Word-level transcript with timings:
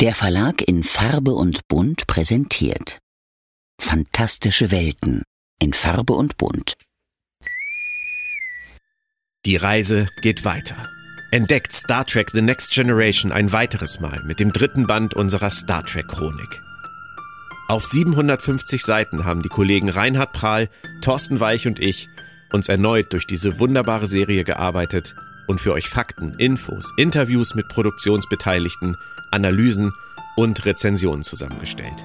Der 0.00 0.14
Verlag 0.14 0.62
in 0.62 0.84
Farbe 0.84 1.32
und 1.32 1.66
Bunt 1.66 2.06
präsentiert 2.06 2.98
Fantastische 3.80 4.70
Welten 4.70 5.24
in 5.60 5.72
Farbe 5.72 6.12
und 6.12 6.36
Bunt. 6.36 6.74
Die 9.44 9.56
Reise 9.56 10.08
geht 10.22 10.44
weiter. 10.44 10.88
Entdeckt 11.32 11.72
Star 11.72 12.06
Trek 12.06 12.30
The 12.30 12.42
Next 12.42 12.70
Generation 12.70 13.32
ein 13.32 13.50
weiteres 13.50 13.98
Mal 13.98 14.22
mit 14.22 14.38
dem 14.38 14.52
dritten 14.52 14.86
Band 14.86 15.14
unserer 15.14 15.50
Star 15.50 15.84
Trek 15.84 16.06
Chronik. 16.06 16.62
Auf 17.66 17.84
750 17.84 18.84
Seiten 18.84 19.24
haben 19.24 19.42
die 19.42 19.48
Kollegen 19.48 19.88
Reinhard 19.88 20.32
Prahl, 20.32 20.70
Thorsten 21.00 21.40
Weich 21.40 21.66
und 21.66 21.80
ich 21.80 22.08
uns 22.52 22.68
erneut 22.68 23.12
durch 23.12 23.26
diese 23.26 23.58
wunderbare 23.58 24.06
Serie 24.06 24.44
gearbeitet 24.44 25.16
und 25.48 25.60
für 25.60 25.72
euch 25.72 25.88
Fakten, 25.88 26.34
Infos, 26.38 26.92
Interviews 26.96 27.56
mit 27.56 27.66
Produktionsbeteiligten 27.66 28.96
Analysen 29.30 29.92
und 30.36 30.64
Rezensionen 30.64 31.22
zusammengestellt. 31.22 32.04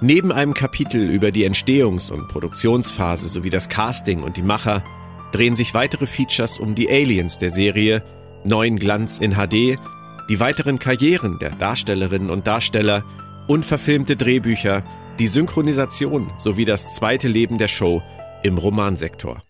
Neben 0.00 0.30
einem 0.30 0.52
Kapitel 0.52 1.08
über 1.08 1.30
die 1.30 1.48
Entstehungs- 1.48 2.12
und 2.12 2.28
Produktionsphase 2.28 3.28
sowie 3.28 3.48
das 3.48 3.68
Casting 3.68 4.22
und 4.22 4.36
die 4.36 4.42
Macher 4.42 4.84
drehen 5.32 5.56
sich 5.56 5.72
weitere 5.72 6.06
Features 6.06 6.58
um 6.58 6.74
die 6.74 6.90
Aliens 6.90 7.38
der 7.38 7.50
Serie, 7.50 8.02
neuen 8.44 8.78
Glanz 8.78 9.18
in 9.18 9.34
HD, 9.34 9.78
die 10.28 10.40
weiteren 10.40 10.78
Karrieren 10.78 11.38
der 11.38 11.50
Darstellerinnen 11.50 12.30
und 12.30 12.46
Darsteller, 12.46 13.04
unverfilmte 13.46 14.16
Drehbücher, 14.16 14.84
die 15.18 15.28
Synchronisation 15.28 16.30
sowie 16.36 16.64
das 16.64 16.94
zweite 16.94 17.28
Leben 17.28 17.56
der 17.56 17.68
Show 17.68 18.02
im 18.42 18.58
Romansektor. 18.58 19.45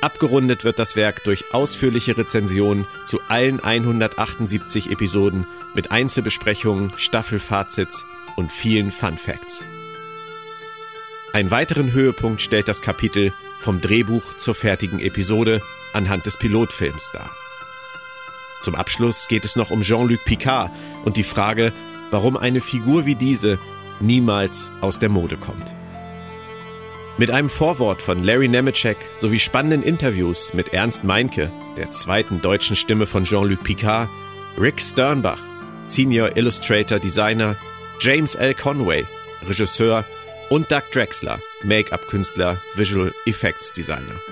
Abgerundet 0.00 0.62
wird 0.62 0.78
das 0.78 0.94
Werk 0.94 1.24
durch 1.24 1.52
ausführliche 1.52 2.16
Rezensionen 2.16 2.86
zu 3.04 3.20
allen 3.28 3.60
178 3.60 4.90
Episoden 4.90 5.46
mit 5.74 5.90
Einzelbesprechungen, 5.90 6.92
Staffelfazits 6.96 8.06
und 8.36 8.52
vielen 8.52 8.92
Fun 8.92 9.18
Facts. 9.18 9.64
Einen 11.32 11.50
weiteren 11.50 11.92
Höhepunkt 11.92 12.40
stellt 12.40 12.68
das 12.68 12.80
Kapitel 12.80 13.34
vom 13.58 13.80
Drehbuch 13.80 14.34
zur 14.34 14.54
fertigen 14.54 15.00
Episode 15.00 15.62
anhand 15.92 16.26
des 16.26 16.36
Pilotfilms 16.36 17.10
dar. 17.12 17.30
Zum 18.60 18.76
Abschluss 18.76 19.26
geht 19.28 19.44
es 19.44 19.56
noch 19.56 19.70
um 19.70 19.82
Jean-Luc 19.82 20.24
Picard 20.24 20.70
und 21.04 21.16
die 21.16 21.24
Frage, 21.24 21.72
warum 22.10 22.36
eine 22.36 22.60
Figur 22.60 23.04
wie 23.04 23.14
diese 23.16 23.58
niemals 24.00 24.70
aus 24.80 24.98
der 24.98 25.08
Mode 25.08 25.36
kommt. 25.36 25.77
Mit 27.18 27.32
einem 27.32 27.48
Vorwort 27.48 28.00
von 28.00 28.22
Larry 28.22 28.46
Nemeczek 28.46 28.96
sowie 29.12 29.40
spannenden 29.40 29.82
Interviews 29.82 30.54
mit 30.54 30.72
Ernst 30.72 31.02
Meinke, 31.02 31.50
der 31.76 31.90
zweiten 31.90 32.40
deutschen 32.40 32.76
Stimme 32.76 33.08
von 33.08 33.24
Jean-Luc 33.24 33.64
Picard, 33.64 34.08
Rick 34.56 34.80
Sternbach, 34.80 35.40
Senior 35.82 36.36
Illustrator 36.36 37.00
Designer, 37.00 37.56
James 37.98 38.36
L. 38.36 38.54
Conway, 38.54 39.04
Regisseur 39.44 40.04
und 40.48 40.70
Doug 40.70 40.82
Drexler, 40.92 41.40
Make-up-Künstler, 41.64 42.62
Visual 42.76 43.12
Effects 43.26 43.72
Designer. 43.72 44.22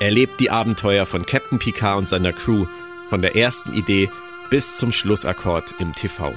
Erlebt 0.00 0.40
die 0.40 0.50
Abenteuer 0.50 1.06
von 1.06 1.24
Captain 1.24 1.60
Picard 1.60 1.98
und 1.98 2.08
seiner 2.08 2.32
Crew 2.32 2.66
von 3.08 3.22
der 3.22 3.36
ersten 3.36 3.74
Idee 3.74 4.10
bis 4.50 4.76
zum 4.76 4.90
Schlussakkord 4.90 5.76
im 5.78 5.94
TV. 5.94 6.34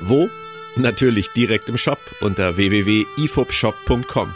Wo? 0.00 0.30
Natürlich 0.76 1.30
direkt 1.30 1.68
im 1.68 1.76
Shop 1.78 1.98
unter 2.20 2.56
www.ifobshop.com 2.56 4.34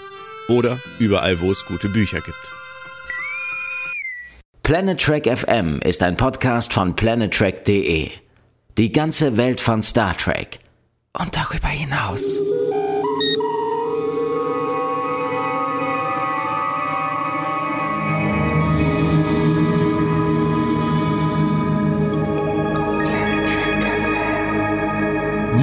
oder 0.52 0.80
überall, 0.98 1.40
wo 1.40 1.50
es 1.50 1.64
gute 1.64 1.88
Bücher 1.88 2.20
gibt. 2.20 2.52
Planet 4.62 5.00
Trek 5.00 5.26
FM 5.26 5.80
ist 5.80 6.02
ein 6.02 6.16
Podcast 6.16 6.72
von 6.72 6.94
planettrek.de. 6.94 8.10
Die 8.78 8.92
ganze 8.92 9.36
Welt 9.36 9.60
von 9.60 9.82
Star 9.82 10.16
Trek 10.16 10.58
und 11.18 11.36
darüber 11.36 11.68
hinaus. 11.68 12.38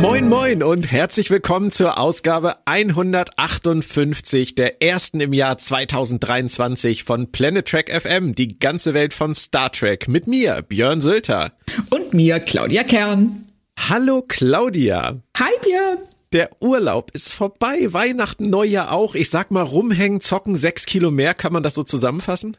Moin 0.02 0.30
moin 0.30 0.64
und 0.64 0.90
herzlich 0.90 1.30
willkommen 1.30 1.72
zur 1.72 2.00
Ausgabe 2.00 2.56
158 2.64 4.56
der 4.56 4.82
ersten 4.82 5.20
im 5.20 5.34
Jahr 5.34 5.58
2023 5.58 7.04
von 7.04 7.34
Planet 7.34 7.68
Trek 7.68 7.92
FM, 7.92 8.34
die 8.34 8.58
ganze 8.60 8.94
Welt 8.94 9.14
von 9.14 9.36
Star 9.36 9.70
Trek 9.74 10.08
mit 10.08 10.26
mir, 10.26 10.62
Björn 10.62 11.02
Sülter. 11.02 11.52
Und 11.90 12.14
mir, 12.14 12.40
Claudia 12.40 12.86
Kern. 12.86 13.46
Hallo 13.90 14.24
Claudia. 14.26 15.18
Hi 15.38 15.54
Björn. 15.66 15.98
Der 16.32 16.50
Urlaub 16.62 17.12
ist 17.14 17.34
vorbei, 17.34 17.92
Weihnachten, 17.92 18.50
Neujahr 18.50 18.94
auch. 18.94 19.16
Ich 19.16 19.30
sag 19.30 19.52
mal, 19.52 19.64
rumhängen, 19.64 20.22
zocken, 20.22 20.56
sechs 20.56 20.86
Kilo 20.86 21.12
mehr, 21.12 21.34
kann 21.34 21.52
man 21.52 21.62
das 21.62 21.74
so 21.74 21.84
zusammenfassen? 21.84 22.56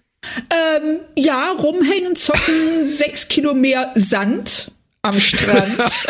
Ähm, 0.51 0.99
ja, 1.17 1.53
rumhängen, 1.53 2.17
zocken, 2.17 2.87
sechs 2.87 3.29
Kilo 3.29 3.55
mehr 3.55 3.93
Sand 3.95 4.73
am 5.03 5.19
Strand. 5.19 5.79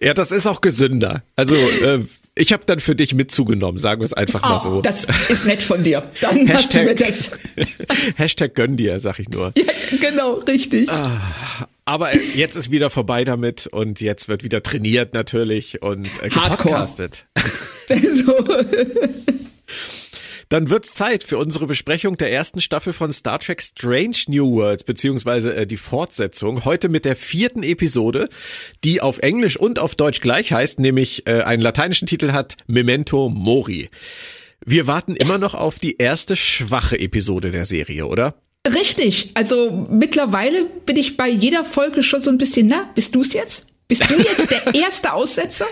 ja, 0.00 0.14
das 0.14 0.32
ist 0.32 0.46
auch 0.46 0.60
gesünder. 0.60 1.22
Also 1.36 1.54
äh, 1.54 2.00
ich 2.34 2.52
habe 2.52 2.64
dann 2.66 2.80
für 2.80 2.94
dich 2.94 3.14
mit 3.14 3.30
zugenommen, 3.30 3.78
sagen 3.78 4.00
wir 4.00 4.04
es 4.04 4.12
einfach 4.12 4.42
mal 4.42 4.58
so. 4.60 4.68
Oh, 4.76 4.80
das 4.82 5.06
ist 5.30 5.46
nett 5.46 5.62
von 5.62 5.82
dir. 5.82 6.02
Dann 6.20 6.46
Hashtag, 6.46 6.54
hast 6.54 6.74
du 6.74 6.82
mir 6.82 6.94
das. 6.94 7.30
Hashtag 8.16 8.54
gönn 8.54 8.76
dir, 8.76 9.00
sag 9.00 9.18
ich 9.18 9.28
nur. 9.28 9.52
Ja, 9.56 9.64
genau, 10.00 10.34
richtig. 10.34 10.90
Ah, 10.90 11.66
aber 11.86 12.14
jetzt 12.16 12.56
ist 12.56 12.70
wieder 12.70 12.90
vorbei 12.90 13.24
damit 13.24 13.66
und 13.68 14.00
jetzt 14.00 14.28
wird 14.28 14.44
wieder 14.44 14.62
trainiert 14.62 15.14
natürlich 15.14 15.82
und 15.82 16.06
äh, 16.22 16.28
gepodcastet. 16.28 17.26
so. 18.10 18.34
Dann 20.48 20.70
wird's 20.70 20.94
Zeit 20.94 21.24
für 21.24 21.38
unsere 21.38 21.66
Besprechung 21.66 22.16
der 22.16 22.30
ersten 22.30 22.60
Staffel 22.60 22.92
von 22.92 23.12
Star 23.12 23.40
Trek 23.40 23.60
Strange 23.60 24.16
New 24.28 24.52
Worlds, 24.52 24.84
beziehungsweise 24.84 25.54
äh, 25.54 25.66
die 25.66 25.76
Fortsetzung. 25.76 26.64
Heute 26.64 26.88
mit 26.88 27.04
der 27.04 27.16
vierten 27.16 27.64
Episode, 27.64 28.28
die 28.84 29.00
auf 29.00 29.18
Englisch 29.18 29.56
und 29.56 29.80
auf 29.80 29.96
Deutsch 29.96 30.20
gleich 30.20 30.52
heißt, 30.52 30.78
nämlich 30.78 31.26
äh, 31.26 31.42
einen 31.42 31.62
lateinischen 31.62 32.06
Titel 32.06 32.32
hat 32.32 32.56
Memento 32.68 33.28
Mori. 33.28 33.90
Wir 34.64 34.86
warten 34.86 35.16
immer 35.16 35.38
noch 35.38 35.54
auf 35.54 35.78
die 35.78 35.96
erste 35.98 36.36
schwache 36.36 36.98
Episode 36.98 37.50
der 37.50 37.66
Serie, 37.66 38.06
oder? 38.06 38.34
Richtig. 38.66 39.32
Also 39.34 39.86
mittlerweile 39.90 40.64
bin 40.86 40.96
ich 40.96 41.16
bei 41.16 41.28
jeder 41.28 41.64
Folge 41.64 42.02
schon 42.02 42.22
so 42.22 42.30
ein 42.30 42.38
bisschen, 42.38 42.68
na, 42.68 42.88
bist 42.94 43.14
du's 43.14 43.32
jetzt? 43.32 43.66
Bist 43.88 44.08
du 44.10 44.16
jetzt 44.16 44.50
der 44.50 44.74
erste 44.80 45.12
Aussetzer? 45.12 45.66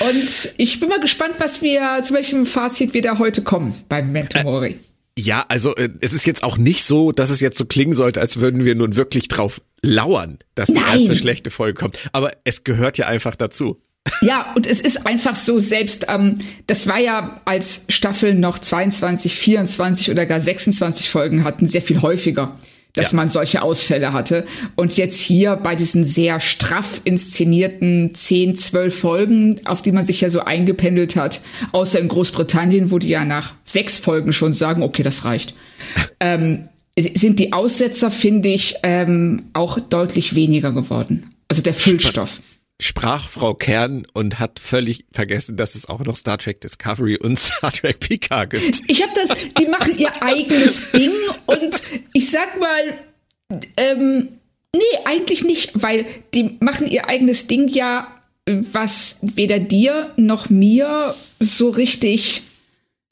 Und 0.00 0.54
ich 0.56 0.80
bin 0.80 0.88
mal 0.88 1.00
gespannt, 1.00 1.34
was 1.38 1.62
wir, 1.62 2.00
zu 2.02 2.14
welchem 2.14 2.46
Fazit 2.46 2.94
wir 2.94 3.02
da 3.02 3.18
heute 3.18 3.42
kommen 3.42 3.74
beim 3.88 4.12
Mentomori. 4.12 4.70
Äh, 4.70 5.20
ja, 5.20 5.44
also 5.48 5.74
äh, 5.74 5.88
es 6.00 6.12
ist 6.12 6.26
jetzt 6.26 6.42
auch 6.42 6.58
nicht 6.58 6.84
so, 6.84 7.10
dass 7.10 7.30
es 7.30 7.40
jetzt 7.40 7.58
so 7.58 7.64
klingen 7.64 7.92
sollte, 7.92 8.20
als 8.20 8.38
würden 8.38 8.64
wir 8.64 8.74
nun 8.74 8.94
wirklich 8.94 9.28
drauf 9.28 9.60
lauern, 9.82 10.38
dass 10.54 10.68
die 10.68 10.74
Nein. 10.74 11.00
erste 11.00 11.16
schlechte 11.16 11.50
Folge 11.50 11.74
kommt. 11.78 11.98
Aber 12.12 12.32
es 12.44 12.62
gehört 12.62 12.98
ja 12.98 13.06
einfach 13.06 13.34
dazu. 13.34 13.80
Ja, 14.22 14.52
und 14.54 14.66
es 14.66 14.80
ist 14.80 15.06
einfach 15.06 15.36
so, 15.36 15.60
selbst, 15.60 16.06
ähm, 16.08 16.38
das 16.66 16.86
war 16.86 16.98
ja, 16.98 17.40
als 17.44 17.84
Staffeln 17.88 18.40
noch 18.40 18.58
22, 18.58 19.34
24 19.34 20.10
oder 20.10 20.24
gar 20.24 20.40
26 20.40 21.10
Folgen 21.10 21.44
hatten, 21.44 21.66
sehr 21.66 21.82
viel 21.82 22.00
häufiger 22.00 22.56
dass 22.98 23.12
ja. 23.12 23.16
man 23.16 23.28
solche 23.28 23.62
Ausfälle 23.62 24.12
hatte. 24.12 24.44
Und 24.74 24.96
jetzt 24.96 25.20
hier 25.20 25.54
bei 25.56 25.76
diesen 25.76 26.04
sehr 26.04 26.40
straff 26.40 27.00
inszenierten 27.04 28.12
10, 28.12 28.56
12 28.56 28.98
Folgen, 28.98 29.60
auf 29.64 29.82
die 29.82 29.92
man 29.92 30.04
sich 30.04 30.20
ja 30.20 30.30
so 30.30 30.40
eingependelt 30.40 31.14
hat, 31.14 31.40
außer 31.72 32.00
in 32.00 32.08
Großbritannien, 32.08 32.90
wo 32.90 32.98
die 32.98 33.10
ja 33.10 33.24
nach 33.24 33.54
sechs 33.62 33.98
Folgen 33.98 34.32
schon 34.32 34.52
sagen, 34.52 34.82
okay, 34.82 35.04
das 35.04 35.24
reicht. 35.24 35.54
ähm, 36.20 36.68
sind 36.98 37.38
die 37.38 37.52
Aussetzer, 37.52 38.10
finde 38.10 38.48
ich, 38.48 38.74
ähm, 38.82 39.44
auch 39.52 39.78
deutlich 39.78 40.34
weniger 40.34 40.72
geworden. 40.72 41.30
Also 41.46 41.62
der 41.62 41.74
Füllstoff 41.74 42.40
sprach 42.80 43.28
Frau 43.28 43.54
Kern 43.54 44.06
und 44.14 44.38
hat 44.38 44.60
völlig 44.60 45.04
vergessen, 45.12 45.56
dass 45.56 45.74
es 45.74 45.88
auch 45.88 46.00
noch 46.00 46.16
Star 46.16 46.38
Trek 46.38 46.60
Discovery 46.60 47.16
und 47.16 47.36
Star 47.38 47.72
Trek 47.72 48.00
Picard 48.00 48.50
gibt. 48.50 48.82
Ich 48.86 49.02
habe 49.02 49.12
das, 49.14 49.36
die 49.58 49.66
machen 49.66 49.98
ihr 49.98 50.22
eigenes 50.22 50.92
Ding 50.92 51.12
und 51.46 51.82
ich 52.12 52.30
sag 52.30 52.58
mal, 52.60 53.60
ähm, 53.76 54.28
nee, 54.74 54.82
eigentlich 55.04 55.44
nicht, 55.44 55.72
weil 55.74 56.06
die 56.34 56.56
machen 56.60 56.86
ihr 56.86 57.08
eigenes 57.08 57.46
Ding 57.46 57.68
ja, 57.68 58.08
was 58.46 59.18
weder 59.22 59.58
dir 59.58 60.12
noch 60.16 60.48
mir 60.48 61.14
so 61.40 61.70
richtig 61.70 62.42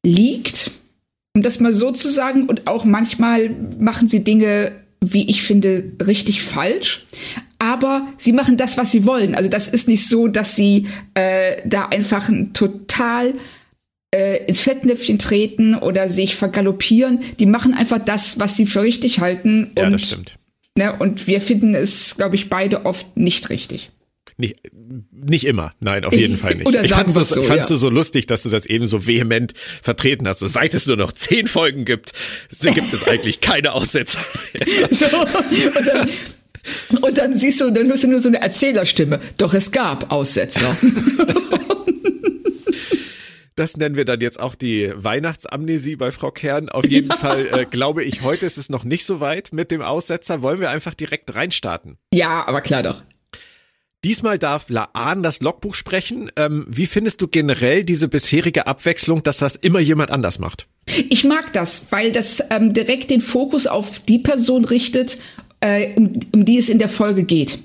liegt, 0.05 0.71
um 1.35 1.43
das 1.43 1.61
mal 1.61 1.73
so 1.73 1.91
zu 1.91 2.09
sagen. 2.09 2.47
Und 2.47 2.67
auch 2.67 2.85
manchmal 2.85 3.51
machen 3.79 4.09
sie 4.09 4.25
Dinge, 4.25 4.73
wie 5.01 5.29
ich 5.29 5.43
finde, 5.43 5.93
richtig 6.01 6.43
falsch 6.43 7.07
aber 7.59 8.07
sie 8.19 8.33
machen 8.33 8.57
das, 8.57 8.77
was 8.77 8.93
sie 8.93 9.05
wollen. 9.05 9.35
Also 9.35 9.49
das 9.49 9.69
ist 9.69 9.89
nicht 9.89 10.07
so, 10.07 10.29
dass 10.29 10.57
sie 10.57 10.87
äh, 11.15 11.57
da 11.65 11.87
einfach 11.87 12.31
total 12.53 13.33
äh, 14.15 14.45
ins 14.47 14.61
Fettnäpfchen 14.61 15.19
treten 15.19 15.75
oder 15.75 16.09
sich 16.09 16.37
vergaloppieren. 16.37 17.21
Die 17.39 17.47
machen 17.47 17.75
einfach 17.75 17.99
das, 17.99 18.39
was 18.39 18.57
sie 18.57 18.67
für 18.67 18.83
richtig 18.83 19.21
halten. 19.21 19.71
Ja, 19.77 19.91
das 19.91 20.03
stimmt. 20.03 20.39
Ne? 20.77 20.95
Und 20.97 21.27
wir 21.27 21.41
finden 21.41 21.75
es, 21.75 22.17
glaube 22.17 22.37
ich, 22.37 22.51
beide 22.51 22.85
oft 22.85 23.17
nicht 23.17 23.49
richtig. 23.49 23.91
Nicht, 24.39 24.61
nicht 25.11 25.47
immer, 25.47 25.73
nein, 25.81 26.05
auf 26.05 26.13
jeden 26.13 26.37
Fall 26.37 26.57
nicht. 26.57 26.67
Oder 26.67 26.85
ich 26.85 26.93
fand's, 26.93 27.15
wir's 27.15 27.31
so, 27.31 27.43
ja. 27.43 27.67
du 27.67 27.77
so 27.77 27.89
lustig, 27.89 28.27
dass 28.27 28.43
du 28.43 28.51
das 28.51 28.67
eben 28.67 28.87
so 28.87 29.07
vehement 29.07 29.55
vertreten 29.83 30.29
hast. 30.29 30.41
So, 30.41 30.47
seit 30.47 30.75
es 30.75 30.87
nur 30.87 30.99
noch 30.99 31.13
zehn 31.13 31.47
Folgen 31.47 31.87
gibt, 31.87 32.13
gibt 32.51 32.93
es 32.93 33.05
eigentlich 33.09 33.41
keine 33.41 33.73
Aussetzer. 33.73 34.21
So, 34.91 35.07
und, 35.07 35.87
dann, 35.87 36.09
und 37.01 37.19
dann 37.19 37.35
siehst 37.35 37.61
du, 37.61 37.71
dann 37.71 37.89
hörst 37.89 38.05
du 38.05 38.09
nur 38.09 38.21
so 38.21 38.29
eine 38.29 38.41
Erzählerstimme. 38.41 39.21
Doch 39.39 39.55
es 39.55 39.73
gab 39.73 40.11
Aussetzer. 40.13 40.75
Das 43.59 43.79
nennen 43.79 43.97
wir 43.97 44.05
dann 44.05 44.21
jetzt 44.21 44.39
auch 44.39 44.55
die 44.55 44.93
Weihnachtsamnesie 44.95 45.97
bei 45.97 46.13
Frau 46.13 46.31
Kern. 46.31 46.69
Auf 46.69 46.85
jeden 46.85 47.11
Fall 47.11 47.47
äh, 47.53 47.65
glaube 47.65 48.05
ich, 48.05 48.21
heute 48.21 48.45
ist 48.45 48.59
es 48.59 48.69
noch 48.69 48.85
nicht 48.85 49.07
so 49.07 49.21
weit 49.21 49.55
mit 49.55 49.71
dem 49.71 49.81
Aussetzer. 49.81 50.43
Wollen 50.43 50.61
wir 50.61 50.69
einfach 50.69 50.93
direkt 50.93 51.35
reinstarten? 51.35 51.97
ja, 52.13 52.47
aber 52.47 52.61
klar 52.61 52.83
doch. 52.83 53.03
Diesmal 54.05 54.39
darf 54.39 54.69
Laan 54.69 55.23
das 55.23 55.41
Logbuch 55.41 55.75
sprechen. 55.75 56.31
Ähm, 56.37 56.67
wie 56.69 56.87
findest 56.87 57.23
du 57.23 57.29
generell 57.29 57.83
diese 57.83 58.09
bisherige 58.09 58.67
Abwechslung, 58.67 59.23
dass 59.23 59.39
das 59.39 59.57
immer 59.57 59.81
jemand 59.81 60.11
anders 60.11 60.39
macht? 60.39 60.69
Ich 61.09 61.25
mag 61.25 61.53
das, 61.55 61.87
weil 61.91 62.13
das 62.13 62.45
ähm, 62.51 62.73
direkt 62.73 63.11
den 63.11 63.21
Fokus 63.21 63.67
auf 63.67 63.99
die 63.99 64.19
Person 64.19 64.65
richtet, 64.65 65.19
äh, 65.61 65.95
um, 65.97 66.19
um 66.33 66.45
die 66.45 66.59
es 66.59 66.69
in 66.69 66.79
der 66.79 66.89
Folge 66.89 67.25
geht. 67.25 67.59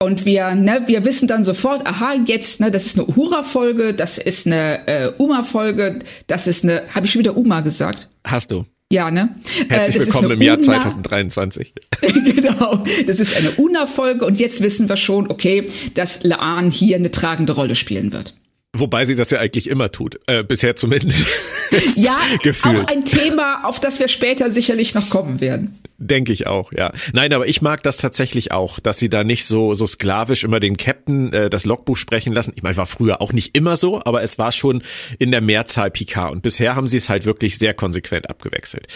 Und 0.00 0.24
wir, 0.24 0.54
ne, 0.54 0.82
wir 0.86 1.04
wissen 1.04 1.26
dann 1.26 1.42
sofort, 1.42 1.84
aha, 1.86 2.14
jetzt, 2.24 2.60
ne, 2.60 2.70
das 2.70 2.86
ist 2.86 2.98
eine 2.98 3.08
Uhura-Folge, 3.08 3.94
das 3.94 4.18
ist 4.18 4.46
eine 4.46 4.86
äh, 4.86 5.12
Uma-Folge, 5.18 5.98
das 6.28 6.46
ist 6.46 6.62
eine, 6.62 6.82
habe 6.94 7.06
ich 7.06 7.12
schon 7.12 7.18
wieder 7.20 7.36
Uma 7.36 7.62
gesagt? 7.62 8.08
Hast 8.24 8.52
du. 8.52 8.64
Ja, 8.92 9.10
ne? 9.10 9.34
Herzlich 9.68 9.96
äh, 9.96 9.98
das 9.98 10.08
ist 10.08 10.14
willkommen 10.14 10.30
im 10.30 10.42
Jahr 10.42 10.56
Una- 10.56 10.80
2023. 10.80 11.74
genau, 12.00 12.84
das 13.06 13.20
ist 13.20 13.36
eine 13.36 13.50
Una-Folge 13.56 14.24
und 14.24 14.38
jetzt 14.38 14.60
wissen 14.60 14.88
wir 14.88 14.96
schon, 14.96 15.30
okay, 15.30 15.68
dass 15.94 16.22
Laan 16.22 16.70
hier 16.70 16.96
eine 16.96 17.10
tragende 17.10 17.54
Rolle 17.54 17.74
spielen 17.74 18.12
wird. 18.12 18.34
Wobei 18.76 19.06
sie 19.06 19.16
das 19.16 19.30
ja 19.30 19.38
eigentlich 19.40 19.68
immer 19.68 19.90
tut. 19.90 20.20
Äh, 20.26 20.44
bisher 20.44 20.76
zumindest. 20.76 21.26
Ja, 21.96 22.18
Gefühlt. 22.42 22.78
auch 22.78 22.86
ein 22.86 23.04
Thema, 23.04 23.62
auf 23.66 23.78
das 23.78 23.98
wir 24.00 24.08
später 24.08 24.50
sicherlich 24.50 24.94
noch 24.94 25.10
kommen 25.10 25.42
werden. 25.42 25.78
Denke 25.98 26.32
ich 26.32 26.46
auch, 26.46 26.72
ja. 26.72 26.92
Nein, 27.12 27.30
aber 27.34 27.46
ich 27.46 27.60
mag 27.60 27.82
das 27.82 27.98
tatsächlich 27.98 28.52
auch, 28.52 28.80
dass 28.80 28.98
sie 28.98 29.10
da 29.10 29.22
nicht 29.22 29.44
so 29.44 29.74
so 29.74 29.86
sklavisch 29.86 30.44
immer 30.44 30.60
den 30.60 30.78
Captain 30.78 31.30
äh, 31.34 31.50
das 31.50 31.66
Logbuch 31.66 31.98
sprechen 31.98 32.32
lassen. 32.32 32.52
Ich 32.56 32.62
meine, 32.62 32.78
war 32.78 32.86
früher 32.86 33.20
auch 33.20 33.34
nicht 33.34 33.54
immer 33.54 33.76
so, 33.76 34.02
aber 34.02 34.22
es 34.22 34.38
war 34.38 34.50
schon 34.50 34.82
in 35.18 35.30
der 35.30 35.42
Mehrzahl 35.42 35.90
Picard 35.90 36.32
und 36.32 36.40
bisher 36.40 36.74
haben 36.74 36.86
sie 36.86 36.96
es 36.96 37.10
halt 37.10 37.26
wirklich 37.26 37.58
sehr 37.58 37.74
konsequent 37.74 38.30
abgewechselt. 38.30 38.86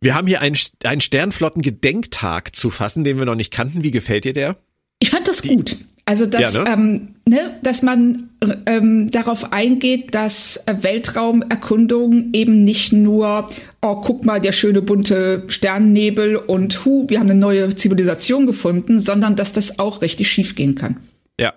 Wir 0.00 0.14
haben 0.14 0.28
hier 0.28 0.42
einen, 0.42 0.56
einen 0.84 1.00
Sternflotten-Gedenktag 1.00 2.54
zu 2.54 2.70
fassen, 2.70 3.02
den 3.02 3.18
wir 3.18 3.24
noch 3.24 3.34
nicht 3.34 3.52
kannten. 3.52 3.82
Wie 3.82 3.90
gefällt 3.90 4.24
dir 4.24 4.32
der? 4.32 4.56
Ich 5.00 5.10
fand 5.10 5.26
das 5.26 5.42
gut. 5.42 5.76
Also, 6.04 6.26
dass, 6.26 6.54
Ja, 6.54 6.62
ne? 6.64 6.70
ähm, 6.72 7.13
ne, 7.28 7.58
dass 7.62 7.82
man 7.82 8.30
ähm, 8.66 9.10
darauf 9.10 9.52
eingeht, 9.52 10.14
dass 10.14 10.58
äh, 10.66 10.74
Weltraumerkundung 10.82 12.30
eben 12.32 12.64
nicht 12.64 12.92
nur, 12.92 13.48
oh, 13.82 13.94
guck 13.96 14.24
mal, 14.24 14.40
der 14.40 14.52
schöne 14.52 14.82
bunte 14.82 15.44
Sternennebel 15.48 16.36
und 16.36 16.84
hu, 16.84 17.06
wir 17.08 17.20
haben 17.20 17.30
eine 17.30 17.38
neue 17.38 17.74
Zivilisation 17.74 18.46
gefunden, 18.46 19.00
sondern 19.00 19.36
dass 19.36 19.52
das 19.52 19.78
auch 19.78 20.02
richtig 20.02 20.30
schief 20.30 20.54
gehen 20.54 20.74
kann. 20.74 20.98
Ja. 21.40 21.54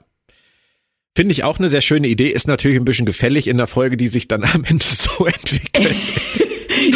Finde 1.16 1.34
ich 1.34 1.44
auch 1.44 1.60
eine 1.60 1.70
sehr 1.70 1.82
schöne 1.82 2.08
Idee. 2.08 2.30
Ist 2.30 2.48
natürlich 2.48 2.78
ein 2.78 2.86
bisschen 2.86 3.06
gefällig 3.06 3.48
in 3.48 3.58
der 3.58 3.68
Folge, 3.68 3.98
die 3.98 4.08
sich 4.08 4.28
dann 4.28 4.44
am 4.44 4.64
Ende 4.64 4.86
so 4.86 5.26
entwickelt. 5.26 5.96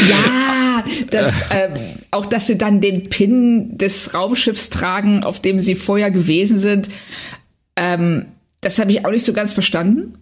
Ja, 0.09 0.85
das, 1.09 1.44
ähm, 1.50 1.73
auch 2.12 2.27
dass 2.27 2.47
sie 2.47 2.57
dann 2.57 2.81
den 2.81 3.09
Pin 3.09 3.77
des 3.77 4.13
Raumschiffs 4.13 4.69
tragen, 4.69 5.23
auf 5.23 5.41
dem 5.41 5.59
sie 5.59 5.75
vorher 5.75 6.12
gewesen 6.12 6.57
sind, 6.57 6.89
ähm, 7.75 8.27
das 8.62 8.80
habe 8.80 8.92
ich 8.92 9.06
auch 9.06 9.12
nicht 9.12 9.25
so 9.25 9.34
ganz 9.34 9.54
verstanden. 9.54 10.18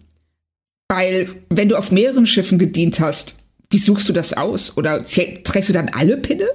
Weil, 0.88 1.28
wenn 1.50 1.68
du 1.68 1.76
auf 1.76 1.92
mehreren 1.92 2.26
Schiffen 2.26 2.58
gedient 2.58 2.98
hast, 2.98 3.36
wie 3.70 3.78
suchst 3.78 4.08
du 4.08 4.12
das 4.12 4.32
aus? 4.32 4.76
Oder 4.76 5.04
trägst 5.04 5.68
du 5.68 5.72
dann 5.72 5.90
alle 5.90 6.16
Pinne? 6.16 6.48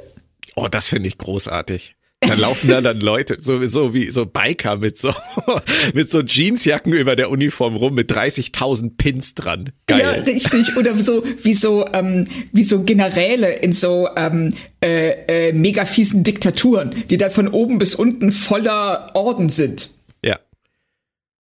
Oh, 0.55 0.67
das 0.69 0.89
finde 0.89 1.07
ich 1.07 1.17
großartig. 1.17 1.95
Da 2.21 2.33
laufen 2.33 2.69
da 2.69 2.81
dann 2.81 2.99
Leute, 2.99 3.37
sowieso 3.39 3.93
wie 3.93 4.09
so 4.09 4.25
Biker 4.25 4.77
mit 4.77 4.97
so, 4.97 5.13
mit 5.93 6.09
so 6.09 6.21
Jeansjacken 6.21 6.93
über 6.93 7.15
der 7.15 7.29
Uniform 7.29 7.75
rum 7.75 7.93
mit 7.93 8.11
30.000 8.11 8.97
Pins 8.97 9.35
dran. 9.35 9.71
Ja, 9.89 9.97
Geil. 9.97 10.23
richtig. 10.25 10.75
Oder 10.77 10.95
so 10.95 11.23
wie 11.43 11.53
so 11.53 11.87
ähm, 11.93 12.27
wie 12.51 12.63
so 12.63 12.83
Generäle 12.83 13.53
in 13.57 13.73
so 13.73 14.09
ähm, 14.15 14.53
äh, 14.83 15.49
äh, 15.49 15.53
mega 15.53 15.85
fiesen 15.85 16.23
Diktaturen, 16.23 16.95
die 17.09 17.17
dann 17.17 17.31
von 17.31 17.47
oben 17.47 17.77
bis 17.77 17.95
unten 17.95 18.31
voller 18.31 19.11
Orden 19.13 19.49
sind. 19.49 19.91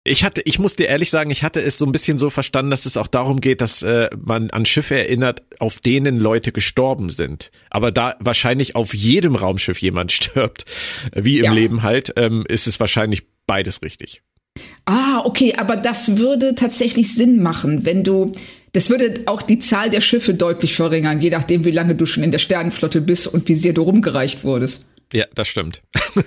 Ich 0.06 0.22
hatte, 0.22 0.42
ich 0.44 0.58
muss 0.58 0.76
dir 0.76 0.86
ehrlich 0.86 1.08
sagen, 1.08 1.30
ich 1.30 1.42
hatte 1.42 1.62
es 1.62 1.78
so 1.78 1.86
ein 1.86 1.92
bisschen 1.92 2.18
so 2.18 2.28
verstanden, 2.28 2.70
dass 2.70 2.84
es 2.84 2.98
auch 2.98 3.06
darum 3.06 3.40
geht, 3.40 3.62
dass 3.62 3.82
äh, 3.82 4.10
man 4.22 4.50
an 4.50 4.66
Schiffe 4.66 4.96
erinnert, 4.96 5.42
auf 5.60 5.80
denen 5.80 6.18
Leute 6.18 6.52
gestorben 6.52 7.08
sind. 7.08 7.50
Aber 7.70 7.90
da 7.90 8.14
wahrscheinlich 8.20 8.76
auf 8.76 8.92
jedem 8.92 9.34
Raumschiff 9.34 9.80
jemand 9.80 10.12
stirbt, 10.12 10.66
wie 11.14 11.38
im 11.38 11.44
Ja. 11.46 11.52
Leben 11.54 11.82
halt, 11.82 12.12
ähm, 12.16 12.44
ist 12.46 12.66
es 12.66 12.78
wahrscheinlich 12.80 13.22
beides 13.46 13.80
richtig. 13.80 14.22
Ah, 14.84 15.22
okay, 15.24 15.54
aber 15.56 15.76
das 15.76 16.18
würde 16.18 16.54
tatsächlich 16.54 17.14
Sinn 17.14 17.42
machen, 17.42 17.86
wenn 17.86 18.04
du. 18.04 18.32
Das 18.72 18.90
würde 18.90 19.22
auch 19.26 19.40
die 19.40 19.58
Zahl 19.60 19.88
der 19.88 20.00
Schiffe 20.02 20.34
deutlich 20.34 20.74
verringern, 20.74 21.18
je 21.20 21.30
nachdem, 21.30 21.64
wie 21.64 21.70
lange 21.70 21.94
du 21.94 22.06
schon 22.06 22.24
in 22.24 22.30
der 22.32 22.38
Sternenflotte 22.40 23.00
bist 23.00 23.26
und 23.28 23.48
wie 23.48 23.54
sehr 23.54 23.72
du 23.72 23.82
rumgereicht 23.82 24.44
wurdest. 24.44 24.84
Ja, 25.12 25.24
das 25.34 25.48
stimmt. 25.48 25.80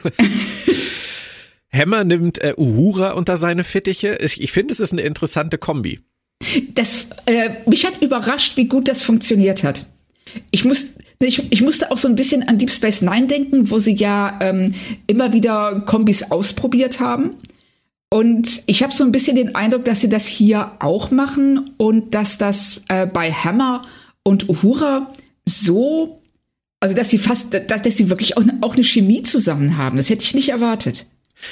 Hammer 1.72 2.04
nimmt 2.04 2.42
äh, 2.42 2.54
Uhura 2.58 3.12
unter 3.12 3.38
seine 3.38 3.64
Fittiche. 3.64 4.18
Ich, 4.22 4.42
ich 4.42 4.52
finde, 4.52 4.74
es 4.74 4.80
ist 4.80 4.94
eine 4.94 5.02
interessante 5.02 5.58
Kombi. 5.58 6.00
Das, 6.74 7.08
äh, 7.26 7.50
mich 7.66 7.86
hat 7.86 8.02
überrascht, 8.02 8.58
wie 8.58 8.66
gut 8.66 8.88
das 8.88 9.02
funktioniert 9.02 9.64
hat. 9.64 9.86
Ich, 10.52 10.66
muss, 10.66 10.94
ich, 11.20 11.52
ich 11.52 11.62
musste 11.62 11.92
auch 11.92 11.98
so 11.98 12.08
ein 12.08 12.16
bisschen 12.16 12.48
an 12.48 12.58
Deep 12.58 12.72
Space 12.72 13.02
Nine 13.02 13.28
denken, 13.28 13.70
wo 13.70 13.80
sie 13.80 13.96
ja 13.96 14.38
ähm, 14.42 14.74
immer 15.08 15.34
wieder 15.34 15.82
Kombis 15.82 16.32
ausprobiert 16.32 17.00
haben. 17.00 17.32
Und 18.10 18.64
ich 18.68 18.84
habe 18.84 18.94
so 18.94 19.04
ein 19.04 19.12
bisschen 19.12 19.36
den 19.36 19.56
Eindruck, 19.56 19.84
dass 19.86 20.02
sie 20.02 20.10
das 20.10 20.28
hier 20.28 20.72
auch 20.80 21.12
machen 21.12 21.72
und 21.78 22.16
dass 22.16 22.38
das 22.38 22.82
äh, 22.88 23.06
bei 23.06 23.32
Hammer 23.32 23.86
und 24.24 24.48
Uhura 24.48 25.14
so, 25.46 26.22
also 26.80 26.96
dass 26.96 27.10
sie 27.10 27.18
fast, 27.18 27.54
dass, 27.54 27.82
dass 27.82 27.98
sie 27.98 28.10
wirklich 28.10 28.38
auch, 28.38 28.44
auch 28.62 28.76
eine 28.76 28.84
Chemie 28.84 29.24
zusammen 29.24 29.78
haben. 29.78 29.98
Das 29.98 30.10
hätte 30.10 30.24
ich 30.24 30.34
nicht 30.34 30.50
erwartet. 30.50 31.08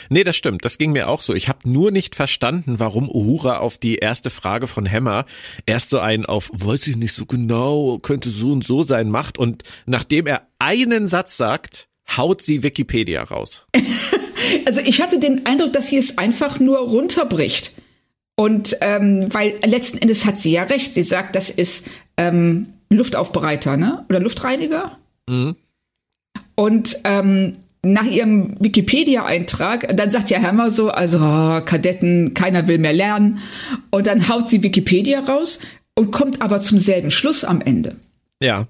Nee, 0.10 0.24
das 0.24 0.36
stimmt. 0.36 0.66
Das 0.66 0.78
ging 0.78 0.92
mir 0.92 1.10
auch 1.10 1.22
so. 1.22 1.34
Ich 1.34 1.48
habe 1.48 1.70
nur 1.70 1.92
nicht 1.92 2.16
verstanden, 2.16 2.80
warum 2.80 3.10
Uhura 3.10 3.60
auf 3.60 3.78
die 3.78 3.98
erste 3.98 4.30
Frage 4.30 4.68
von 4.68 4.90
Hammer 4.90 5.26
erst 5.66 5.90
so 5.90 6.00
einen 6.00 6.26
auf, 6.26 6.50
weiß 6.54 6.88
ich 6.88 6.98
nicht 6.98 7.14
so 7.14 7.26
genau, 7.26 8.00
könnte 8.00 8.30
so 8.30 8.52
und 8.52 8.64
so 8.64 8.84
sein, 8.84 9.10
macht. 9.10 9.38
Und 9.38 9.64
nachdem 9.86 10.28
er 10.28 10.48
einen 10.60 11.08
Satz 11.08 11.38
sagt, 11.38 11.88
haut 12.18 12.42
sie 12.42 12.64
Wikipedia 12.64 13.24
raus. 13.24 13.66
Also 14.66 14.80
ich 14.80 15.02
hatte 15.02 15.20
den 15.20 15.46
Eindruck, 15.46 15.74
dass 15.74 15.88
sie 15.88 15.98
es 15.98 16.18
einfach 16.18 16.60
nur 16.60 16.78
runterbricht. 16.80 17.74
Und 18.36 18.78
ähm, 18.82 19.28
weil 19.34 19.60
letzten 19.66 19.98
Endes 19.98 20.26
hat 20.26 20.38
sie 20.38 20.52
ja 20.52 20.64
recht. 20.64 20.94
Sie 20.94 21.04
sagt, 21.04 21.36
das 21.36 21.50
ist 21.50 21.88
ähm, 22.18 22.68
Luftaufbereiter, 22.90 23.78
ne? 23.78 24.06
Oder 24.10 24.20
Luftreiniger. 24.20 24.98
Und 26.56 26.98
ähm, 27.04 27.58
nach 27.86 28.06
ihrem 28.06 28.56
Wikipedia-Eintrag, 28.60 29.96
dann 29.96 30.10
sagt 30.10 30.30
ja 30.30 30.42
Hammer 30.42 30.72
so, 30.72 30.90
also 30.90 31.20
oh, 31.20 31.62
Kadetten, 31.62 32.34
keiner 32.34 32.68
will 32.68 32.78
mehr 32.78 32.94
lernen. 32.94 33.40
Und 33.92 34.08
dann 34.08 34.28
haut 34.28 34.48
sie 34.48 34.64
Wikipedia 34.64 35.20
raus 35.22 35.60
und 35.94 36.12
kommt 36.12 36.42
aber 36.42 36.60
zum 36.60 36.80
selben 36.80 37.12
Schluss 37.12 37.44
am 37.44 37.62
Ende. 37.62 37.96
Ja. 38.42 38.68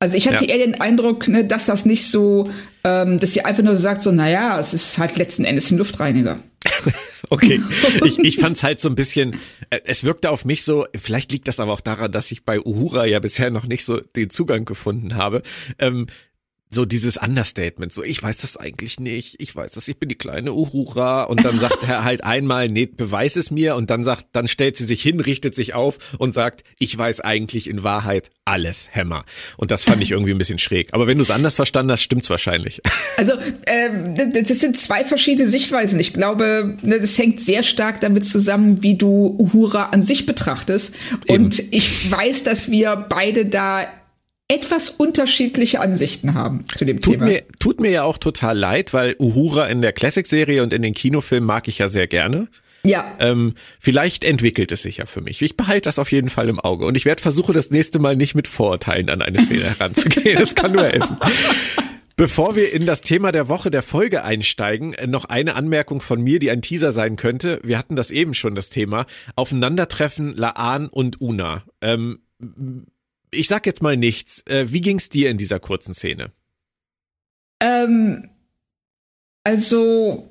Also 0.00 0.16
ich 0.16 0.28
hatte 0.28 0.44
Ja. 0.44 0.54
eher 0.54 0.66
den 0.66 0.80
Eindruck, 0.80 1.28
ne, 1.28 1.44
dass 1.44 1.66
das 1.66 1.84
nicht 1.84 2.06
so, 2.06 2.50
ähm, 2.84 3.18
dass 3.18 3.32
sie 3.32 3.44
einfach 3.44 3.62
nur 3.64 3.76
sagt, 3.76 4.02
so, 4.02 4.12
naja, 4.12 4.58
es 4.58 4.74
ist 4.74 4.98
halt 4.98 5.16
letzten 5.16 5.44
Endes 5.44 5.70
ein 5.70 5.78
Luftreiniger. 5.78 6.38
Okay. 7.30 7.60
Ich, 8.04 8.18
ich 8.20 8.36
fand's 8.38 8.62
halt 8.62 8.80
so 8.80 8.88
ein 8.88 8.94
bisschen, 8.94 9.36
äh, 9.70 9.80
es 9.84 10.04
wirkte 10.04 10.30
auf 10.30 10.44
mich 10.44 10.62
so, 10.62 10.86
vielleicht 10.94 11.30
liegt 11.32 11.46
das 11.48 11.60
aber 11.60 11.72
auch 11.72 11.80
daran, 11.80 12.10
dass 12.12 12.30
ich 12.30 12.44
bei 12.44 12.58
Uhura 12.60 13.04
ja 13.04 13.18
bisher 13.18 13.50
noch 13.50 13.66
nicht 13.66 13.84
so 13.84 14.00
den 14.00 14.30
Zugang 14.30 14.64
gefunden 14.64 15.16
habe. 15.16 15.42
Ähm, 15.78 16.06
so 16.70 16.84
dieses 16.84 17.16
Understatement, 17.16 17.92
so 17.92 18.02
ich 18.02 18.22
weiß 18.22 18.38
das 18.38 18.56
eigentlich 18.56 19.00
nicht, 19.00 19.36
ich 19.40 19.54
weiß 19.54 19.72
das, 19.72 19.88
ich 19.88 19.98
bin 19.98 20.08
die 20.08 20.14
kleine 20.16 20.52
Uhura 20.52 21.24
und 21.24 21.44
dann 21.44 21.58
sagt 21.58 21.88
er 21.88 22.04
halt 22.04 22.24
einmal, 22.24 22.68
nee, 22.68 22.86
beweis 22.86 23.36
es 23.36 23.50
mir 23.50 23.76
und 23.76 23.90
dann 23.90 24.04
sagt, 24.04 24.26
dann 24.32 24.48
stellt 24.48 24.76
sie 24.76 24.84
sich 24.84 25.02
hin, 25.02 25.20
richtet 25.20 25.54
sich 25.54 25.74
auf 25.74 25.98
und 26.18 26.32
sagt, 26.32 26.64
ich 26.78 26.96
weiß 26.96 27.20
eigentlich 27.20 27.68
in 27.68 27.82
Wahrheit 27.82 28.30
alles, 28.44 28.90
Hammer. 28.94 29.24
Und 29.56 29.70
das 29.70 29.84
fand 29.84 30.02
ich 30.02 30.10
irgendwie 30.10 30.32
ein 30.32 30.38
bisschen 30.38 30.58
schräg. 30.58 30.92
Aber 30.92 31.06
wenn 31.06 31.18
du 31.18 31.22
es 31.22 31.30
anders 31.30 31.56
verstanden 31.56 31.92
hast, 31.92 32.02
stimmt's 32.02 32.30
wahrscheinlich. 32.30 32.80
Also 33.16 33.32
ähm, 33.66 34.14
das 34.32 34.48
sind 34.60 34.76
zwei 34.76 35.04
verschiedene 35.04 35.48
Sichtweisen. 35.48 35.98
Ich 35.98 36.12
glaube, 36.12 36.76
ne, 36.82 37.00
das 37.00 37.18
hängt 37.18 37.40
sehr 37.40 37.62
stark 37.62 38.00
damit 38.00 38.24
zusammen, 38.24 38.82
wie 38.82 38.96
du 38.96 39.36
Uhura 39.38 39.86
an 39.86 40.02
sich 40.02 40.24
betrachtest. 40.24 40.94
Eben. 41.26 41.44
Und 41.44 41.62
ich 41.72 42.10
weiß, 42.10 42.44
dass 42.44 42.70
wir 42.70 43.06
beide 43.08 43.46
da 43.46 43.86
etwas 44.48 44.88
unterschiedliche 44.88 45.80
Ansichten 45.80 46.32
haben 46.34 46.64
zu 46.74 46.84
dem 46.86 47.00
Tut 47.00 47.14
Thema. 47.14 47.26
mir, 47.26 47.42
tut 47.58 47.80
mir 47.80 47.90
ja 47.90 48.02
auch 48.04 48.16
total 48.16 48.56
leid, 48.58 48.94
weil 48.94 49.14
Uhura 49.18 49.66
in 49.66 49.82
der 49.82 49.92
Classic-Serie 49.92 50.62
und 50.62 50.72
in 50.72 50.80
den 50.82 50.94
Kinofilmen 50.94 51.46
mag 51.46 51.68
ich 51.68 51.78
ja 51.78 51.88
sehr 51.88 52.06
gerne. 52.06 52.48
ja, 52.82 53.14
Ähm, 53.18 53.54
vielleicht 53.78 54.24
entwickelt 54.24 54.72
es 54.72 54.82
sich 54.82 54.96
ja 54.98 55.06
für 55.06 55.20
mich. 55.20 55.42
Ich 55.42 55.56
behalte 55.58 55.82
das 55.82 55.98
auf 55.98 56.10
jeden 56.12 56.30
Fall 56.30 56.48
im 56.48 56.60
Auge. 56.60 56.86
Und 56.86 56.96
ich 56.96 57.04
werde 57.04 57.20
versuchen, 57.20 57.54
das 57.54 57.70
nächste 57.70 57.98
Mal 57.98 58.16
nicht 58.16 58.34
mit 58.34 58.48
Vorurteilen 58.48 59.10
an 59.10 59.20
eine 59.20 59.38
Szene 59.38 59.64
heranzugehen. 59.64 60.38
Das 60.38 60.54
kann 60.54 60.72
nur 60.72 60.84
helfen. 60.84 61.18
Bevor 62.16 62.56
wir 62.56 62.72
in 62.72 62.84
das 62.86 63.00
Thema 63.02 63.30
der 63.30 63.48
Woche 63.48 63.70
der 63.70 63.82
Folge 63.82 64.24
einsteigen, 64.24 64.94
äh, 64.94 65.06
noch 65.06 65.26
eine 65.26 65.56
Anmerkung 65.56 66.00
von 66.00 66.22
mir, 66.22 66.38
die 66.38 66.50
ein 66.50 66.62
Teaser 66.62 66.90
sein 66.90 67.16
könnte. 67.16 67.60
Wir 67.62 67.78
hatten 67.78 67.96
das 67.96 68.10
eben 68.10 68.32
schon, 68.32 68.54
das 68.54 68.70
Thema. 68.70 69.04
Aufeinandertreffen 69.36 70.34
Laan 70.34 70.88
und 70.88 71.20
Una. 71.20 71.64
Ähm, 71.82 72.20
ich 73.30 73.48
sag 73.48 73.66
jetzt 73.66 73.82
mal 73.82 73.96
nichts. 73.96 74.42
Äh, 74.46 74.66
wie 74.72 74.80
ging's 74.80 75.08
dir 75.08 75.30
in 75.30 75.38
dieser 75.38 75.60
kurzen 75.60 75.94
Szene? 75.94 76.30
ähm, 77.60 78.28
also 79.44 80.28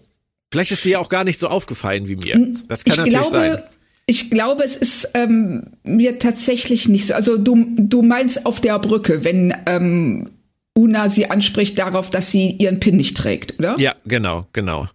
Vielleicht 0.51 0.71
ist 0.71 0.85
dir 0.85 0.91
ja 0.91 0.99
auch 0.99 1.09
gar 1.09 1.23
nicht 1.23 1.39
so 1.39 1.47
aufgefallen 1.47 2.07
wie 2.07 2.15
mir. 2.15 2.55
Das 2.67 2.83
kann 2.83 2.93
ich 2.93 2.97
natürlich 2.97 3.19
glaube, 3.19 3.35
sein. 3.35 3.63
ich 4.05 4.29
glaube, 4.29 4.63
es 4.63 4.77
ist 4.77 5.09
ähm, 5.13 5.67
mir 5.83 6.19
tatsächlich 6.19 6.87
nicht 6.87 7.07
so. 7.07 7.13
Also 7.13 7.37
du, 7.37 7.65
du 7.77 8.01
meinst 8.01 8.45
auf 8.45 8.61
der 8.61 8.79
Brücke, 8.79 9.25
wenn 9.25 9.53
ähm, 9.65 10.29
Una 10.73 11.09
sie 11.09 11.29
anspricht 11.29 11.77
darauf, 11.79 12.09
dass 12.09 12.31
sie 12.31 12.51
ihren 12.51 12.79
Pin 12.79 12.95
nicht 12.95 13.17
trägt, 13.17 13.59
oder? 13.59 13.75
Ja, 13.77 13.95
genau, 14.05 14.47
genau. 14.53 14.87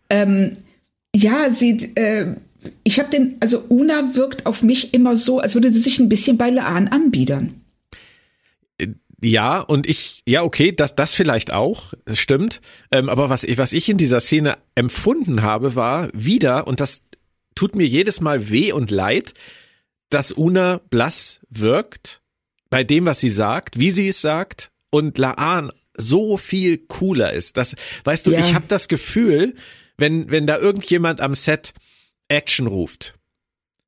Ja, 1.14 1.50
sie, 1.50 1.92
äh, 1.96 2.34
ich 2.84 2.98
habe 2.98 3.10
den, 3.10 3.36
also 3.40 3.64
Una 3.68 4.14
wirkt 4.14 4.46
auf 4.46 4.62
mich 4.62 4.94
immer 4.94 5.16
so, 5.16 5.40
als 5.40 5.54
würde 5.54 5.70
sie 5.70 5.80
sich 5.80 5.98
ein 5.98 6.08
bisschen 6.08 6.38
bei 6.38 6.50
Laan 6.50 6.88
anbiedern. 6.88 7.61
Ja, 9.22 9.60
und 9.60 9.88
ich, 9.88 10.22
ja, 10.26 10.42
okay, 10.42 10.72
das, 10.72 10.96
das 10.96 11.14
vielleicht 11.14 11.52
auch, 11.52 11.94
das 12.04 12.18
stimmt. 12.18 12.60
Ähm, 12.90 13.08
aber 13.08 13.30
was, 13.30 13.44
ich- 13.44 13.56
was 13.58 13.72
ich 13.72 13.88
in 13.88 13.96
dieser 13.98 14.20
Szene 14.20 14.58
empfunden 14.74 15.42
habe, 15.42 15.74
war 15.76 16.08
wieder, 16.12 16.66
und 16.66 16.80
das 16.80 17.04
tut 17.54 17.76
mir 17.76 17.86
jedes 17.86 18.20
Mal 18.20 18.50
weh 18.50 18.72
und 18.72 18.90
leid, 18.90 19.34
dass 20.10 20.32
Una 20.32 20.80
blass 20.90 21.40
wirkt 21.50 22.20
bei 22.68 22.82
dem, 22.84 23.04
was 23.06 23.20
sie 23.20 23.30
sagt, 23.30 23.78
wie 23.78 23.90
sie 23.92 24.08
es 24.08 24.20
sagt, 24.20 24.70
und 24.90 25.18
Laan 25.18 25.70
so 25.94 26.36
viel 26.36 26.78
cooler 26.78 27.32
ist. 27.32 27.56
Das, 27.56 27.76
weißt 28.04 28.26
du, 28.26 28.30
Ja. 28.32 28.40
ich 28.40 28.54
habe 28.54 28.64
das 28.68 28.88
Gefühl, 28.88 29.54
wenn, 29.98 30.30
wenn 30.30 30.46
da 30.46 30.58
irgendjemand 30.58 31.20
am 31.20 31.34
Set 31.34 31.74
Action 32.28 32.66
ruft, 32.66 33.14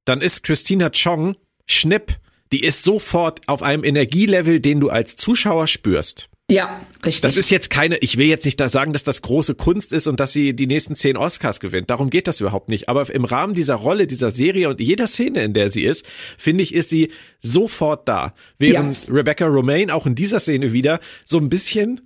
dann 0.05 0.21
ist 0.21 0.43
Christina 0.45 0.91
Chong 0.91 1.37
Schnipp, 1.67 2.19
die 2.53 2.63
ist 2.63 2.83
sofort 2.83 3.41
auf 3.49 3.63
einem 3.63 3.85
Energielevel, 3.85 4.61
den 4.61 4.81
du 4.81 4.91
als 4.91 5.17
Zuschauer 5.17 5.67
spürst. 5.67 6.29
Ja, 6.51 6.79
richtig. 7.05 7.23
Das 7.23 7.39
ist 7.39 7.51
jetzt 7.51 7.71
keine, 7.71 7.97
ich 7.99 8.19
will 8.19 8.27
jetzt 8.27 8.45
nicht 8.45 8.61
da 8.61 8.69
sagen, 8.69 8.93
dass 8.93 9.03
das 9.03 9.23
große 9.23 9.55
Kunst 9.55 9.95
ist 9.95 10.07
und 10.07 10.21
dass 10.21 10.33
sie 10.33 10.55
die 10.55 10.67
nächsten 10.67 10.95
zehn 10.95 11.17
Oscars 11.17 11.59
gewinnt. 11.59 11.89
Darum 11.89 12.11
geht 12.11 12.29
das 12.29 12.41
überhaupt 12.41 12.69
nicht. 12.69 12.91
Aber 12.91 13.09
im 13.13 13.25
Rahmen 13.25 13.55
dieser 13.55 13.77
Rolle, 13.77 14.07
dieser 14.07 14.31
Serie 14.31 14.69
und 14.69 14.79
jeder 14.79 15.07
Szene, 15.07 15.43
in 15.43 15.55
der 15.55 15.71
sie 15.71 15.85
ist, 15.85 16.05
finde 16.37 16.63
ich, 16.63 16.75
ist 16.75 16.91
sie 16.91 17.11
sofort 17.41 18.07
da. 18.09 18.35
Während 18.59 19.09
Rebecca 19.11 19.47
Romaine 19.47 19.95
auch 19.95 20.05
in 20.05 20.15
dieser 20.15 20.39
Szene 20.39 20.73
wieder 20.73 21.01
so 21.25 21.39
ein 21.39 21.49
bisschen 21.49 22.03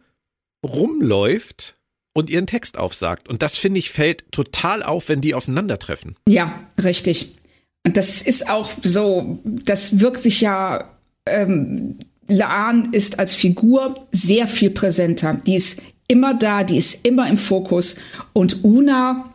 rumläuft 0.64 1.74
und 2.14 2.30
ihren 2.30 2.46
Text 2.46 2.78
aufsagt. 2.78 3.28
Und 3.28 3.42
das 3.42 3.58
finde 3.58 3.80
ich 3.80 3.90
fällt 3.90 4.30
total 4.30 4.84
auf, 4.84 5.08
wenn 5.08 5.20
die 5.20 5.34
aufeinandertreffen. 5.34 6.16
Ja, 6.28 6.60
richtig. 6.82 7.34
Und 7.86 7.96
das 7.96 8.22
ist 8.22 8.50
auch 8.50 8.70
so, 8.82 9.38
das 9.44 10.00
wirkt 10.00 10.20
sich 10.20 10.40
ja, 10.40 10.84
ähm, 11.26 11.98
Laan 12.28 12.92
ist 12.92 13.18
als 13.18 13.34
Figur 13.34 14.06
sehr 14.12 14.46
viel 14.46 14.70
präsenter. 14.70 15.40
Die 15.46 15.54
ist 15.54 15.80
immer 16.06 16.34
da, 16.34 16.64
die 16.64 16.76
ist 16.76 17.06
immer 17.06 17.28
im 17.28 17.38
Fokus. 17.38 17.96
Und 18.34 18.64
Una, 18.64 19.34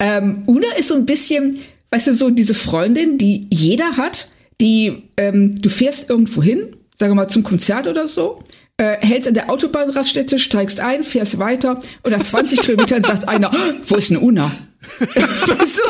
ähm, 0.00 0.42
Una 0.46 0.68
ist 0.76 0.88
so 0.88 0.94
ein 0.94 1.06
bisschen, 1.06 1.58
weißt 1.90 2.08
du, 2.08 2.14
so 2.14 2.30
diese 2.30 2.54
Freundin, 2.54 3.18
die 3.18 3.46
jeder 3.50 3.96
hat, 3.96 4.30
die, 4.60 5.04
ähm, 5.16 5.60
du 5.60 5.68
fährst 5.68 6.10
irgendwo 6.10 6.42
hin, 6.42 6.76
sagen 6.96 7.12
wir 7.12 7.16
mal 7.16 7.28
zum 7.28 7.44
Konzert 7.44 7.86
oder 7.86 8.08
so, 8.08 8.42
äh, 8.76 8.96
hältst 9.00 9.28
an 9.28 9.34
der 9.34 9.50
Autobahnraststätte, 9.50 10.38
steigst 10.38 10.80
ein, 10.80 11.04
fährst 11.04 11.38
weiter 11.38 11.80
und 12.02 12.10
nach 12.12 12.22
20 12.22 12.60
Kilometern 12.62 13.02
sagt 13.02 13.28
einer, 13.28 13.52
wo 13.86 13.96
ist 13.96 14.10
denn 14.10 14.18
Una? 14.18 14.50
weißt 15.00 15.78
du? 15.78 15.82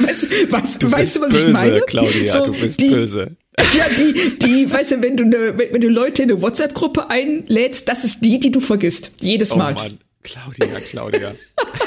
Weißt, 0.00 0.52
weißt, 0.52 0.82
Du 0.82 0.90
weißt 0.92 1.16
du, 1.16 1.20
was 1.22 1.28
bist 1.30 1.40
ich 1.46 1.52
meine? 1.52 1.70
böse, 1.72 1.84
Claudia, 1.86 2.32
So, 2.32 2.46
du 2.46 2.52
bist 2.52 2.80
die, 2.80 2.88
böse. 2.88 3.36
Ja, 3.76 3.84
die, 3.96 4.38
die, 4.38 4.72
weißt 4.72 4.92
du, 4.92 5.02
wenn 5.02 5.16
du, 5.16 5.24
ne, 5.24 5.54
wenn, 5.56 5.72
wenn 5.72 5.80
du 5.80 5.88
Leute 5.88 6.22
in 6.24 6.30
eine 6.32 6.40
WhatsApp-Gruppe 6.42 7.08
einlädst, 7.10 7.88
das 7.88 8.04
ist 8.04 8.24
die, 8.24 8.40
die 8.40 8.50
du 8.50 8.60
vergisst. 8.60 9.12
Jedes 9.20 9.52
Oh 9.52 9.56
Mal. 9.56 9.74
Mann, 9.74 9.98
Claudia, 10.22 10.80
Claudia. 10.80 11.34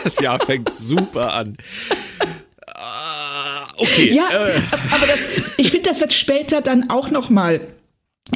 Das 0.04 0.20
Jahr 0.20 0.40
fängt 0.40 0.72
super 0.72 1.34
an. 1.34 1.58
Ah, 2.68 3.68
Okay. 3.80 4.12
Ja, 4.14 4.30
äh, 4.32 4.54
aber 4.92 5.06
das, 5.06 5.54
ich 5.58 5.70
finde, 5.72 5.90
das 5.90 6.00
wird 6.00 6.14
später 6.14 6.62
dann 6.62 6.90
auch 6.90 7.12
noch 7.12 7.30
mal 7.30 7.60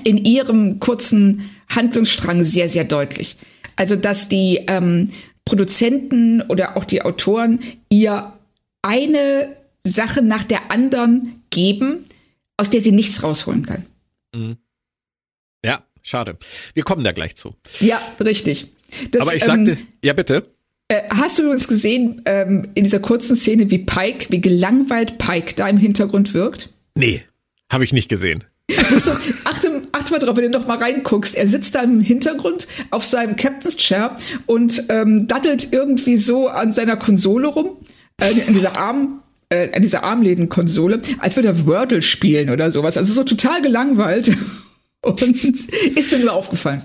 in 0.03 0.17
ihrem 0.17 0.79
kurzen 0.79 1.49
Handlungsstrang 1.69 2.43
sehr, 2.43 2.69
sehr 2.69 2.83
deutlich. 2.83 3.37
Also, 3.75 3.95
dass 3.95 4.29
die 4.29 4.59
ähm, 4.67 5.11
Produzenten 5.45 6.41
oder 6.43 6.77
auch 6.77 6.85
die 6.85 7.01
Autoren 7.01 7.61
ihr 7.89 8.33
eine 8.81 9.55
Sache 9.85 10.21
nach 10.21 10.43
der 10.43 10.71
anderen 10.71 11.43
geben, 11.49 12.05
aus 12.57 12.69
der 12.69 12.81
sie 12.81 12.91
nichts 12.91 13.23
rausholen 13.23 13.65
kann. 13.65 13.85
ja, 15.63 15.83
schade. 16.01 16.37
Wir 16.73 16.83
kommen 16.83 17.03
da 17.03 17.11
gleich 17.11 17.35
zu. 17.35 17.55
Ja, 17.79 18.01
richtig. 18.19 18.67
Das, 19.11 19.21
Aber 19.21 19.35
ich 19.35 19.43
ähm, 19.43 19.65
sagte, 19.65 19.77
ja 20.03 20.13
bitte. 20.13 20.45
Äh, 20.87 21.03
hast 21.09 21.37
du 21.39 21.43
übrigens 21.43 21.67
gesehen, 21.67 22.21
ähm, 22.25 22.69
in 22.73 22.83
dieser 22.83 22.99
kurzen 22.99 23.35
Szene, 23.35 23.71
wie 23.71 23.79
Pike, 23.79 24.27
wie 24.29 24.41
gelangweilt 24.41 25.17
Pike 25.17 25.53
da 25.55 25.69
im 25.69 25.77
Hintergrund 25.77 26.33
wirkt? 26.33 26.69
Nee, 26.95 27.23
habe 27.71 27.83
ich 27.83 27.93
nicht 27.93 28.09
gesehen. 28.09 28.43
Achte, 29.45 29.81
achte 29.91 30.11
mal 30.11 30.19
drauf, 30.19 30.35
wenn 30.37 30.51
du 30.51 30.57
noch 30.57 30.67
mal 30.67 30.77
reinguckst. 30.77 31.35
Er 31.35 31.47
sitzt 31.47 31.75
da 31.75 31.81
im 31.81 32.01
Hintergrund 32.01 32.67
auf 32.89 33.05
seinem 33.05 33.35
Captain's 33.35 33.77
Chair 33.77 34.15
und 34.45 34.83
ähm, 34.89 35.27
daddelt 35.27 35.69
irgendwie 35.71 36.17
so 36.17 36.47
an 36.47 36.71
seiner 36.71 36.97
Konsole 36.97 37.47
rum, 37.47 37.77
äh, 38.21 38.47
an 38.47 38.53
dieser 38.53 38.77
Arm, 38.77 39.21
äh, 39.49 39.69
an 39.73 39.81
dieser 39.81 40.03
Armlädenkonsole, 40.03 41.01
als 41.19 41.35
würde 41.35 41.49
er 41.49 41.65
Wordle 41.65 42.01
spielen 42.01 42.49
oder 42.49 42.71
sowas. 42.71 42.97
Also 42.97 43.13
so 43.13 43.23
total 43.23 43.61
gelangweilt. 43.61 44.35
Und 45.01 45.19
ist 45.19 46.11
mir 46.11 46.19
nur 46.19 46.33
aufgefallen. 46.33 46.83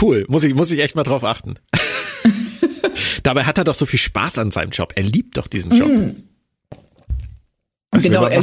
Cool, 0.00 0.24
muss 0.28 0.42
ich, 0.42 0.54
muss 0.54 0.70
ich 0.72 0.80
echt 0.80 0.96
mal 0.96 1.04
drauf 1.04 1.22
achten. 1.22 1.54
Dabei 3.22 3.44
hat 3.44 3.58
er 3.58 3.64
doch 3.64 3.74
so 3.74 3.86
viel 3.86 4.00
Spaß 4.00 4.38
an 4.38 4.50
seinem 4.50 4.70
Job. 4.70 4.92
Er 4.96 5.04
liebt 5.04 5.36
doch 5.36 5.46
diesen 5.46 5.70
Job. 5.70 5.88
Was 7.92 8.02
will 8.02 8.10
genau, 8.10 8.26
er, 8.26 8.42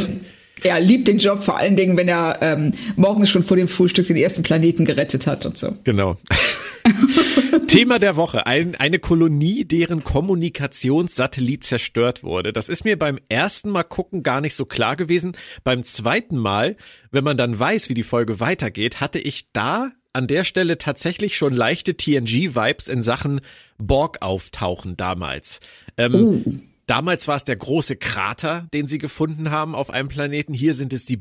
er 0.64 0.80
liebt 0.80 1.08
den 1.08 1.18
Job 1.18 1.44
vor 1.44 1.58
allen 1.58 1.76
Dingen, 1.76 1.98
wenn 1.98 2.08
er 2.08 2.38
ähm, 2.42 2.74
morgens 2.96 3.30
schon 3.30 3.44
vor 3.44 3.58
dem 3.58 3.68
Frühstück 3.68 4.08
den 4.08 4.16
ersten 4.16 4.44
Planeten 4.44 4.86
gerettet 4.86 5.28
hat 5.28 5.46
und 5.46 5.58
so. 5.58 5.74
Genau. 5.84 6.18
Thema 7.70 8.00
der 8.00 8.16
Woche. 8.16 8.48
Ein, 8.48 8.76
eine 8.76 8.98
Kolonie, 8.98 9.64
deren 9.64 10.04
Kommunikationssatellit 10.04 11.64
zerstört 11.64 12.24
wurde. 12.24 12.52
Das 12.52 12.68
ist 12.68 12.84
mir 12.84 12.98
beim 12.98 13.20
ersten 13.30 13.70
Mal 13.70 13.84
gucken 13.84 14.24
gar 14.24 14.42
nicht 14.42 14.56
so 14.56 14.66
klar 14.66 14.96
gewesen. 14.96 15.34
Beim 15.64 15.84
zweiten 15.84 16.36
Mal, 16.36 16.78
wenn 17.12 17.24
man 17.24 17.38
dann 17.38 17.60
weiß, 17.60 17.90
wie 17.90 17.94
die 17.94 18.02
Folge 18.02 18.40
weitergeht, 18.40 19.02
hatte 19.02 19.20
ich 19.20 19.52
da 19.54 19.92
an 20.14 20.26
der 20.26 20.46
Stelle 20.46 20.80
tatsächlich 20.80 21.38
schon 21.38 21.54
leichte 21.54 21.96
TNG-Vibes 21.96 22.88
in 22.88 23.04
Sachen 23.04 23.40
Borg 23.78 24.18
auftauchen 24.22 24.98
damals. 24.98 25.60
Ähm, 25.96 26.64
Damals 26.90 27.28
war 27.28 27.36
es 27.36 27.44
der 27.44 27.56
große 27.56 27.98
Krater, 27.98 28.66
den 28.74 28.88
sie 28.88 28.98
gefunden 28.98 29.52
haben 29.52 29.76
auf 29.76 29.92
einem 29.92 30.10
Planeten. 30.10 30.56
Hier 30.56 30.74
sind 30.74 30.92
es 30.92 31.06
die 31.06 31.18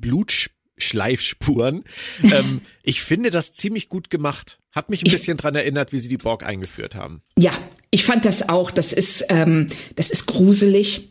Blutschleifspuren. 0.78 1.84
ähm, 2.22 2.60
ich 2.82 3.02
finde 3.02 3.30
das 3.30 3.52
ziemlich 3.52 3.88
gut 3.88 4.10
gemacht. 4.10 4.58
Hat 4.72 4.90
mich 4.90 5.04
ein 5.04 5.10
bisschen 5.10 5.36
dran 5.36 5.54
erinnert, 5.54 5.92
wie 5.92 5.98
sie 5.98 6.08
die 6.08 6.16
Borg 6.18 6.44
eingeführt 6.44 6.94
haben. 6.94 7.22
Ja, 7.38 7.52
ich 7.90 8.04
fand 8.04 8.24
das 8.24 8.48
auch. 8.48 8.70
Das 8.70 8.92
ist, 8.92 9.26
ähm, 9.28 9.68
das 9.96 10.10
ist 10.10 10.26
gruselig. 10.26 11.08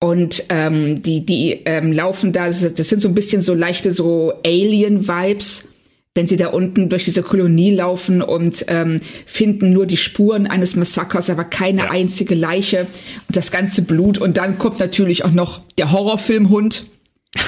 Und 0.00 0.44
ähm, 0.48 1.02
die, 1.02 1.24
die 1.24 1.62
ähm, 1.64 1.92
laufen 1.92 2.32
da, 2.32 2.46
das 2.46 2.60
sind 2.60 3.00
so 3.00 3.08
ein 3.08 3.14
bisschen 3.14 3.40
so 3.40 3.54
leichte 3.54 3.92
so 3.92 4.32
Alien-Vibes, 4.44 5.68
wenn 6.14 6.26
sie 6.26 6.36
da 6.36 6.48
unten 6.48 6.88
durch 6.88 7.04
diese 7.04 7.22
Kolonie 7.22 7.72
laufen 7.72 8.20
und 8.20 8.64
ähm, 8.66 9.00
finden 9.26 9.72
nur 9.72 9.86
die 9.86 9.96
Spuren 9.96 10.48
eines 10.48 10.74
Massakers, 10.74 11.30
aber 11.30 11.44
keine 11.44 11.84
Ja. 11.84 11.90
einzige 11.90 12.34
Leiche 12.34 12.88
und 13.28 13.36
das 13.36 13.52
ganze 13.52 13.82
Blut. 13.82 14.18
Und 14.18 14.38
dann 14.38 14.58
kommt 14.58 14.80
natürlich 14.80 15.24
auch 15.24 15.30
noch 15.30 15.60
der 15.78 15.92
Horrorfilmhund, 15.92 16.86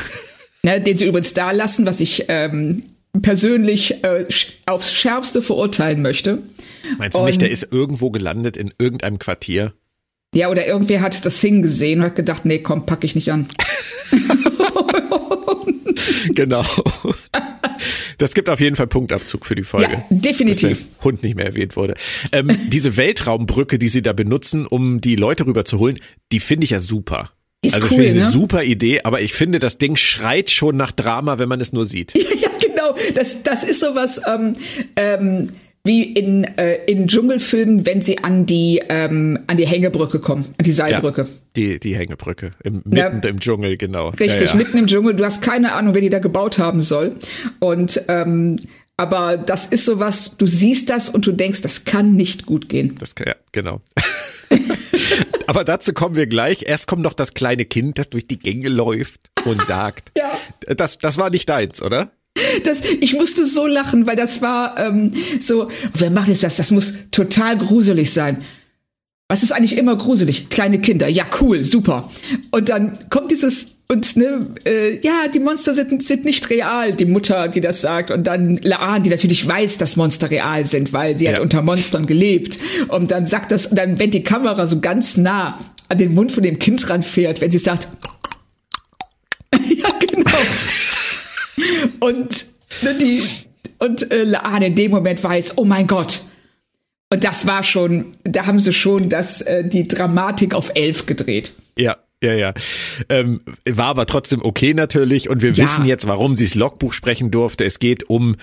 ne, 0.64 0.80
den 0.80 0.97
sie 0.97 1.06
übrigens 1.06 1.35
da 1.35 1.50
lassen, 1.52 1.87
was 1.87 2.00
ich 2.00 2.25
ähm, 2.28 2.83
persönlich 3.23 4.02
äh, 4.02 4.26
aufs 4.66 4.92
Schärfste 4.92 5.42
verurteilen 5.42 6.02
möchte. 6.02 6.42
Meinst 6.99 7.16
du 7.16 7.25
nicht, 7.25 7.37
Und- 7.37 7.42
der 7.42 7.50
ist 7.50 7.68
irgendwo 7.71 8.11
gelandet 8.11 8.56
in 8.56 8.73
irgendeinem 8.78 9.18
Quartier? 9.18 9.73
Ja, 10.35 10.50
oder 10.50 10.66
irgendwer 10.66 11.00
hat 11.00 11.25
das 11.25 11.40
Thing 11.40 11.62
gesehen 11.62 12.00
und 12.00 12.06
hat 12.06 12.16
gedacht, 12.16 12.44
nee, 12.44 12.59
komm, 12.59 12.87
pack 12.87 13.04
ich 13.04 13.14
nicht 13.14 13.30
an. 13.30 13.47
genau. 16.35 16.64
Das 18.18 18.35
gibt 18.35 18.49
auf 18.49 18.59
jeden 18.59 18.75
Fall 18.75 18.88
Punktabzug 18.88 19.47
für 19.47 19.54
die 19.54 19.62
Folge. 19.62 19.92
Ja, 19.92 20.04
definitiv. 20.11 20.71
Dass 20.71 20.78
der 20.99 21.04
Hund 21.04 21.23
nicht 21.23 21.37
mehr 21.37 21.47
erwähnt 21.47 21.76
wurde. 21.76 21.94
Ähm, 22.33 22.49
diese 22.68 22.97
Weltraumbrücke, 22.97 23.78
die 23.78 23.88
sie 23.88 24.02
da 24.02 24.12
benutzen, 24.12 24.66
um 24.66 25.00
die 25.00 25.14
Leute 25.14 25.47
rüberzuholen, 25.47 26.00
die 26.33 26.40
finde 26.40 26.64
ich 26.64 26.71
ja 26.71 26.80
super. 26.80 27.30
Ist 27.64 27.75
also 27.75 27.87
cool, 27.87 27.90
finde 27.90 28.04
ich 28.04 28.11
eine 28.12 28.21
ne? 28.21 28.30
super 28.30 28.62
Idee, 28.64 29.00
aber 29.04 29.21
ich 29.21 29.33
finde, 29.33 29.59
das 29.59 29.78
Ding 29.78 29.97
schreit 29.97 30.50
schon 30.50 30.76
nach 30.76 30.92
Drama, 30.92 31.38
wenn 31.38 31.49
man 31.49 31.61
es 31.61 31.73
nur 31.73 31.87
sieht. 31.87 32.12
Ja, 32.40 32.50
genau. 32.61 32.94
Das, 33.14 33.42
das 33.42 33.64
ist 33.64 33.80
sowas 33.80 34.21
ähm, 34.26 34.54
ähm, 34.97 35.49
wie 35.85 36.02
in, 36.02 36.44
äh, 36.44 36.76
in 36.87 37.06
Dschungelfilmen, 37.06 37.87
wenn 37.87 38.02
sie 38.02 38.18
an 38.25 38.47
die, 38.47 38.83
ähm, 38.88 39.38
an 39.47 39.56
die 39.56 39.66
Hängebrücke 39.66 40.18
kommen, 40.18 40.44
an 40.59 40.64
die 40.64 40.73
Seilbrücke. 40.73 41.23
Ja, 41.23 41.28
die, 41.56 41.78
die 41.78 41.94
Hängebrücke. 41.94 42.52
Im, 42.62 42.83
Ja. 42.90 43.11
mitten 43.11 43.26
im 43.26 43.40
Dschungel, 43.40 43.76
genau. 43.76 44.09
Richtig, 44.09 44.40
ja, 44.40 44.47
ja. 44.47 44.54
mitten 44.54 44.78
im 44.78 44.87
Dschungel. 44.87 45.14
Du 45.14 45.25
hast 45.25 45.42
keine 45.42 45.73
Ahnung, 45.73 45.94
wer 45.94 46.00
die 46.00 46.11
da 46.11 46.18
gebaut 46.18 46.59
haben 46.59 46.80
soll. 46.80 47.16
Und 47.61 48.02
ähm, 48.09 48.56
aber 48.97 49.37
das 49.37 49.66
ist 49.66 49.85
sowas, 49.85 50.37
du 50.38 50.47
siehst 50.47 50.88
das 50.88 51.09
und 51.09 51.26
du 51.26 51.33
denkst, 51.33 51.62
das 51.62 51.85
kann 51.85 52.14
nicht 52.14 52.47
gut 52.47 52.68
gehen. 52.68 52.97
Das 53.00 53.14
kann, 53.14 53.26
ja, 53.28 53.35
genau. 53.52 53.80
Aber 55.47 55.65
dazu 55.65 55.93
kommen 55.93 56.15
wir 56.17 56.27
gleich. 56.27 56.63
Erst 56.67 56.87
kommt 56.87 57.03
noch 57.03 57.15
das 57.15 57.35
kleine 57.35 57.65
Kind, 57.65 57.99
das 57.99 58.11
durch 58.11 58.27
die 58.27 58.39
Gänge 58.39 58.69
läuft 58.69 59.21
und 59.45 59.63
sagt, 59.63 60.11
Ja. 60.17 60.33
das, 60.75 60.99
das 60.99 61.17
war 61.19 61.31
nicht 61.31 61.49
deins, 61.49 61.83
oder? 61.83 62.11
Das, 62.65 62.81
ich 62.85 63.15
musste 63.15 63.47
so 63.47 63.67
lachen, 63.67 64.07
weil 64.07 64.17
das 64.17 64.43
war 64.43 64.79
ähm, 64.79 65.13
so, 65.41 65.71
wer 65.95 66.11
macht 66.11 66.29
jetzt 66.29 66.43
das? 66.43 66.57
Das 66.57 66.71
muss 66.71 66.95
total 67.11 67.57
gruselig 67.59 68.13
sein. 68.13 68.43
Was 69.29 69.43
ist 69.43 69.53
eigentlich 69.53 69.77
immer 69.79 69.97
gruselig? 69.97 70.51
Kleine 70.51 70.81
Kinder, 70.81 71.09
ja 71.09 71.25
cool, 71.41 71.63
super. 71.63 72.11
Und 72.51 72.69
dann 72.69 72.99
kommt 73.09 73.31
dieses 73.31 73.74
und 73.88 74.17
ne, 74.17 74.47
äh, 74.64 74.99
ja, 75.00 75.29
die 75.33 75.41
Monster 75.41 75.75
sind, 75.75 76.03
sind 76.03 76.25
nicht 76.25 76.49
real, 76.50 76.93
die 76.95 77.05
Mutter, 77.05 77.49
die 77.49 77.61
das 77.61 77.81
sagt, 77.83 78.11
und 78.11 78.25
dann 78.26 78.57
Laan, 78.62 79.03
die 79.03 79.11
natürlich 79.11 79.47
weiß, 79.47 79.79
dass 79.79 79.97
Monster 79.97 80.31
real 80.31 80.64
sind, 80.64 80.93
weil 80.93 81.19
sie 81.19 81.26
Ja. 81.26 81.33
hat 81.35 81.41
unter 81.41 81.61
Monstern 81.62 82.07
gelebt. 82.07 82.59
Und 82.88 83.11
dann 83.11 83.25
sagt 83.26 83.53
das, 83.53 83.71
dann 83.71 83.99
wenn 83.99 84.11
die 84.11 84.25
Kamera 84.25 84.67
so 84.67 84.81
ganz 84.81 85.17
nah 85.19 85.59
an 85.88 85.99
den 85.99 86.14
Mund 86.14 86.33
von 86.33 86.43
dem 86.43 86.59
Kind 86.59 86.88
ranfährt, 86.88 87.41
wenn 87.43 87.50
sie 87.50 87.59
sagt, 87.59 87.88
ja 89.69 89.88
genau. 90.00 90.31
Und 92.00 92.47
ne, 92.83 92.95
die 92.95 93.23
und 93.79 94.11
äh, 94.11 94.25
Laan 94.25 94.62
in 94.62 94.75
dem 94.76 94.91
Moment 94.93 95.23
weiß, 95.23 95.59
oh 95.59 95.64
mein 95.64 95.87
Gott. 95.87 96.23
Und 97.12 97.23
das 97.23 97.47
war 97.47 97.62
schon, 97.62 98.14
da 98.25 98.47
haben 98.47 98.59
sie 98.61 98.73
schon 98.73 99.09
das, 99.11 99.43
äh, 99.43 99.62
die 99.69 99.87
Dramatik 99.87 100.55
auf 100.55 100.73
elf 100.75 101.07
gedreht. 101.07 101.53
Ja, 101.76 101.97
ja, 102.25 102.35
ja. 102.35 102.54
Ähm, 103.09 103.40
war 103.69 103.87
aber 103.87 104.07
trotzdem 104.07 104.43
okay 104.43 104.75
natürlich 104.75 105.28
und 105.28 105.43
wir 105.43 105.52
Ja. 105.52 105.64
wissen 105.64 105.85
jetzt, 105.85 106.07
warum 106.07 106.35
sie 106.37 106.45
das 106.45 106.54
Logbuch 106.54 106.93
sprechen 106.93 107.31
durfte. 107.31 107.64
Es 107.64 107.78
geht 107.78 108.09
um 108.11 108.37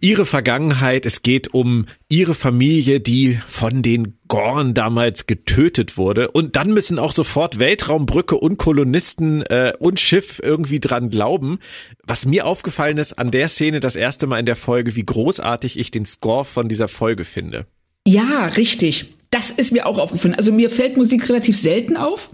ihre 0.00 0.24
Vergangenheit, 0.24 1.04
es 1.06 1.22
geht 1.22 1.52
um 1.54 1.86
ihre 2.08 2.34
Familie, 2.34 3.00
die 3.00 3.38
von 3.46 3.82
den 3.82 4.18
Gorn 4.26 4.72
damals 4.74 5.26
getötet 5.26 5.96
wurde. 5.98 6.30
Und 6.30 6.56
dann 6.56 6.72
müssen 6.72 6.98
auch 6.98 7.12
sofort 7.12 7.58
Weltraumbrücke 7.58 8.36
und 8.36 8.56
Kolonisten 8.56 9.42
äh, 9.42 9.74
und 9.78 10.00
Schiff 10.00 10.40
irgendwie 10.42 10.80
dran 10.80 11.10
glauben. 11.10 11.58
Was 12.04 12.24
mir 12.24 12.46
aufgefallen 12.46 12.96
ist 12.98 13.18
an 13.18 13.30
der 13.30 13.48
Szene 13.48 13.80
das 13.80 13.94
erste 13.94 14.26
Mal 14.26 14.40
in 14.40 14.46
der 14.46 14.56
Folge, 14.56 14.96
wie 14.96 15.04
großartig 15.04 15.78
ich 15.78 15.90
den 15.90 16.06
Score 16.06 16.46
von 16.46 16.68
dieser 16.68 16.88
Folge 16.88 17.24
finde. 17.24 17.66
Ja, 18.06 18.46
richtig. 18.46 19.06
Das 19.30 19.50
ist 19.50 19.72
mir 19.72 19.86
auch 19.86 19.98
aufgefallen. 19.98 20.34
Also 20.34 20.52
mir 20.52 20.70
fällt 20.70 20.96
Musik 20.96 21.28
relativ 21.28 21.56
selten 21.56 21.96
auf, 21.96 22.30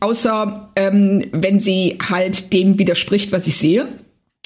außer 0.00 0.70
ähm, 0.76 1.26
wenn 1.32 1.60
sie 1.60 1.98
halt 2.02 2.52
dem 2.52 2.78
widerspricht, 2.78 3.32
was 3.32 3.46
ich 3.46 3.56
sehe. 3.56 3.86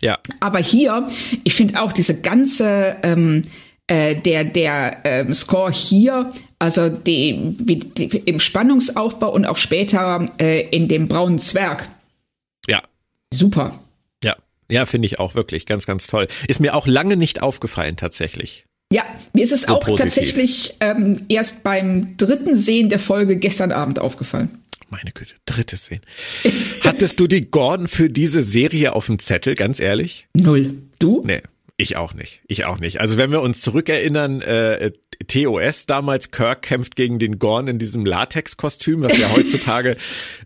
Ja, 0.01 0.19
Aber 0.41 0.59
hier, 0.59 1.09
ich 1.45 1.55
finde 1.55 1.81
auch 1.81 1.93
diese 1.93 2.21
ganze, 2.21 2.97
ähm, 3.03 3.43
äh, 3.87 4.17
der, 4.17 4.45
der 4.45 4.99
ähm, 5.05 5.33
Score 5.33 5.73
hier, 5.73 6.33
also 6.59 6.89
die, 6.89 7.55
wie, 7.59 7.77
die, 7.77 8.05
im 8.19 8.41
Spannungsaufbau 8.41 9.33
und 9.33 9.47
auch 9.47 9.57
später 9.57 10.31
äh, 10.39 10.69
in 10.69 10.89
dem 10.89 11.09
braunen 11.09 11.39
Zwerg, 11.39 11.89
ja, 12.69 12.83
super. 13.33 13.79
ja. 14.23 14.37
Ja, 14.71 14.87
finde 14.87 15.07
ich 15.07 15.21
auch 15.21 15.35
wirklich 15.35 15.67
ganz, 15.67 15.87
ganz 15.87 16.07
toll. 16.07 16.27
Ist 16.49 16.61
mir 16.61 16.75
auch 16.75 16.87
lange 16.87 17.17
nicht 17.17 17.43
aufgefallen 17.43 17.97
tatsächlich. 17.97 18.65
Ja, 18.93 19.05
mir 19.33 19.45
ist 19.45 19.53
es 19.53 19.69
auch 19.69 19.81
positiv. 19.81 19.99
tatsächlich 19.99 20.75
ähm, 20.81 21.25
erst 21.29 21.65
beim 21.65 22.17
dritten 22.17 22.55
Sehen 22.55 22.89
der 22.89 22.99
Folge 22.99 23.37
gestern 23.39 23.73
Abend 23.73 23.99
aufgefallen. 23.99 24.64
Meine 24.91 25.13
Güte, 25.13 25.35
dritte 25.47 25.77
Szene. 25.77 26.01
Hattest 26.83 27.19
du 27.21 27.27
die 27.27 27.51
Gordon 27.51 27.89
für 27.89 28.11
diese 28.11 28.43
Serie 28.43 28.93
auf 28.95 29.07
dem 29.07 29.19
Zettel, 29.19 29.55
ganz 29.55 29.81
ehrlich? 29.81 30.27
Null. 30.35 30.75
Du? 30.99 31.23
Nee, 31.25 31.43
ich 31.77 31.97
auch 31.97 32.15
nicht. 32.15 32.43
Ich 32.47 32.65
auch 32.65 32.79
nicht. 32.79 33.01
Also 33.01 33.17
wenn 33.17 33.33
wir 33.33 33.41
uns 33.43 33.61
zurückerinnern, 33.63 34.41
äh, 34.43 34.93
TOS 35.27 35.87
damals, 35.87 36.31
Kirk 36.31 36.63
kämpft 36.63 36.97
gegen 36.97 37.19
den 37.19 37.39
Gorn 37.39 37.67
in 37.67 37.79
diesem 37.79 38.05
Latex-Kostüm, 38.05 39.03
was 39.03 39.17
ja 39.17 39.31
heutzutage 39.35 39.97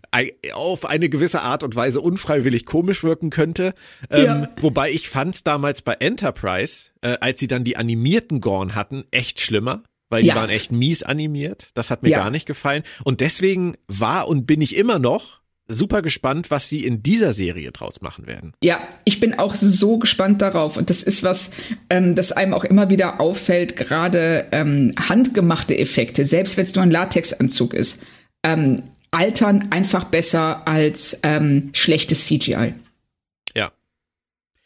auf 0.53 0.85
eine 0.85 1.09
gewisse 1.09 1.41
Art 1.41 1.63
und 1.63 1.75
Weise 1.75 2.01
unfreiwillig 2.01 2.65
komisch 2.65 3.03
wirken 3.03 3.29
könnte. 3.29 3.73
Ähm, 4.09 4.25
Ja. 4.25 4.49
Wobei 4.61 4.89
ich 4.91 5.09
fand's 5.09 5.43
damals 5.43 5.81
bei 5.81 5.93
Enterprise, 5.93 6.89
äh, 7.01 7.17
als 7.21 7.39
sie 7.39 7.47
dann 7.47 7.63
die 7.63 7.77
animierten 7.77 8.41
Gorn 8.41 8.73
hatten, 8.75 9.03
echt 9.11 9.39
schlimmer. 9.41 9.83
Weil 10.09 10.23
die 10.23 10.29
Ja. 10.29 10.35
waren 10.35 10.49
echt 10.49 10.71
mies 10.71 11.03
animiert. 11.03 11.67
Das 11.75 11.91
hat 11.91 12.03
mir 12.03 12.09
Ja. 12.09 12.17
gar 12.19 12.31
nicht 12.31 12.45
gefallen. 12.45 12.83
Und 13.03 13.21
deswegen 13.21 13.75
war 13.87 14.27
und 14.27 14.45
bin 14.47 14.59
ich 14.61 14.75
immer 14.75 14.97
noch 14.99 15.39
super 15.71 16.01
gespannt, 16.01 16.49
was 16.49 16.67
sie 16.67 16.83
in 16.83 17.03
dieser 17.03 17.31
Serie 17.31 17.71
draus 17.71 18.01
machen 18.01 18.25
werden. 18.25 18.53
Ja, 18.63 18.79
ich 19.05 19.19
bin 19.19 19.37
auch 19.37 19.53
so 19.53 19.99
gespannt 19.99 20.41
darauf. 20.41 20.77
Und 20.77 20.89
das 20.89 21.03
ist 21.03 21.21
was, 21.21 21.51
ähm, 21.91 22.15
das 22.15 22.31
einem 22.31 22.55
auch 22.55 22.63
immer 22.63 22.89
wieder 22.89 23.19
auffällt, 23.21 23.77
gerade 23.77 24.47
ähm, 24.51 24.93
handgemachte 24.97 25.77
Effekte, 25.77 26.25
selbst 26.25 26.57
wenn 26.57 26.63
es 26.63 26.73
nur 26.73 26.81
ein 26.81 26.89
Latexanzug 26.89 27.75
ist, 27.75 28.01
ähm, 28.43 28.81
altern 29.11 29.67
einfach 29.71 30.05
besser 30.05 30.67
als 30.67 31.19
ähm, 31.21 31.69
schlechtes 31.73 32.25
CGI. 32.25 32.73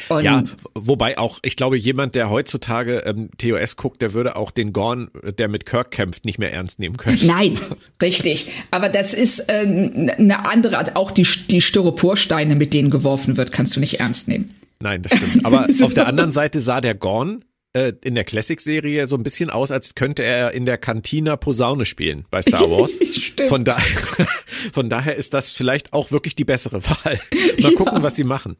Ja. 0.09 0.15
Und 0.15 0.23
Ja, 0.23 0.43
wobei 0.75 1.17
auch, 1.17 1.39
ich 1.43 1.55
glaube, 1.55 1.77
jemand, 1.77 2.15
der 2.15 2.29
heutzutage 2.29 2.99
ähm, 3.05 3.29
TOS 3.37 3.75
guckt, 3.75 4.01
der 4.01 4.13
würde 4.13 4.35
auch 4.35 4.51
den 4.51 4.73
Gorn, 4.73 5.09
der 5.37 5.47
mit 5.47 5.65
Kirk 5.65 5.91
kämpft, 5.91 6.25
nicht 6.25 6.39
mehr 6.39 6.53
ernst 6.53 6.79
nehmen 6.79 6.97
können. 6.97 7.19
Nein, 7.25 7.57
richtig. 8.01 8.47
Aber 8.71 8.89
das 8.89 9.13
ist 9.13 9.45
ähm, 9.49 10.11
eine 10.17 10.45
andere 10.45 10.77
Art. 10.77 10.95
Auch 10.95 11.11
die, 11.11 11.27
die 11.49 11.61
Styroporsteine, 11.61 12.55
mit 12.55 12.73
denen 12.73 12.89
geworfen 12.89 13.37
wird, 13.37 13.51
kannst 13.51 13.75
du 13.75 13.79
nicht 13.79 13.99
ernst 13.99 14.27
nehmen. 14.27 14.53
Nein, 14.79 15.01
das 15.01 15.17
stimmt. 15.17 15.45
Aber 15.45 15.67
auf 15.81 15.93
der 15.93 16.07
anderen 16.07 16.31
Seite 16.31 16.59
sah 16.59 16.81
der 16.81 16.95
Gorn 16.95 17.43
äh, 17.73 17.93
in 18.03 18.15
der 18.15 18.23
Classic-Serie 18.23 19.07
so 19.07 19.15
ein 19.15 19.23
bisschen 19.23 19.49
aus, 19.49 19.71
als 19.71 19.95
könnte 19.95 20.23
er 20.23 20.51
in 20.51 20.65
der 20.65 20.77
Cantina 20.77 21.36
Posaune 21.36 21.86
spielen 21.86 22.25
bei 22.29 22.41
Star 22.41 22.62
Wars. 22.69 22.99
Von, 23.47 23.65
da 23.65 23.73
von 24.73 24.89
daher 24.89 25.15
ist 25.15 25.33
das 25.33 25.51
vielleicht 25.51 25.91
auch 25.91 26.12
wirklich 26.12 26.36
die 26.36 26.45
bessere 26.45 26.83
Wahl. 26.88 27.19
Mal 27.59 27.73
gucken, 27.73 28.03
was 28.03 28.15
sie 28.15 28.23
machen. 28.23 28.57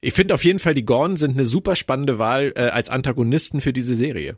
Ich 0.00 0.14
finde 0.14 0.34
auf 0.34 0.44
jeden 0.44 0.58
Fall, 0.58 0.74
die 0.74 0.84
Gorn 0.84 1.16
sind 1.16 1.32
eine 1.32 1.44
super 1.44 1.76
spannende 1.76 2.18
Wahl 2.18 2.52
äh, 2.56 2.62
als 2.62 2.88
Antagonisten 2.88 3.60
für 3.60 3.72
diese 3.72 3.94
Serie. 3.94 4.36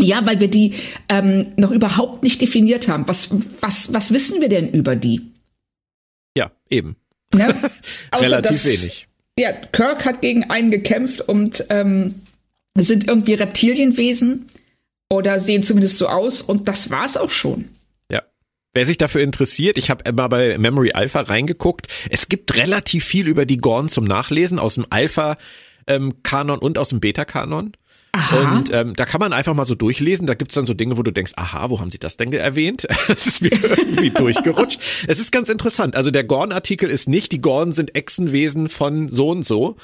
Ja, 0.00 0.24
weil 0.26 0.40
wir 0.40 0.48
die 0.48 0.74
ähm, 1.08 1.52
noch 1.56 1.70
überhaupt 1.70 2.22
nicht 2.22 2.40
definiert 2.40 2.86
haben. 2.88 3.08
Was, 3.08 3.30
was, 3.60 3.92
was 3.94 4.12
wissen 4.12 4.40
wir 4.40 4.48
denn 4.48 4.70
über 4.70 4.94
die? 4.94 5.22
Ja, 6.36 6.52
eben. 6.68 6.96
Ne? 7.34 7.54
Relativ 8.12 8.64
wenig. 8.64 9.08
Ja, 9.38 9.52
Kirk 9.52 10.04
hat 10.04 10.22
gegen 10.22 10.44
einen 10.44 10.70
gekämpft 10.70 11.22
und 11.22 11.64
ähm, 11.70 12.22
sind 12.82 13.08
irgendwie 13.08 13.34
Reptilienwesen 13.34 14.48
oder 15.10 15.40
sehen 15.40 15.62
zumindest 15.62 15.98
so 15.98 16.08
aus 16.08 16.42
und 16.42 16.68
das 16.68 16.90
war's 16.90 17.16
auch 17.16 17.30
schon. 17.30 17.68
Ja. 18.10 18.22
Wer 18.72 18.86
sich 18.86 18.98
dafür 18.98 19.22
interessiert, 19.22 19.78
ich 19.78 19.90
habe 19.90 20.12
mal 20.12 20.28
bei 20.28 20.58
Memory 20.58 20.92
Alpha 20.92 21.20
reingeguckt. 21.20 21.88
Es 22.10 22.28
gibt 22.28 22.54
relativ 22.54 23.04
viel 23.04 23.28
über 23.28 23.46
die 23.46 23.58
Gorn 23.58 23.88
zum 23.88 24.04
Nachlesen 24.04 24.58
aus 24.58 24.74
dem 24.74 24.86
Alpha-Kanon 24.90 26.58
und 26.58 26.78
aus 26.78 26.90
dem 26.90 27.00
Beta-Kanon. 27.00 27.72
Und 28.32 28.72
ähm, 28.72 28.94
da 28.94 29.04
kann 29.04 29.20
man 29.20 29.32
einfach 29.32 29.54
mal 29.54 29.66
so 29.66 29.74
durchlesen. 29.74 30.26
Da 30.26 30.34
gibt's 30.34 30.54
dann 30.54 30.64
so 30.64 30.74
Dinge, 30.74 30.96
wo 30.96 31.02
du 31.02 31.12
denkst, 31.12 31.32
aha, 31.36 31.68
wo 31.70 31.80
haben 31.80 31.90
sie 31.90 31.98
das 31.98 32.16
denn 32.16 32.32
erwähnt? 32.32 32.86
Das 33.08 33.26
ist 33.26 33.42
mir 33.42 33.52
irgendwie 33.52 34.10
durchgerutscht. 34.14 34.80
Es 35.06 35.18
ist 35.18 35.32
ganz 35.32 35.48
interessant. 35.48 35.96
Also 35.96 36.10
der 36.10 36.24
Gorn-Artikel 36.24 36.90
ist 36.90 37.08
nicht, 37.08 37.32
die 37.32 37.40
Gorn 37.40 37.72
sind 37.72 37.94
Echsenwesen 37.94 38.68
von 38.68 39.10
so 39.10 39.28
und 39.28 39.44
so, 39.44 39.76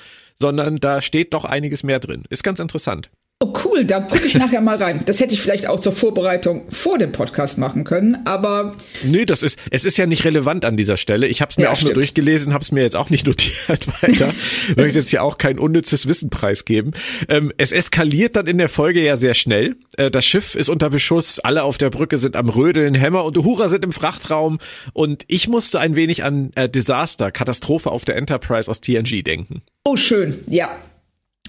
sondern 0.43 0.79
da 0.79 1.01
steht 1.01 1.35
doch 1.35 1.45
einiges 1.45 1.85
mehr 1.85 2.01
drin. 2.01 2.25
Ist 2.29 2.43
ganz 2.43 2.59
interessant. 2.59 3.11
Oh 3.45 3.53
cool, 3.65 3.85
da 3.85 3.99
gucke 3.99 4.25
ich 4.25 4.35
nachher 4.35 4.61
mal 4.61 4.77
rein. 4.77 5.03
Das 5.05 5.19
hätte 5.19 5.35
ich 5.35 5.43
vielleicht 5.43 5.67
auch 5.67 5.81
zur 5.81 5.91
Vorbereitung 5.91 6.63
vor 6.71 6.97
dem 6.99 7.11
Podcast 7.11 7.59
machen 7.59 7.83
können, 7.83 8.25
aber 8.25 8.77
Nö, 9.03 9.27
das 9.27 9.43
ist 9.43 9.59
es 9.73 9.85
ist 9.85 9.97
ja 9.97 10.07
nicht 10.07 10.25
relevant 10.25 10.65
an 10.65 10.77
dieser 10.77 10.97
Stelle. 10.97 11.27
Ich 11.27 11.41
habe 11.43 11.51
es 11.51 11.57
mir 11.57 11.65
Ja, 11.65 11.71
auch 11.71 11.75
nur 11.75 11.79
stimmt. 11.91 11.97
durchgelesen, 11.97 12.53
habe 12.55 12.63
es 12.63 12.71
mir 12.71 12.83
jetzt 12.83 12.95
auch 12.95 13.11
nicht 13.11 13.27
notiert 13.27 13.89
weiter. 14.01 14.33
Möchte 14.77 14.99
jetzt 15.01 15.09
hier 15.11 15.25
auch 15.25 15.39
kein 15.39 15.59
unnützes 15.59 16.07
Wissen 16.07 16.31
preisgeben. 16.31 16.93
Ähm, 17.29 17.53
es 17.59 17.73
eskaliert 17.73 18.37
dann 18.37 18.47
in 18.47 18.59
der 18.59 18.69
Folge 18.69 19.03
ja 19.03 19.17
sehr 19.17 19.35
schnell. 19.35 19.75
Äh, 19.97 20.13
das 20.13 20.25
Schiff 20.25 20.55
ist 20.55 20.69
unter 20.69 20.89
Beschuss, 20.89 21.41
alle 21.41 21.65
auf 21.65 21.79
der 21.79 21.91
Brücke 21.91 22.19
sind 22.19 22.37
am 22.37 22.49
Rödeln, 22.49 22.95
Hämmer 22.95 23.25
und 23.25 23.37
Uhura 23.37 23.69
sind 23.69 23.85
im 23.85 23.91
Frachtraum 23.91 24.59
und 24.93 25.25
ich 25.27 25.49
musste 25.49 25.81
ein 25.81 25.97
wenig 25.97 26.23
an 26.23 26.53
äh, 26.55 26.69
Desaster, 26.69 27.33
Katastrophe 27.33 27.91
auf 27.91 28.05
der 28.05 28.15
Enterprise 28.17 28.71
aus 28.71 28.81
TNG 28.81 29.25
denken. 29.25 29.63
oh 29.85 29.97
schön, 29.97 30.39
ja. 30.47 30.71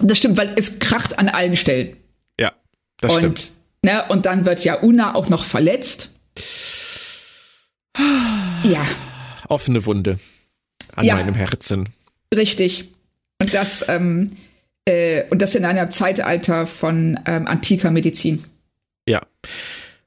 Das 0.02 0.18
stimmt, 0.18 0.36
weil 0.36 0.52
es 0.56 0.78
kracht 0.80 1.18
an 1.18 1.28
allen 1.28 1.56
Stellen. 1.56 1.96
Ja, 2.38 2.52
das 3.00 3.12
und, 3.12 3.18
stimmt. 3.20 3.50
Ne, 3.82 4.04
und 4.08 4.26
dann 4.26 4.44
wird 4.44 4.64
ja 4.64 4.80
Una 4.82 5.14
auch 5.14 5.28
noch 5.28 5.44
verletzt. 5.44 6.10
Ja, 8.64 8.86
Offene 9.48 9.84
Wunde 9.86 10.18
an 10.96 11.04
Ja. 11.04 11.16
meinem 11.16 11.34
Herzen. 11.34 11.90
richtig. 12.34 12.88
Und 13.42 13.52
das, 13.54 13.84
ähm, 13.88 14.36
äh, 14.86 15.24
und 15.30 15.42
das 15.42 15.54
in 15.54 15.64
einem 15.64 15.90
Zeitalter 15.90 16.66
von 16.66 17.20
ähm, 17.26 17.46
antiker 17.46 17.90
Medizin. 17.90 18.42
Ja. 19.06 19.20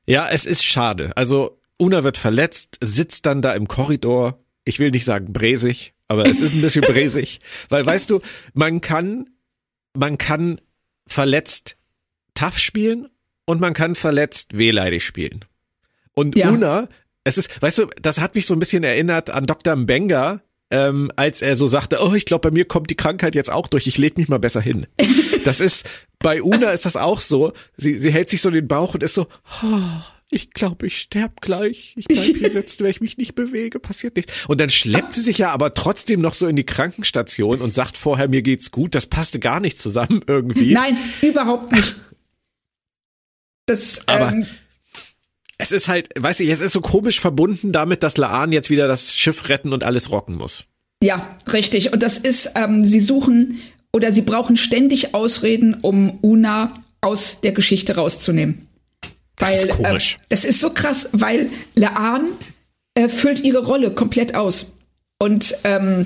Ja, 0.08 0.28
es 0.30 0.46
ist 0.46 0.64
schade. 0.66 1.12
Also 1.16 1.60
Una 1.78 2.04
wird 2.04 2.18
verletzt, 2.18 2.78
sitzt 2.82 3.26
dann 3.26 3.42
da 3.42 3.54
im 3.54 3.68
Korridor. 3.68 4.40
Ich 4.66 4.80
will 4.80 4.92
nicht 4.92 5.06
sagen 5.06 5.34
bräsig, 5.34 5.94
aber 6.08 6.26
es 6.26 6.42
ist 6.42 6.54
ein 6.56 6.62
bisschen 6.62 6.82
bräsig. 6.88 7.40
Weil 7.70 7.86
weißt 7.86 8.10
du, 8.10 8.22
man 8.54 8.82
kann, 8.82 9.30
man 9.98 10.18
kann 10.18 10.62
verletzt 11.08 11.78
tough 12.34 12.60
spielen 12.60 13.10
und 13.46 13.60
man 13.60 13.74
kann 13.74 13.96
verletzt 13.96 14.58
wehleidig 14.58 15.06
spielen. 15.06 15.46
Und 16.14 16.36
Ja. 16.36 16.52
Una, 16.52 16.88
es 17.24 17.38
ist, 17.38 17.62
weißt 17.62 17.80
du, 17.80 17.88
das 18.02 18.20
hat 18.20 18.36
mich 18.36 18.46
so 18.46 18.54
ein 18.54 18.60
bisschen 18.60 18.84
erinnert 18.84 19.30
an 19.30 19.46
Dr. 19.46 19.76
Mbenga, 19.76 20.42
ähm, 20.70 21.12
als 21.16 21.42
er 21.42 21.56
so 21.56 21.68
sagte, 21.68 22.00
oh, 22.02 22.14
ich 22.14 22.26
glaube, 22.26 22.50
bei 22.50 22.54
mir 22.54 22.66
kommt 22.66 22.90
die 22.90 22.96
Krankheit 22.96 23.36
jetzt 23.36 23.52
auch 23.52 23.68
durch, 23.68 23.88
ich 23.88 23.98
leg 23.98 24.18
mich 24.18 24.28
mal 24.28 24.40
besser 24.40 24.62
hin. 24.62 24.88
Das 25.46 25.62
ist, 25.62 25.88
bei 26.20 26.44
Una 26.44 26.72
ist 26.72 26.86
das 26.86 26.98
auch 26.98 27.22
so. 27.22 27.54
Sie, 27.78 27.98
sie 28.00 28.12
hält 28.12 28.30
sich 28.30 28.42
so 28.42 28.50
den 28.50 28.68
Bauch 28.68 28.96
und 28.96 29.04
ist 29.04 29.14
so, 29.14 29.28
oh, 29.64 30.02
ich 30.30 30.52
glaube, 30.52 30.88
ich 30.88 31.00
sterb 31.00 31.40
gleich. 31.42 31.94
Ich 31.96 32.06
bleib 32.08 32.36
hier 32.36 32.50
sitzen, 32.52 32.84
wenn 32.84 32.92
ich 32.92 33.02
mich 33.02 33.18
nicht 33.18 33.36
bewege, 33.36 33.80
passiert 33.80 34.16
nichts. 34.18 34.46
Und 34.48 34.60
dann 34.60 34.70
schleppt 34.70 35.14
sie 35.14 35.22
sich 35.22 35.38
ja 35.38 35.52
aber 35.52 35.74
trotzdem 35.74 36.20
noch 36.20 36.34
so 36.34 36.48
in 36.48 36.56
die 36.56 36.66
Krankenstation 36.66 37.62
und 37.62 37.74
sagt 37.74 37.96
vorher, 37.98 38.28
mir 38.28 38.42
geht's 38.42 38.72
gut. 38.72 38.94
Das 38.96 39.06
passte 39.06 39.40
gar 39.40 39.60
nicht 39.60 39.80
zusammen 39.80 40.22
irgendwie. 40.28 40.74
Nein, 40.74 40.98
überhaupt 41.22 41.72
nicht. 41.72 41.96
Das, 43.66 44.08
Aber- 44.08 44.32
ähm, 44.32 44.46
Es 45.58 45.72
ist 45.72 45.88
halt, 45.88 46.10
weißt 46.18 46.40
du, 46.42 46.44
es 46.46 46.62
ist 46.62 46.74
so 46.74 46.82
komisch 46.82 47.20
verbunden 47.20 47.72
damit, 47.72 48.04
dass 48.04 48.18
Laan 48.18 48.52
jetzt 48.52 48.70
wieder 48.70 48.88
das 48.88 49.16
Schiff 49.16 49.50
retten 49.50 49.74
und 49.74 49.84
alles 49.84 50.12
rocken 50.12 50.36
muss. 50.36 50.66
Ja, 51.04 51.38
richtig. 51.52 51.94
Und 51.94 52.04
das 52.04 52.18
ist, 52.18 52.52
ähm, 52.56 52.84
sie 52.86 53.00
suchen 53.00 53.60
oder 53.94 54.12
sie 54.12 54.22
brauchen 54.22 54.58
ständig 54.58 55.14
Ausreden, 55.14 55.76
um 55.82 56.20
Una 56.22 56.74
aus 57.02 57.42
der 57.42 57.52
Geschichte 57.54 57.96
rauszunehmen. 57.96 58.67
Das 59.38 59.64
ist 59.64 59.70
komisch. 59.70 60.16
Äh, 60.16 60.26
das 60.30 60.46
ist 60.46 60.60
so 60.60 60.72
krass, 60.72 61.10
weil 61.14 61.50
Laan 61.76 62.32
äh, 62.96 63.08
füllt 63.08 63.40
ihre 63.40 63.66
Rolle 63.66 63.92
komplett 63.92 64.36
aus. 64.36 64.74
Und 65.20 65.56
ähm, 65.64 66.06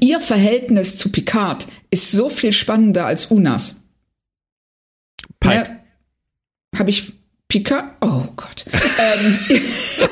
ihr 0.00 0.20
Verhältnis 0.20 0.96
zu 0.96 1.10
Picard 1.10 1.66
ist 1.90 2.12
so 2.12 2.30
viel 2.30 2.52
spannender 2.52 3.06
als 3.06 3.26
Unas. 3.26 3.76
Pike. 5.40 5.70
Ne? 5.70 5.80
Habe 6.78 6.90
ich 6.90 7.12
Picard? 7.48 7.96
Oh 8.00 8.24
Gott. 8.36 8.64
ähm, 8.98 9.38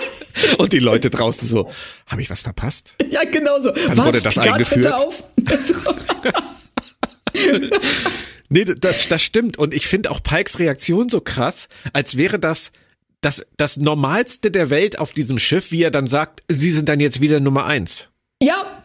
Und 0.59 0.73
die 0.73 0.79
Leute 0.79 1.11
draußen 1.11 1.49
so, 1.49 1.71
habe 2.07 2.23
ich 2.23 2.31
was 2.31 2.41
verpasst? 2.41 2.95
ja, 3.11 3.25
genau 3.25 3.61
so. 3.61 3.71
wurde 3.75 4.21
das 4.21 4.35
Picard 4.35 4.55
eingeführt? 4.55 4.93
auf? 4.93 5.25
Nee, 8.49 8.65
das, 8.65 9.09
das 9.09 9.23
stimmt. 9.23 9.59
Und 9.59 9.75
ich 9.75 9.87
finde 9.87 10.11
auch 10.11 10.23
Pikes 10.23 10.59
Reaktion 10.59 11.09
so 11.09 11.21
krass, 11.21 11.69
als 11.93 12.17
wäre 12.17 12.39
das 12.39 12.73
das, 13.21 13.47
das 13.57 13.77
Normalste 13.77 14.51
der 14.51 14.71
Welt 14.71 14.99
auf 14.99 15.13
diesem 15.13 15.39
Schiff, 15.39 15.73
wie 15.73 15.83
er 15.83 15.91
dann 15.91 16.07
sagt, 16.07 16.41
sie 16.49 16.71
sind 16.71 16.89
dann 16.89 17.01
jetzt 17.01 17.21
wieder 17.21 17.41
Nummer 17.41 17.67
eins. 17.67 18.09
Ja. 18.43 18.83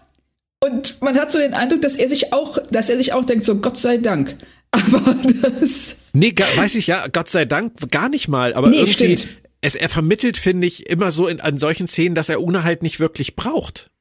Und 0.59 1.01
man 1.01 1.17
hat 1.19 1.29
so 1.29 1.39
den 1.39 1.53
Eindruck, 1.53 1.81
dass 1.81 1.97
er 1.97 2.07
sich 2.07 2.31
auch, 2.31 2.57
dass 2.71 2.89
er 2.89 2.97
sich 2.97 3.13
auch 3.13 3.25
denkt, 3.25 3.43
so 3.43 3.57
Gott 3.57 3.77
sei 3.77 3.97
Dank. 3.97 4.37
Aber 4.71 5.15
das. 5.41 5.97
Nee, 6.13 6.31
gar, 6.31 6.47
weiß 6.57 6.75
ich 6.75 6.87
ja, 6.87 7.07
Gott 7.07 7.29
sei 7.29 7.45
Dank, 7.45 7.91
gar 7.91 8.09
nicht 8.09 8.27
mal. 8.27 8.53
Aber 8.53 8.69
Nee, 8.69 8.77
irgendwie, 8.77 9.17
stimmt. 9.17 9.27
es, 9.61 9.75
er 9.75 9.89
vermittelt, 9.89 10.37
finde 10.37 10.65
ich, 10.65 10.87
immer 10.87 11.11
so 11.11 11.27
in, 11.27 11.41
an 11.41 11.57
solchen 11.57 11.87
Szenen, 11.87 12.15
dass 12.15 12.29
er 12.29 12.41
Una 12.41 12.63
halt 12.63 12.81
nicht 12.81 12.99
wirklich 12.99 13.35
braucht. 13.35 13.91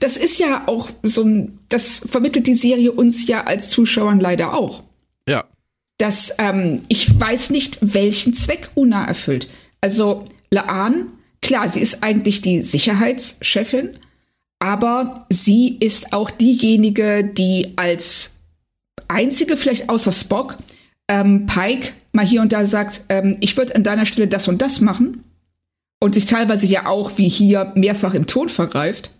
Das 0.00 0.16
ist 0.16 0.38
ja 0.38 0.64
auch 0.66 0.88
so 1.02 1.22
ein, 1.22 1.58
das 1.68 2.02
vermittelt 2.08 2.46
die 2.46 2.54
Serie 2.54 2.92
uns 2.92 3.26
ja 3.26 3.44
als 3.44 3.70
Zuschauern 3.70 4.20
leider 4.20 4.54
auch. 4.54 4.82
Ja. 5.28 5.44
Dass 5.98 6.36
ähm, 6.38 6.84
ich 6.88 7.18
weiß 7.18 7.50
nicht, 7.50 7.78
welchen 7.80 8.34
Zweck 8.34 8.70
Una 8.74 9.04
erfüllt. 9.04 9.48
Also 9.80 10.24
Laan, 10.50 11.06
klar, 11.40 11.68
sie 11.68 11.80
ist 11.80 12.02
eigentlich 12.02 12.42
die 12.42 12.62
Sicherheitschefin, 12.62 13.90
aber 14.58 15.26
sie 15.28 15.76
ist 15.78 16.12
auch 16.12 16.30
diejenige, 16.30 17.24
die 17.24 17.74
als 17.76 18.36
einzige, 19.08 19.56
vielleicht 19.56 19.88
außer 19.88 20.12
Spock, 20.12 20.56
ähm, 21.08 21.46
Pike 21.46 21.92
mal 22.12 22.24
hier 22.24 22.40
und 22.40 22.52
da 22.52 22.64
sagt, 22.64 23.02
ähm, 23.08 23.36
ich 23.40 23.56
würde 23.56 23.74
an 23.74 23.84
deiner 23.84 24.06
Stelle 24.06 24.28
das 24.28 24.48
und 24.48 24.62
das 24.62 24.80
machen 24.80 25.24
und 26.00 26.14
sich 26.14 26.26
teilweise 26.26 26.66
ja 26.66 26.86
auch 26.86 27.18
wie 27.18 27.28
hier 27.28 27.72
mehrfach 27.74 28.14
im 28.14 28.26
Ton 28.26 28.48
vergreift. 28.48 29.10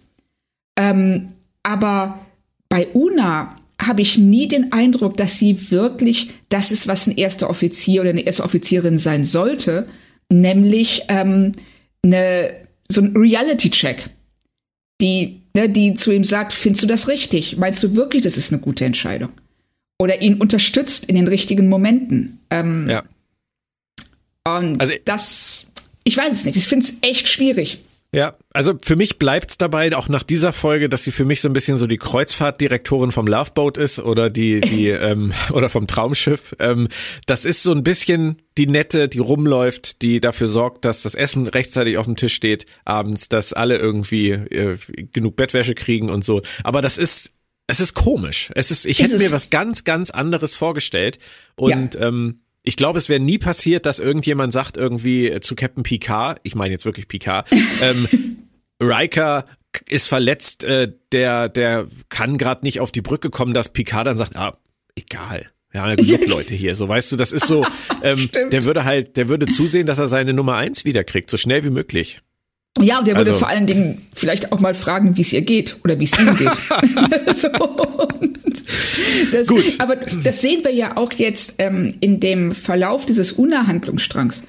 Ähm, 0.77 1.33
aber 1.63 2.21
bei 2.69 2.89
Una 2.95 3.57
habe 3.87 4.03
ich 4.03 4.19
nie 4.19 4.49
den 4.49 4.73
Eindruck, 4.73 5.17
dass 5.17 5.39
sie 5.39 5.71
wirklich 5.71 6.31
das 6.49 6.71
ist, 6.73 6.87
was 6.89 7.07
ein 7.07 7.17
erster 7.17 7.49
Offizier 7.51 8.01
oder 8.03 8.11
eine 8.11 8.23
erste 8.23 8.45
Offizierin 8.45 8.99
sein 8.99 9.25
sollte, 9.25 9.87
nämlich 10.31 11.03
ähm, 11.09 11.53
eine, 12.05 12.55
so 12.89 13.01
ein 13.01 13.17
Reality-Check, 13.17 14.05
die, 15.01 15.41
ne, 15.55 15.69
die 15.69 15.95
zu 15.95 16.13
ihm 16.13 16.25
sagt, 16.25 16.53
findest 16.53 16.83
du 16.83 16.87
das 16.87 17.09
richtig? 17.09 17.57
Meinst 17.57 17.83
du 17.83 17.97
wirklich, 17.97 18.23
das 18.23 18.37
ist 18.37 18.53
eine 18.53 18.61
gute 18.61 18.85
Entscheidung? 18.85 19.31
Oder 19.99 20.21
ihn 20.23 20.35
unterstützt 20.41 21.07
in 21.07 21.15
den 21.17 21.29
richtigen 21.29 21.69
Momenten. 21.69 22.41
Ähm, 22.51 22.89
Ja. 22.91 23.03
Und 24.47 24.81
Also- 24.81 24.93
das, 25.05 25.67
ich 26.05 26.17
weiß 26.17 26.33
es 26.33 26.45
nicht, 26.45 26.57
ich 26.57 26.67
finde 26.67 26.85
es 26.85 26.95
echt 27.01 27.29
schwierig. 27.29 27.79
Ja, 28.15 28.37
also 28.53 28.75
für 28.81 28.95
mich 28.95 29.19
bleibt's 29.19 29.59
dabei, 29.59 29.93
auch 29.97 30.09
nach 30.09 30.23
dieser 30.23 30.53
Folge, 30.53 30.89
dass 30.89 31.03
sie 31.03 31.11
für 31.11 31.25
mich 31.25 31.41
so 31.41 31.49
ein 31.49 31.53
bisschen 31.53 31.79
so 31.79 31.89
die 31.89 31.97
Kreuzfahrtdirektorin 31.99 33.11
vom 33.11 33.27
Loveboat 33.27 33.77
ist 33.77 33.99
oder 33.99 34.31
die, 34.31 34.61
die, 34.61 34.89
ähm, 34.91 35.33
oder 35.53 35.69
vom 35.69 35.89
Traumschiff. 35.89 36.55
Ähm, 36.61 36.87
das 37.27 37.45
ist 37.45 37.65
so 37.65 37.73
ein 37.73 37.83
bisschen 37.83 38.41
die 38.57 38.69
Nette, 38.69 39.09
die 39.09 39.19
rumläuft, 39.19 40.01
die 40.01 40.21
dafür 40.21 40.47
sorgt, 40.47 40.85
dass 40.85 41.03
das 41.03 41.17
Essen 41.17 41.49
rechtzeitig 41.49 41.99
auf 41.99 42.07
dem 42.07 42.15
Tisch 42.15 42.35
steht 42.35 42.67
abends, 42.85 43.29
dass 43.29 43.53
alle 43.53 43.79
irgendwie 43.79 44.31
äh, 44.31 44.79
genug 45.13 45.35
Bettwäsche 45.35 45.75
kriegen 45.75 46.09
und 46.09 46.25
so. 46.25 46.41
Aber 46.63 46.83
das 46.83 46.99
ist, 46.99 47.35
es 47.67 47.81
ist 47.81 47.95
komisch. 47.95 48.53
Es 48.55 48.71
ist, 48.71 48.85
ich 48.85 49.01
Ist 49.01 49.07
hätte 49.07 49.17
es. 49.17 49.25
mir 49.25 49.35
was 49.35 49.51
ganz, 49.51 49.83
ganz 49.83 50.11
anderes 50.11 50.55
vorgestellt. 50.55 51.19
Und 51.57 51.97
ähm, 52.01 52.44
ich 52.65 52.77
glaube, 52.77 52.99
es 52.99 53.09
wäre 53.09 53.21
nie 53.21 53.39
passiert, 53.39 53.87
dass 53.87 53.99
irgendjemand 53.99 54.53
sagt 54.53 54.77
irgendwie 54.77 55.29
äh, 55.29 55.41
zu 55.41 55.55
Captain 55.55 55.83
Picard, 55.83 56.41
ich 56.43 56.55
meine 56.55 56.73
jetzt 56.73 56.87
wirklich 56.87 57.07
Picard, 57.07 57.47
ähm, 57.83 58.39
Riker 58.81 59.45
ist 59.87 60.09
verletzt, 60.09 60.65
äh, 60.65 60.93
der, 61.13 61.49
der 61.49 61.87
kann 62.09 62.39
gerade 62.39 62.65
nicht 62.65 62.81
auf 62.81 62.91
die 62.91 63.03
Brücke 63.03 63.31
kommen, 63.31 63.55
dass 63.55 63.73
Picard 63.73 64.07
dann 64.07 64.17
sagt, 64.17 64.37
ah, 64.37 64.57
egal. 64.97 65.47
Wir 65.71 65.83
haben 65.83 65.91
ja 65.91 65.97
genug 65.97 66.27
Leute 66.29 66.55
hier, 66.55 66.75
so 66.75 66.89
weißt 66.89 67.13
du, 67.13 67.17
das 67.17 67.33
ist 67.33 67.47
so, 67.47 67.67
ähm, 68.03 68.31
der 68.33 68.65
würde 68.65 68.85
halt, 68.85 69.17
der 69.17 69.29
würde 69.29 69.47
zusehen, 69.47 69.87
dass 69.87 69.99
er 69.99 70.09
seine 70.09 70.33
Nummer 70.33 70.57
eins 70.57 70.85
wiederkriegt, 70.85 71.29
so 71.29 71.37
schnell 71.37 71.65
wie 71.65 71.71
möglich. 71.71 72.21
Ja, 72.81 72.99
und 72.99 73.09
er 73.09 73.17
würde 73.17 73.31
Also- 73.31 73.41
vor 73.41 73.49
allen 73.49 73.67
Dingen 73.67 74.03
vielleicht 74.13 74.53
auch 74.53 74.61
mal 74.61 74.75
fragen, 74.75 75.17
wie 75.17 75.21
es 75.21 75.33
ihr 75.33 75.43
geht 75.43 75.77
oder 75.85 75.99
wie 76.01 76.05
es 76.05 76.19
ihm 76.19 76.37
geht. 76.37 76.51
so, 77.37 77.49
das, 79.33 79.49
Gut. 79.49 79.65
Aber 79.79 79.97
das 79.97 80.41
sehen 80.41 80.65
wir 80.65 80.73
ja 80.73 80.97
auch 80.97 81.13
jetzt 81.13 81.55
ähm, 81.59 81.95
in 82.01 82.21
dem 82.21 82.53
Verlauf 82.53 83.07
dieses 83.07 83.33
Una-Handlungsstrangs, 83.33 84.45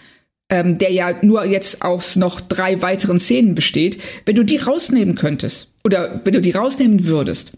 ähm, 0.49 0.77
der 0.77 0.91
ja 0.91 1.23
nur 1.23 1.45
jetzt 1.45 1.81
aus 1.81 2.15
noch 2.15 2.41
drei 2.41 2.81
weiteren 2.81 3.19
Szenen 3.19 3.55
besteht. 3.55 3.99
Wenn 4.25 4.35
du 4.35 4.43
die 4.43 4.57
rausnehmen 4.57 5.15
könntest 5.15 5.71
oder 5.83 6.21
wenn 6.23 6.33
du 6.33 6.41
die 6.41 6.51
rausnehmen 6.51 7.05
würdest, 7.05 7.53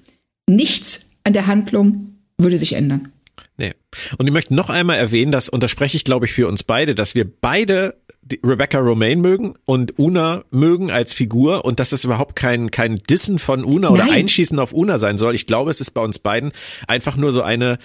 nichts 0.50 1.10
an 1.24 1.34
der 1.34 1.48
Handlung 1.48 2.16
würde 2.38 2.58
sich 2.58 2.74
ändern. 2.74 3.12
Nee. 3.58 3.74
Und 4.18 4.28
ich 4.28 4.34
möchte 4.34 4.54
noch 4.54 4.70
einmal 4.70 4.98
erwähnen, 4.98 5.32
dass, 5.32 5.50
und 5.50 5.64
da 5.64 5.68
spreche 5.68 5.98
ich, 5.98 6.04
glaube 6.04 6.26
ich, 6.28 6.32
für 6.34 6.48
uns 6.48 6.64
beide, 6.64 6.94
dass 6.94 7.16
wir 7.16 7.26
beide 7.26 7.96
Rebecca 8.44 8.80
Romaine 8.80 9.22
mögen 9.22 9.54
und 9.66 9.98
Una 10.00 10.44
mögen 10.52 10.92
als 10.92 11.14
Figur 11.14 11.66
und 11.66 11.80
dass 11.80 11.92
es 11.92 12.04
überhaupt 12.04 12.36
kein, 12.36 12.72
kein 12.72 12.98
Dissen 13.10 13.40
von 13.40 13.64
Una 13.64 13.90
oder 13.90 14.06
Nein. 14.06 14.16
Einschießen 14.16 14.60
auf 14.60 14.74
Una 14.74 14.98
sein 14.98 15.18
soll. 15.18 15.36
Ich 15.36 15.48
glaube, 15.48 15.72
es 15.72 15.82
ist 15.82 15.92
bei 15.92 16.02
uns 16.02 16.20
beiden 16.20 16.52
einfach 16.88 17.18
nur 17.18 17.32
so 17.32 17.42
eine, 17.42 17.78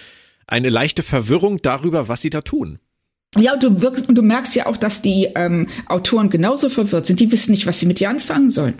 eine 0.47 0.69
leichte 0.69 1.03
Verwirrung 1.03 1.61
darüber, 1.61 2.07
was 2.07 2.21
sie 2.21 2.29
da 2.29 2.41
tun. 2.41 2.79
Ja, 3.37 3.53
und 3.53 3.63
du 3.63 3.81
wirkst 3.81 4.07
und 4.07 4.15
du 4.15 4.21
merkst 4.21 4.55
ja 4.55 4.67
auch, 4.67 4.77
dass 4.77 5.01
die 5.01 5.29
ähm, 5.35 5.67
Autoren 5.87 6.29
genauso 6.29 6.69
verwirrt 6.69 7.05
sind. 7.05 7.19
Die 7.19 7.31
wissen 7.31 7.51
nicht, 7.51 7.65
was 7.65 7.79
sie 7.79 7.85
mit 7.85 7.99
dir 7.99 8.09
anfangen 8.09 8.51
sollen. 8.51 8.75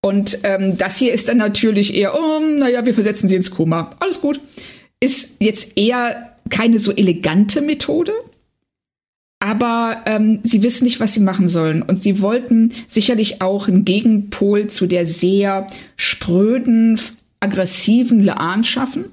Und 0.00 0.40
ähm, 0.42 0.76
das 0.76 0.98
hier 0.98 1.12
ist 1.12 1.28
dann 1.28 1.38
natürlich 1.38 1.94
eher, 1.94 2.14
oh, 2.14 2.38
naja, 2.38 2.84
wir 2.84 2.94
versetzen 2.94 3.26
sie 3.26 3.36
ins 3.36 3.50
Koma. 3.50 3.90
Alles 4.00 4.20
gut. 4.20 4.40
Ist 5.00 5.36
jetzt 5.40 5.76
eher 5.76 6.36
keine 6.50 6.78
so 6.78 6.92
elegante 6.92 7.62
Methode, 7.62 8.12
aber 9.44 10.00
ähm, 10.06 10.40
sie 10.42 10.62
wissen 10.62 10.84
nicht, 10.84 11.00
was 11.00 11.12
sie 11.12 11.20
machen 11.20 11.48
sollen. 11.48 11.82
Und 11.82 12.00
sie 12.00 12.22
wollten 12.22 12.72
sicherlich 12.86 13.42
auch 13.42 13.68
einen 13.68 13.84
Gegenpol 13.84 14.68
zu 14.68 14.86
der 14.86 15.04
sehr 15.04 15.66
spröden, 15.98 16.98
aggressiven 17.40 18.24
Laan 18.24 18.64
schaffen, 18.64 19.04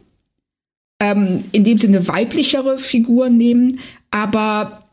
ähm, 1.02 1.44
indem 1.52 1.78
sie 1.78 1.88
eine 1.88 2.08
weiblichere 2.08 2.78
Figur 2.78 3.30
nehmen, 3.30 3.80
aber 4.10 4.84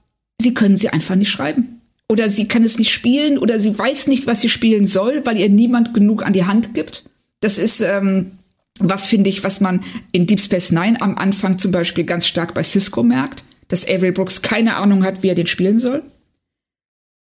sie 0.40 0.54
können 0.54 0.76
sie 0.76 0.88
einfach 0.88 1.14
nicht 1.14 1.30
schreiben. 1.30 1.82
Oder 2.08 2.30
sie 2.30 2.48
kann 2.48 2.64
es 2.64 2.76
nicht 2.76 2.90
spielen 2.90 3.38
oder 3.38 3.60
sie 3.60 3.78
weiß 3.78 4.08
nicht, 4.08 4.26
was 4.26 4.40
sie 4.40 4.48
spielen 4.48 4.86
soll, 4.86 5.24
weil 5.24 5.38
ihr 5.38 5.48
niemand 5.48 5.94
genug 5.94 6.26
an 6.26 6.32
die 6.32 6.46
Hand 6.46 6.74
gibt. 6.74 7.04
Das 7.38 7.58
ist 7.58 7.80
ähm, 7.80 8.32
was, 8.80 9.06
finde 9.06 9.30
ich, 9.30 9.44
was 9.44 9.60
man 9.60 9.84
in 10.10 10.26
Deep 10.26 10.40
Space 10.40 10.72
Nine 10.72 11.00
am 11.00 11.16
Anfang 11.16 11.60
zum 11.60 11.70
Beispiel 11.70 12.02
ganz 12.02 12.26
stark 12.26 12.54
bei 12.54 12.64
Cisco 12.64 13.04
merkt, 13.04 13.44
dass 13.68 13.86
Avery 13.86 14.12
Brooks 14.12 14.42
keine 14.42 14.76
Ahnung 14.76 15.04
hat, 15.04 15.22
wie 15.22 15.28
er 15.28 15.34
den 15.34 15.46
spielen 15.46 15.78
soll. 15.78 16.02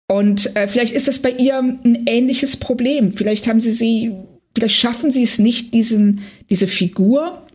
Und 0.07 0.55
äh, 0.55 0.67
vielleicht 0.67 0.93
ist 0.93 1.07
das 1.07 1.19
bei 1.19 1.31
ihr 1.31 1.59
ein 1.59 2.05
ähnliches 2.07 2.57
Problem. 2.57 3.13
Vielleicht 3.13 3.47
haben 3.47 3.61
sie 3.61 3.71
sie, 3.71 4.15
vielleicht 4.55 4.75
schaffen 4.75 5.11
sie 5.11 5.23
es 5.23 5.37
nicht, 5.37 5.73
diesen, 5.73 6.21
diese 6.49 6.67
Figur 6.67 7.45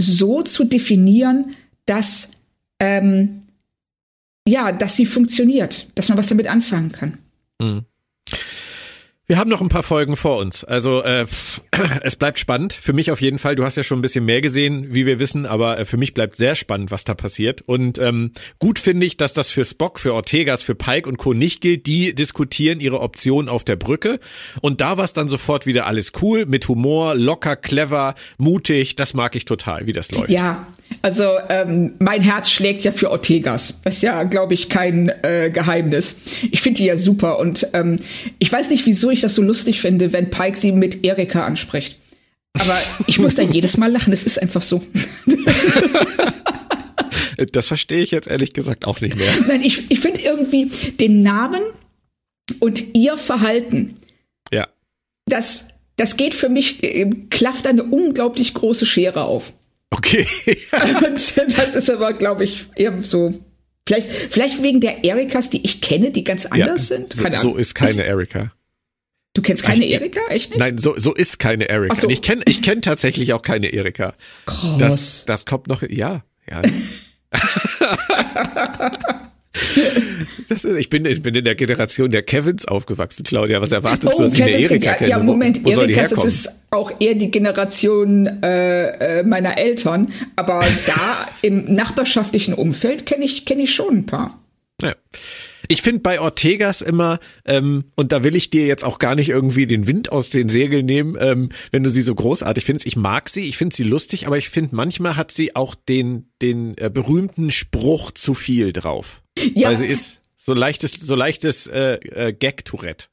so 0.00 0.42
zu 0.42 0.64
definieren, 0.64 1.54
dass 1.86 2.32
ähm, 2.80 3.42
ja, 4.46 4.72
dass 4.72 4.96
sie 4.96 5.06
funktioniert, 5.06 5.86
dass 5.94 6.08
man 6.08 6.18
was 6.18 6.28
damit 6.28 6.46
anfangen 6.46 6.92
kann. 6.92 7.18
Mhm. 7.60 7.84
Wir 9.26 9.38
haben 9.38 9.48
noch 9.48 9.62
ein 9.62 9.70
paar 9.70 9.82
Folgen 9.82 10.16
vor 10.16 10.36
uns. 10.36 10.64
Also 10.64 11.02
äh, 11.02 11.24
es 12.02 12.16
bleibt 12.16 12.38
spannend. 12.38 12.74
Für 12.74 12.92
mich 12.92 13.10
auf 13.10 13.22
jeden 13.22 13.38
Fall. 13.38 13.56
Du 13.56 13.64
hast 13.64 13.76
ja 13.76 13.82
schon 13.82 13.98
ein 13.98 14.02
bisschen 14.02 14.26
mehr 14.26 14.42
gesehen, 14.42 14.92
wie 14.92 15.06
wir 15.06 15.18
wissen, 15.18 15.46
aber 15.46 15.78
äh, 15.78 15.86
für 15.86 15.96
mich 15.96 16.12
bleibt 16.12 16.36
sehr 16.36 16.54
spannend, 16.54 16.90
was 16.90 17.04
da 17.04 17.14
passiert. 17.14 17.62
Und 17.62 17.96
ähm, 17.96 18.32
gut 18.58 18.78
finde 18.78 19.06
ich, 19.06 19.16
dass 19.16 19.32
das 19.32 19.50
für 19.50 19.64
Spock, 19.64 19.98
für 19.98 20.12
Ortegas, 20.12 20.62
für 20.62 20.74
Pike 20.74 21.08
und 21.08 21.16
Co. 21.16 21.32
nicht 21.32 21.62
gilt. 21.62 21.86
Die 21.86 22.14
diskutieren 22.14 22.80
ihre 22.80 23.00
Optionen 23.00 23.48
auf 23.48 23.64
der 23.64 23.76
Brücke. 23.76 24.20
Und 24.60 24.82
da 24.82 24.98
war 24.98 25.04
es 25.04 25.14
dann 25.14 25.28
sofort 25.28 25.64
wieder 25.64 25.86
alles 25.86 26.12
cool, 26.20 26.44
mit 26.44 26.68
Humor, 26.68 27.14
locker, 27.14 27.56
clever, 27.56 28.16
mutig. 28.36 28.94
Das 28.94 29.14
mag 29.14 29.34
ich 29.36 29.46
total, 29.46 29.86
wie 29.86 29.94
das 29.94 30.10
läuft. 30.10 30.28
Ja, 30.28 30.66
also 31.02 31.24
ähm, 31.48 31.94
mein 31.98 32.22
Herz 32.22 32.50
schlägt 32.50 32.84
ja 32.84 32.92
für 32.92 33.10
Ortegas. 33.10 33.80
Das 33.84 33.96
ist 33.96 34.02
ja, 34.02 34.22
glaube 34.24 34.54
ich, 34.54 34.68
kein 34.68 35.10
äh, 35.22 35.50
Geheimnis. 35.50 36.16
Ich 36.50 36.60
finde 36.60 36.78
die 36.78 36.86
ja 36.86 36.96
super 36.96 37.38
und 37.38 37.68
ähm, 37.72 37.98
ich 38.38 38.50
weiß 38.52 38.70
nicht, 38.70 38.86
wieso 38.86 39.10
ich 39.10 39.20
das 39.20 39.34
so 39.34 39.42
lustig 39.42 39.80
finde, 39.80 40.12
wenn 40.12 40.30
Pike 40.30 40.56
sie 40.56 40.72
mit 40.72 41.04
Erika 41.04 41.44
anspricht. 41.44 41.98
Aber 42.58 42.80
ich 43.06 43.18
muss 43.18 43.34
da 43.34 43.42
jedes 43.52 43.76
Mal 43.76 43.90
lachen, 43.90 44.12
es 44.12 44.24
ist 44.24 44.40
einfach 44.40 44.62
so. 44.62 44.82
das 47.52 47.68
verstehe 47.68 48.02
ich 48.02 48.10
jetzt 48.10 48.28
ehrlich 48.28 48.52
gesagt 48.52 48.86
auch 48.86 49.00
nicht 49.00 49.16
mehr. 49.16 49.30
Nein, 49.48 49.62
ich, 49.62 49.90
ich 49.90 50.00
finde 50.00 50.20
irgendwie 50.20 50.70
den 51.00 51.22
Namen 51.22 51.62
und 52.60 52.94
ihr 52.94 53.16
Verhalten. 53.16 53.94
Ja. 54.52 54.68
Das, 55.26 55.68
das 55.96 56.16
geht 56.16 56.34
für 56.34 56.48
mich, 56.48 56.82
äh, 56.82 57.10
klafft 57.30 57.66
eine 57.66 57.84
unglaublich 57.84 58.54
große 58.54 58.86
Schere 58.86 59.24
auf. 59.24 59.54
Okay. 59.90 60.26
und 61.06 61.58
das 61.58 61.74
ist 61.74 61.90
aber, 61.90 62.12
glaube 62.12 62.44
ich, 62.44 62.66
eher 62.76 62.98
so 62.98 63.32
Vielleicht, 63.86 64.08
vielleicht 64.30 64.62
wegen 64.62 64.80
der 64.80 65.04
Erikas, 65.04 65.50
die 65.50 65.62
ich 65.62 65.82
kenne, 65.82 66.10
die 66.10 66.24
ganz 66.24 66.46
anders 66.46 66.88
ja, 66.88 66.96
sind. 66.96 67.18
Keine 67.18 67.36
so, 67.36 67.52
so 67.52 67.56
ist 67.56 67.74
keine 67.74 68.04
Erika. 68.04 68.52
Du 69.34 69.42
kennst 69.42 69.62
keine 69.62 69.84
Erika, 69.84 70.20
echt 70.30 70.50
nicht? 70.50 70.58
Nein, 70.58 70.78
so, 70.78 70.98
so 70.98 71.12
ist 71.12 71.38
keine 71.38 71.68
Erika. 71.68 71.94
So. 71.94 72.08
Ich 72.08 72.22
kenne 72.22 72.42
ich 72.46 72.62
kenn 72.62 72.80
tatsächlich 72.80 73.34
auch 73.34 73.42
keine 73.42 73.66
Erika. 73.72 74.14
Krass. 74.46 74.76
Das, 74.78 75.24
das 75.26 75.44
kommt 75.44 75.66
noch, 75.66 75.82
ja, 75.82 76.24
ja. 76.48 76.62
Ist, 80.48 80.64
ich, 80.64 80.88
bin, 80.88 81.04
ich 81.04 81.22
bin 81.22 81.34
in 81.34 81.44
der 81.44 81.54
Generation 81.54 82.10
der 82.10 82.22
Kevins 82.22 82.66
aufgewachsen, 82.66 83.22
Claudia. 83.22 83.60
Was 83.60 83.72
erwartest 83.72 84.14
oh, 84.14 84.18
du, 84.18 84.24
dass 84.24 84.34
Kevins, 84.34 84.48
ich 84.50 84.54
eine 84.54 84.64
Erika 84.64 84.90
ja, 84.90 84.94
kenne? 84.94 85.10
Ja, 85.10 85.18
Moment, 85.20 85.64
wo, 85.64 85.74
wo 85.74 85.80
Erika, 85.80 86.02
das 86.02 86.24
ist 86.24 86.50
auch 86.70 86.92
eher 87.00 87.14
die 87.14 87.30
Generation 87.30 88.26
äh, 88.42 89.20
äh 89.20 89.22
meiner 89.22 89.56
Eltern. 89.56 90.12
Aber 90.36 90.60
da 90.86 91.28
im 91.42 91.72
nachbarschaftlichen 91.72 92.54
Umfeld 92.54 93.06
kenne 93.06 93.24
ich, 93.24 93.44
kenn 93.44 93.60
ich 93.60 93.74
schon 93.74 93.98
ein 93.98 94.06
paar. 94.06 94.38
Ja. 94.82 94.94
Ich 95.68 95.82
finde 95.82 96.00
bei 96.00 96.20
Ortegas 96.20 96.82
immer, 96.82 97.18
ähm, 97.44 97.84
und 97.94 98.12
da 98.12 98.22
will 98.22 98.36
ich 98.36 98.50
dir 98.50 98.66
jetzt 98.66 98.84
auch 98.84 98.98
gar 98.98 99.14
nicht 99.14 99.28
irgendwie 99.28 99.66
den 99.66 99.86
Wind 99.86 100.12
aus 100.12 100.30
den 100.30 100.48
Segeln 100.48 100.86
nehmen, 100.86 101.16
ähm, 101.18 101.50
wenn 101.70 101.82
du 101.82 101.90
sie 101.90 102.02
so 102.02 102.14
großartig 102.14 102.64
findest. 102.64 102.86
Ich 102.86 102.96
mag 102.96 103.28
sie, 103.28 103.48
ich 103.48 103.56
finde 103.56 103.74
sie 103.74 103.84
lustig, 103.84 104.26
aber 104.26 104.38
ich 104.38 104.48
finde, 104.48 104.74
manchmal 104.74 105.16
hat 105.16 105.30
sie 105.30 105.56
auch 105.56 105.74
den, 105.74 106.30
den 106.42 106.76
äh, 106.78 106.90
berühmten 106.92 107.50
Spruch 107.50 108.10
zu 108.10 108.34
viel 108.34 108.72
drauf. 108.72 109.22
Ja. 109.54 109.68
Weil 109.68 109.76
sie 109.76 109.86
ist 109.86 110.20
so 110.36 110.54
leichtes, 110.54 110.92
so 110.92 111.14
leichtes 111.14 111.66
äh, 111.66 111.94
äh, 111.94 112.32
Gag-Tourette. 112.32 113.06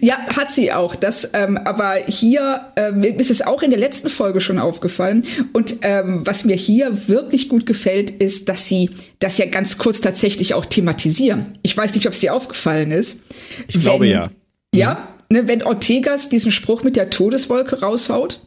Ja, 0.00 0.16
hat 0.36 0.50
sie 0.50 0.72
auch. 0.72 0.94
Das, 0.94 1.30
ähm, 1.34 1.56
aber 1.56 1.94
hier 2.06 2.68
ähm, 2.76 3.02
ist 3.02 3.30
es 3.30 3.42
auch 3.42 3.62
in 3.62 3.70
der 3.70 3.80
letzten 3.80 4.08
Folge 4.08 4.40
schon 4.40 4.58
aufgefallen. 4.58 5.24
Und 5.52 5.76
ähm, 5.82 6.22
was 6.24 6.44
mir 6.44 6.56
hier 6.56 7.08
wirklich 7.08 7.48
gut 7.48 7.66
gefällt, 7.66 8.10
ist, 8.10 8.48
dass 8.48 8.68
sie 8.68 8.90
das 9.18 9.38
ja 9.38 9.46
ganz 9.46 9.78
kurz 9.78 10.00
tatsächlich 10.00 10.54
auch 10.54 10.66
thematisieren. 10.66 11.58
Ich 11.62 11.76
weiß 11.76 11.94
nicht, 11.94 12.06
ob 12.06 12.12
es 12.12 12.20
dir 12.20 12.34
aufgefallen 12.34 12.90
ist. 12.90 13.22
Ich 13.68 13.76
wenn, 13.76 13.82
glaube 13.82 14.06
ja. 14.06 14.30
Ja, 14.74 15.08
mhm. 15.28 15.36
ne, 15.36 15.48
wenn 15.48 15.62
Ortegas 15.62 16.28
diesen 16.28 16.52
Spruch 16.52 16.82
mit 16.82 16.96
der 16.96 17.10
Todeswolke 17.10 17.80
raushaut 17.80 18.40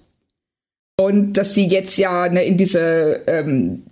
und 0.98 1.38
dass 1.38 1.54
sie 1.54 1.68
jetzt 1.68 1.98
ja 1.98 2.30
ne, 2.30 2.44
in 2.46 2.58
diese 2.58 3.22
ähm, 3.28 3.84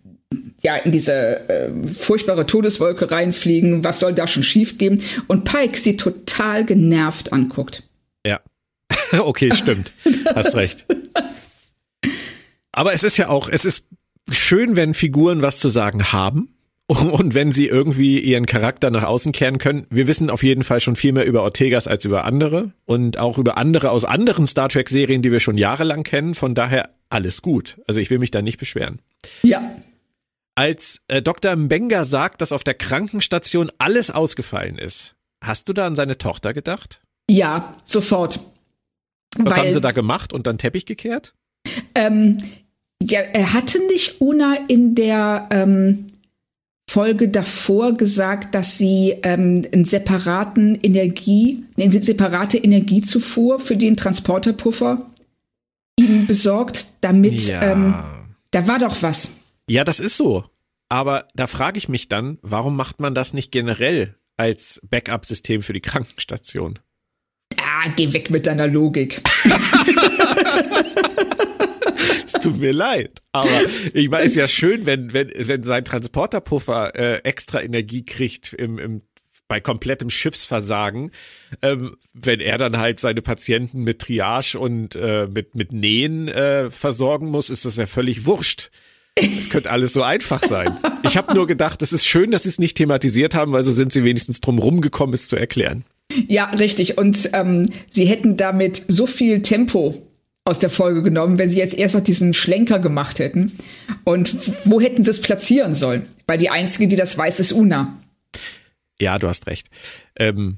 ja, 0.62 0.78
in 0.78 0.92
diese 0.92 1.50
äh, 1.50 1.72
furchtbare 1.88 2.46
Todeswolke 2.46 3.12
reinfliegen, 3.12 3.84
was 3.84 4.00
soll 4.00 4.14
da 4.14 4.28
schon 4.28 4.44
schiefgehen? 4.44 5.02
Und 5.28 5.46
Pike 5.46 5.78
sie 5.78 5.98
total 5.98 6.66
genervt 6.66 7.34
anguckt. 7.34 7.84
Ja. 8.26 8.40
okay, 9.20 9.52
stimmt. 9.54 9.92
Hast 10.34 10.56
recht. 10.56 10.86
Aber 12.72 12.94
es 12.94 13.04
ist 13.04 13.18
ja 13.18 13.30
auch, 13.30 13.50
es 13.50 13.66
ist 13.66 13.86
schön, 14.30 14.76
wenn 14.76 14.94
Figuren 14.94 15.42
was 15.42 15.60
zu 15.60 15.70
sagen 15.70 16.12
haben. 16.12 16.50
Und 16.88 17.34
wenn 17.34 17.52
sie 17.52 17.68
irgendwie 17.68 18.20
ihren 18.20 18.46
Charakter 18.46 18.92
nach 18.92 19.04
außen 19.04 19.32
kehren 19.32 19.58
können, 19.58 19.88
wir 19.90 20.08
wissen 20.08 20.30
auf 20.30 20.44
jeden 20.44 20.64
Fall 20.64 20.82
schon 20.82 20.96
viel 20.96 21.14
mehr 21.14 21.26
über 21.26 21.42
Ortegas 21.44 21.88
als 21.88 22.04
über 22.04 22.26
andere 22.26 22.74
und 22.86 23.20
auch 23.20 23.38
über 23.38 23.58
andere 23.58 23.90
aus 23.90 24.04
anderen 24.04 24.48
Star 24.48 24.68
Trek 24.68 24.90
Serien, 24.90 25.22
die 25.22 25.32
wir 25.32 25.40
schon 25.40 25.58
jahrelang 25.58 26.04
kennen. 26.04 26.36
Von 26.36 26.56
daher 26.56 26.90
alles 27.10 27.42
gut. 27.42 27.80
Also 27.88 28.02
ich 28.02 28.10
will 28.10 28.20
mich 28.20 28.32
da 28.32 28.42
nicht 28.42 28.58
beschweren. 28.58 29.00
Ja. 29.44 29.76
Als 30.56 31.02
äh, 31.08 31.22
Dr. 31.22 31.56
Mbenga 31.56 32.06
sagt, 32.06 32.42
dass 32.42 32.52
auf 32.52 32.64
der 32.64 32.76
Krankenstation 32.76 33.72
alles 33.80 34.12
ausgefallen 34.12 34.78
ist, 34.78 35.16
hast 35.44 35.68
du 35.68 35.74
da 35.74 35.88
an 35.88 35.96
seine 35.96 36.18
Tochter 36.18 36.54
gedacht? 36.54 37.02
Ja, 37.30 37.76
sofort. 37.84 38.40
Was 39.38 39.56
Weil, 39.56 39.64
haben 39.64 39.74
sie 39.74 39.82
da 39.82 39.92
gemacht 39.92 40.32
und 40.32 40.46
dann 40.46 40.58
Teppich 40.58 40.86
gekehrt? 40.86 41.34
Ähm, 41.96 42.40
ja, 43.02 43.20
er 43.20 43.54
hatte 43.54 43.80
nicht 43.88 44.22
Una 44.22 44.56
in 44.68 44.96
der 44.96 45.48
ähm, 45.50 46.08
Folge 46.90 47.30
davor 47.30 47.94
gesagt, 47.94 48.54
dass 48.54 48.78
sie 48.78 49.18
ähm, 49.24 49.66
einen 49.74 49.86
separaten 49.86 50.80
Energie, 50.82 51.64
eine 51.78 51.92
separate 51.92 52.58
Energiezufuhr 52.58 53.60
für 53.60 53.76
den 53.76 53.98
Transporterpuffer 53.98 54.98
ihm 55.98 56.28
besorgt, 56.28 56.88
damit 57.02 57.48
ja. 57.48 57.62
ähm, 57.64 57.96
da 58.52 58.68
war 58.68 58.80
doch 58.80 59.02
was. 59.02 59.32
Ja, 59.70 59.84
das 59.84 60.00
ist 60.00 60.18
so. 60.18 60.46
Aber 60.90 61.28
da 61.34 61.48
frage 61.48 61.78
ich 61.78 61.90
mich 61.90 62.08
dann, 62.08 62.38
warum 62.42 62.76
macht 62.76 63.00
man 63.00 63.16
das 63.16 63.34
nicht 63.34 63.52
generell 63.52 64.16
als 64.38 64.80
Backup-System 64.90 65.62
für 65.64 65.74
die 65.74 65.82
Krankenstation? 65.82 66.80
Ah, 67.58 67.90
geh 67.96 68.14
weg 68.14 68.30
mit 68.30 68.46
deiner 68.46 68.68
Logik. 68.68 69.22
es 72.26 72.34
tut 72.34 72.58
mir 72.58 72.74
leid. 72.74 73.22
Aber 73.32 73.50
ich 73.94 74.10
meine, 74.10 74.26
es 74.26 74.32
ist 74.32 74.38
ja 74.38 74.48
schön, 74.48 74.86
wenn, 74.86 75.14
wenn, 75.14 75.32
wenn 75.36 75.64
sein 75.64 75.86
Transporterpuffer 75.86 76.96
äh, 76.96 77.18
extra 77.24 77.62
Energie 77.62 78.04
kriegt 78.06 78.54
im, 78.54 78.78
im 78.80 79.02
bei 79.48 79.60
komplettem 79.60 80.10
Schiffsversagen, 80.10 81.12
ähm, 81.62 81.98
wenn 82.14 82.40
er 82.40 82.58
dann 82.58 82.78
halt 82.78 83.00
seine 83.00 83.22
Patienten 83.22 83.84
mit 83.84 84.00
Triage 84.00 84.58
und 84.58 84.96
äh, 84.96 85.28
mit, 85.28 85.54
mit 85.54 85.72
Nähen 85.72 86.28
äh, 86.28 86.70
versorgen 86.72 87.28
muss, 87.30 87.50
ist 87.50 87.66
das 87.66 87.76
ja 87.76 87.86
völlig 87.86 88.26
wurscht. 88.26 88.72
Es 89.16 89.50
könnte 89.50 89.70
alles 89.70 89.94
so 89.94 90.02
einfach 90.04 90.44
sein. 90.44 90.76
Ich 91.04 91.18
habe 91.18 91.34
nur 91.34 91.48
gedacht, 91.48 91.82
es 91.82 91.94
ist 91.94 92.06
schön, 92.06 92.32
dass 92.32 92.44
sie 92.44 92.50
es 92.50 92.60
nicht 92.60 92.78
thematisiert 92.78 93.36
haben, 93.36 93.52
weil 93.52 93.64
so 93.64 93.72
sind 93.72 93.94
sie 93.94 94.04
wenigstens 94.04 94.42
drum 94.42 94.58
rumgekommen, 94.58 95.14
es 95.14 95.28
zu 95.28 95.36
erklären. 95.36 95.84
Ja, 96.28 96.46
richtig. 96.46 96.98
Und 96.98 97.30
ähm, 97.34 97.70
sie 97.90 98.06
hätten 98.06 98.38
damit 98.38 98.84
so 98.88 99.06
viel 99.06 99.42
Tempo 99.42 99.94
aus 100.46 100.60
der 100.60 100.70
Folge 100.70 101.04
genommen, 101.04 101.38
wenn 101.38 101.50
sie 101.50 101.58
jetzt 101.58 101.78
erst 101.78 101.96
noch 101.96 102.02
diesen 102.04 102.34
Schlenker 102.34 102.80
gemacht 102.80 103.20
hätten. 103.20 103.58
Und 104.04 104.36
wo 104.66 104.82
hätten 104.82 105.04
sie 105.04 105.12
es 105.12 105.22
platzieren 105.22 105.74
sollen? 105.74 106.06
Weil 106.28 106.38
die 106.38 106.50
Einzige, 106.50 106.88
die 106.88 106.96
das 106.96 107.18
weiß, 107.18 107.40
ist 107.40 107.54
Una. 107.54 107.98
Ja, 109.00 109.20
du 109.20 109.28
hast 109.28 109.48
recht. 109.48 109.68
Ähm, 110.18 110.58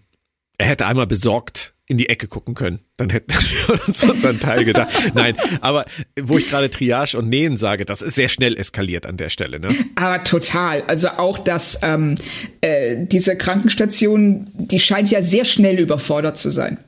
er 0.57 0.67
hätte 0.67 0.87
einmal 0.87 1.07
besorgt 1.07 1.74
in 1.87 1.97
die 1.97 2.09
Ecke 2.09 2.27
gucken 2.27 2.55
können. 2.55 2.79
Dann 2.97 3.09
hätten 3.09 3.31
wir 3.67 3.73
uns 3.87 4.03
unseren 4.03 4.39
Teil 4.39 4.65
gedacht. 4.65 4.89
Nein, 5.13 5.35
aber 5.61 5.85
wo 6.19 6.37
ich 6.37 6.49
gerade 6.49 6.69
Triage 6.69 7.17
und 7.17 7.29
Nähen 7.29 7.57
sage, 7.57 7.85
das 7.85 8.01
ist 8.01 8.15
sehr 8.15 8.29
schnell 8.29 8.57
eskaliert 8.57 9.05
an 9.05 9.17
der 9.17 9.29
Stelle. 9.29 9.59
Ne? 9.59 9.69
Aber 9.95 10.23
total. 10.23 10.81
Also 10.83 11.09
auch 11.09 11.37
dass 11.39 11.79
ähm, 11.83 12.17
äh, 12.61 12.97
diese 13.05 13.37
Krankenstation, 13.37 14.47
die 14.53 14.79
scheint 14.79 15.11
ja 15.11 15.21
sehr 15.21 15.45
schnell 15.45 15.79
überfordert 15.79 16.37
zu 16.37 16.49
sein. 16.49 16.79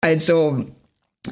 Also 0.00 0.66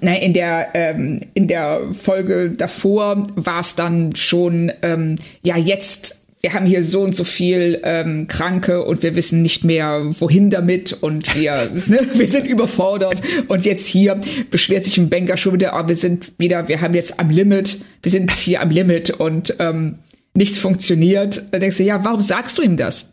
na, 0.01 0.15
in 0.15 0.33
der 0.33 0.71
ähm, 0.75 1.21
in 1.35 1.49
der 1.49 1.93
Folge 1.93 2.51
davor 2.51 3.27
war 3.37 3.61
es 3.61 3.77
dann 3.77 4.15
schon 4.15 4.73
ähm, 4.83 5.19
ja 5.43 5.57
jetzt 5.57 6.21
wir 6.47 6.53
haben 6.53 6.67
hier 6.67 6.85
so 6.85 7.03
und 7.03 7.13
so 7.13 7.25
viel 7.25 7.81
ähm, 7.83 8.29
Kranke 8.29 8.85
und 8.85 9.03
wir 9.03 9.17
wissen 9.17 9.43
nicht 9.43 9.65
mehr, 9.65 10.01
wohin 10.21 10.49
damit 10.49 10.93
und 10.93 11.35
wir, 11.35 11.53
ne, 11.89 12.07
wir 12.13 12.29
sind 12.29 12.47
überfordert. 12.47 13.21
Und 13.49 13.65
jetzt 13.65 13.85
hier 13.89 14.21
beschwert 14.49 14.85
sich 14.85 14.97
ein 14.97 15.11
Banker 15.11 15.37
schon 15.37 15.55
wieder, 15.55 15.73
oh, 15.75 15.89
wir 15.89 15.97
sind 15.97 16.39
wieder, 16.39 16.69
wir 16.69 16.81
haben 16.81 16.95
jetzt 16.95 17.19
am 17.19 17.31
Limit, 17.31 17.81
wir 18.01 18.13
sind 18.13 18.31
hier 18.31 18.61
am 18.61 18.71
Limit 18.71 19.11
und 19.11 19.57
ähm, 19.59 19.99
nichts 20.35 20.57
funktioniert. 20.59 21.43
Da 21.51 21.59
denkst 21.59 21.79
du, 21.79 21.83
ja, 21.83 22.05
warum 22.05 22.21
sagst 22.21 22.59
du 22.59 22.63
ihm 22.63 22.77
das? 22.77 23.13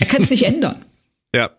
Er 0.00 0.06
kann 0.06 0.22
es 0.22 0.30
nicht 0.30 0.44
ändern. 0.44 0.76
Ja. 1.34 1.50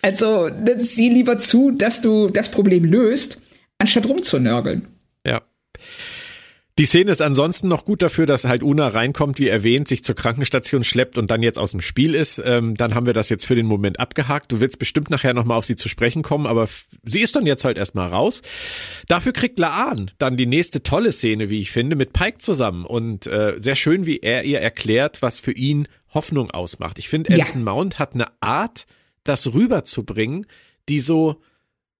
Also 0.00 0.48
sieh 0.76 1.08
lieber 1.10 1.36
zu, 1.36 1.72
dass 1.72 2.00
du 2.00 2.28
das 2.28 2.52
Problem 2.52 2.84
löst, 2.84 3.40
anstatt 3.78 4.06
rumzunörgeln. 4.06 4.86
Ja. 6.70 6.74
Die 6.78 6.86
Szene 6.86 7.10
ist 7.10 7.20
ansonsten 7.20 7.68
noch 7.68 7.84
gut 7.84 8.00
dafür, 8.00 8.26
dass 8.26 8.44
halt 8.44 8.62
Una 8.62 8.88
reinkommt, 8.88 9.38
wie 9.38 9.48
erwähnt, 9.48 9.86
sich 9.86 10.02
zur 10.02 10.14
Krankenstation 10.14 10.82
schleppt 10.82 11.18
und 11.18 11.30
dann 11.30 11.42
jetzt 11.42 11.58
aus 11.58 11.72
dem 11.72 11.80
Spiel 11.80 12.14
ist. 12.14 12.40
Ähm, 12.44 12.74
dann 12.74 12.94
haben 12.94 13.06
wir 13.06 13.12
das 13.12 13.28
jetzt 13.28 13.44
für 13.44 13.54
den 13.54 13.66
Moment 13.66 14.00
abgehakt. 14.00 14.50
Du 14.50 14.60
willst 14.60 14.78
bestimmt 14.78 15.10
nachher 15.10 15.34
nochmal 15.34 15.58
auf 15.58 15.66
sie 15.66 15.76
zu 15.76 15.88
sprechen 15.88 16.22
kommen, 16.22 16.46
aber 16.46 16.68
sie 17.02 17.20
ist 17.20 17.36
dann 17.36 17.44
jetzt 17.44 17.64
halt 17.64 17.76
erstmal 17.76 18.08
raus. 18.08 18.40
Dafür 19.08 19.32
kriegt 19.32 19.58
Laan 19.58 20.10
dann 20.18 20.36
die 20.36 20.46
nächste 20.46 20.82
tolle 20.82 21.12
Szene, 21.12 21.50
wie 21.50 21.60
ich 21.60 21.70
finde, 21.70 21.96
mit 21.96 22.12
Pike 22.12 22.38
zusammen. 22.38 22.86
Und 22.86 23.26
äh, 23.26 23.54
sehr 23.58 23.76
schön, 23.76 24.06
wie 24.06 24.20
er 24.20 24.44
ihr 24.44 24.60
erklärt, 24.60 25.22
was 25.22 25.40
für 25.40 25.52
ihn 25.52 25.86
Hoffnung 26.14 26.50
ausmacht. 26.50 26.98
Ich 26.98 27.08
finde, 27.08 27.34
ja. 27.34 27.44
Anson 27.44 27.64
Mount 27.64 27.98
hat 27.98 28.14
eine 28.14 28.26
Art, 28.40 28.86
das 29.24 29.52
rüberzubringen, 29.52 30.46
die 30.88 31.00
so 31.00 31.42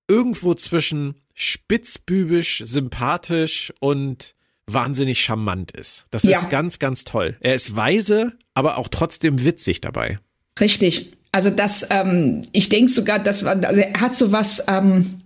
irgendwo 0.08 0.54
zwischen 0.54 1.20
spitzbübisch, 1.34 2.62
sympathisch 2.64 3.72
und 3.78 4.34
wahnsinnig 4.72 5.20
charmant 5.20 5.70
ist. 5.72 6.04
Das 6.10 6.22
ja. 6.22 6.38
ist 6.38 6.50
ganz, 6.50 6.78
ganz 6.78 7.04
toll. 7.04 7.36
Er 7.40 7.54
ist 7.54 7.76
weise, 7.76 8.32
aber 8.54 8.78
auch 8.78 8.88
trotzdem 8.88 9.44
witzig 9.44 9.80
dabei. 9.80 10.18
Richtig. 10.58 11.12
Also 11.32 11.50
das, 11.50 11.86
ähm, 11.90 12.42
ich 12.52 12.68
denke 12.68 12.90
sogar, 12.90 13.18
dass 13.18 13.44
also 13.44 13.80
er 13.80 14.00
hat 14.00 14.14
so 14.14 14.32
was, 14.32 14.64
ähm, 14.68 15.20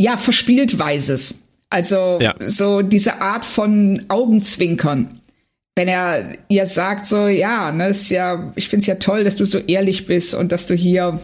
ja, 0.00 0.16
verspielt 0.16 0.78
Weises. 0.78 1.34
Also 1.70 2.18
ja. 2.20 2.34
so 2.40 2.82
diese 2.82 3.20
Art 3.20 3.44
von 3.44 4.04
Augenzwinkern. 4.08 5.20
Wenn 5.74 5.88
er 5.88 6.34
ihr 6.48 6.66
sagt 6.66 7.06
so, 7.06 7.28
ja, 7.28 7.72
ne, 7.72 7.88
ist 7.88 8.10
ja, 8.10 8.52
ich 8.56 8.68
finde 8.68 8.82
es 8.82 8.86
ja 8.86 8.96
toll, 8.96 9.24
dass 9.24 9.36
du 9.36 9.46
so 9.46 9.58
ehrlich 9.58 10.06
bist 10.06 10.34
und 10.34 10.52
dass 10.52 10.66
du 10.66 10.74
hier 10.74 11.18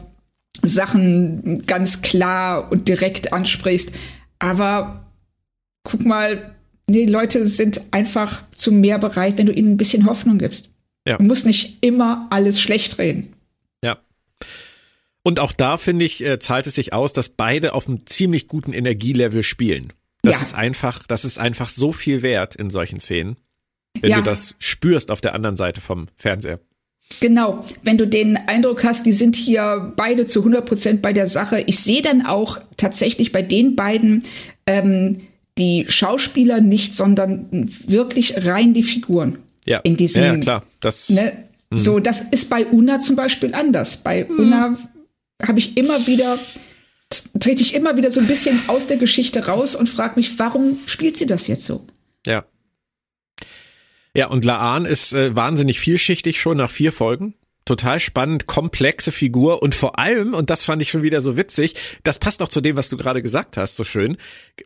Sachen 0.63 1.67
ganz 1.67 2.01
klar 2.03 2.73
und 2.73 2.89
direkt 2.89 3.33
ansprichst. 3.33 3.93
Aber 4.39 5.05
guck 5.85 6.05
mal, 6.05 6.55
die 6.89 7.07
Leute 7.07 7.47
sind 7.47 7.83
einfach 7.91 8.43
zu 8.53 8.73
mehr 8.73 8.99
bereit, 8.99 9.39
wenn 9.39 9.47
du 9.47 9.53
ihnen 9.53 9.73
ein 9.73 9.77
bisschen 9.77 10.07
Hoffnung 10.07 10.39
gibst. 10.39 10.71
Ja. 11.07 11.19
Du 11.19 11.25
musst 11.25 11.47
nicht 11.47 11.79
immer 11.83 12.27
alles 12.31 12.61
schlecht 12.61 12.99
reden. 12.99 13.35
Ja. 13.85 13.99
Und 15.23 15.41
auch 15.41 15.53
da, 15.53 15.77
finde 15.77 16.05
ich, 16.05 16.25
äh, 16.25 16.39
zahlt 16.39 16.67
es 16.67 16.75
sich 16.75 16.93
aus, 16.93 17.13
dass 17.13 17.29
beide 17.29 17.75
auf 17.75 17.89
einem 17.89 18.07
ziemlich 18.07 18.47
guten 18.47 18.73
Energielevel 18.73 19.43
spielen. 19.43 19.93
Das 20.23 20.37
ja. 20.37 20.43
ist 20.43 20.55
einfach, 20.55 21.07
das 21.07 21.25
ist 21.25 21.39
einfach 21.39 21.69
so 21.69 21.93
viel 21.93 22.23
wert 22.23 22.57
in 22.57 22.71
solchen 22.71 23.01
Szenen, 23.01 23.37
wenn 24.01 24.11
ja. 24.11 24.17
du 24.19 24.23
das 24.23 24.55
spürst 24.59 25.11
auf 25.11 25.21
der 25.21 25.35
anderen 25.35 25.57
Seite 25.57 25.81
vom 25.81 26.07
Fernseher. 26.17 26.61
Genau, 27.21 27.65
wenn 27.83 27.99
du 27.99 28.07
den 28.07 28.37
Eindruck 28.37 28.85
hast, 28.85 29.07
die 29.07 29.13
sind 29.13 29.35
hier 29.35 29.93
beide 29.97 30.27
zu 30.27 30.41
100 30.41 30.67
Prozent 30.67 31.03
bei 31.03 31.13
der 31.13 31.27
Sache. 31.27 31.61
Ich 31.63 31.79
sehe 31.79 32.03
dann 32.03 32.25
auch 32.25 32.59
tatsächlich 32.77 33.33
bei 33.33 33.43
den 33.43 33.77
beiden 33.77 34.25
ähm, 34.67 35.19
die 35.59 35.87
Schauspieler 35.89 36.61
nicht, 36.61 36.95
sondern 36.95 37.49
wirklich 37.87 38.47
rein 38.47 38.73
die 38.75 38.83
Figuren. 38.83 39.39
Ja, 39.67 39.79
in 39.81 39.97
diesem, 39.97 40.23
ja, 40.23 40.37
klar. 40.37 40.63
Das, 40.81 41.09
ne, 41.11 41.45
mhm. 41.71 41.79
So, 41.79 41.99
das 41.99 42.23
ist 42.23 42.49
bei 42.49 42.67
Una 42.67 43.01
zum 43.01 43.17
Beispiel 43.17 43.55
anders. 43.55 43.99
Bei 43.99 44.25
mhm. 44.25 44.39
Una 44.39 44.79
habe 45.43 45.59
ich 45.59 45.77
immer 45.77 46.07
wieder, 46.07 46.39
trete 47.39 47.63
ich 47.63 47.75
immer 47.75 47.97
wieder 47.97 48.11
so 48.11 48.21
ein 48.21 48.27
bisschen 48.27 48.61
aus 48.69 48.87
der 48.87 48.97
Geschichte 48.97 49.47
raus 49.47 49.75
und 49.75 49.89
frage 49.89 50.15
mich, 50.17 50.39
warum 50.39 50.79
spielt 50.87 51.17
sie 51.17 51.27
das 51.27 51.47
jetzt 51.47 51.65
so? 51.65 51.87
Ja. 52.27 52.45
Ja, 54.15 54.29
und 54.29 54.45
Laan 54.45 54.87
ist 54.87 55.13
äh, 55.13 55.37
wahnsinnig 55.37 55.79
vielschichtig 55.79 56.41
schon 56.41 56.57
nach 56.57 56.71
vier 56.71 56.93
Folgen 56.93 57.35
total 57.69 58.01
spannend, 58.01 58.47
komplexe 58.47 59.13
Figur 59.13 59.63
und 59.63 59.75
vor 59.75 59.99
allem, 59.99 60.35
und 60.35 60.51
das 60.51 60.65
fand 60.65 60.81
ich 60.83 60.91
schon 60.91 61.03
wieder 61.03 61.21
so 61.21 61.37
witzig, 61.37 61.75
das 62.03 62.19
passt 62.19 62.43
auch 62.43 62.49
zu 62.49 62.61
dem, 62.61 62.77
was 62.77 62.89
du 62.89 62.97
gerade 62.97 63.23
gesagt 63.23 63.57
hast, 63.57 63.77
so 63.77 63.85
schön, 63.85 64.17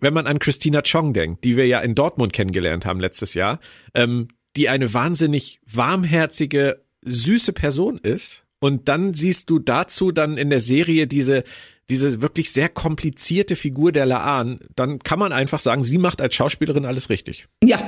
wenn 0.00 0.14
man 0.14 0.26
an 0.26 0.38
Christina 0.38 0.82
Chong 0.82 1.12
denkt, 1.12 1.44
die 1.44 1.56
wir 1.56 1.66
ja 1.66 1.80
in 1.80 1.94
Dortmund 1.94 2.32
kennengelernt 2.32 2.86
haben 2.86 3.00
letztes 3.00 3.34
Jahr, 3.34 3.58
ähm, 3.94 4.28
die 4.56 4.68
eine 4.68 4.94
wahnsinnig 4.94 5.60
warmherzige, 5.66 6.84
süße 7.04 7.52
Person 7.52 7.98
ist. 7.98 8.44
Und 8.60 8.88
dann 8.88 9.12
siehst 9.12 9.50
du 9.50 9.58
dazu 9.58 10.12
dann 10.12 10.38
in 10.38 10.48
der 10.48 10.60
Serie 10.60 11.08
diese, 11.08 11.42
diese 11.90 12.22
wirklich 12.22 12.52
sehr 12.52 12.68
komplizierte 12.68 13.56
Figur 13.56 13.90
der 13.90 14.06
Laan, 14.06 14.60
dann 14.76 15.00
kann 15.00 15.18
man 15.18 15.32
einfach 15.32 15.58
sagen, 15.58 15.82
sie 15.82 15.98
macht 15.98 16.20
als 16.20 16.36
Schauspielerin 16.36 16.84
alles 16.84 17.10
richtig. 17.10 17.48
Ja, 17.64 17.80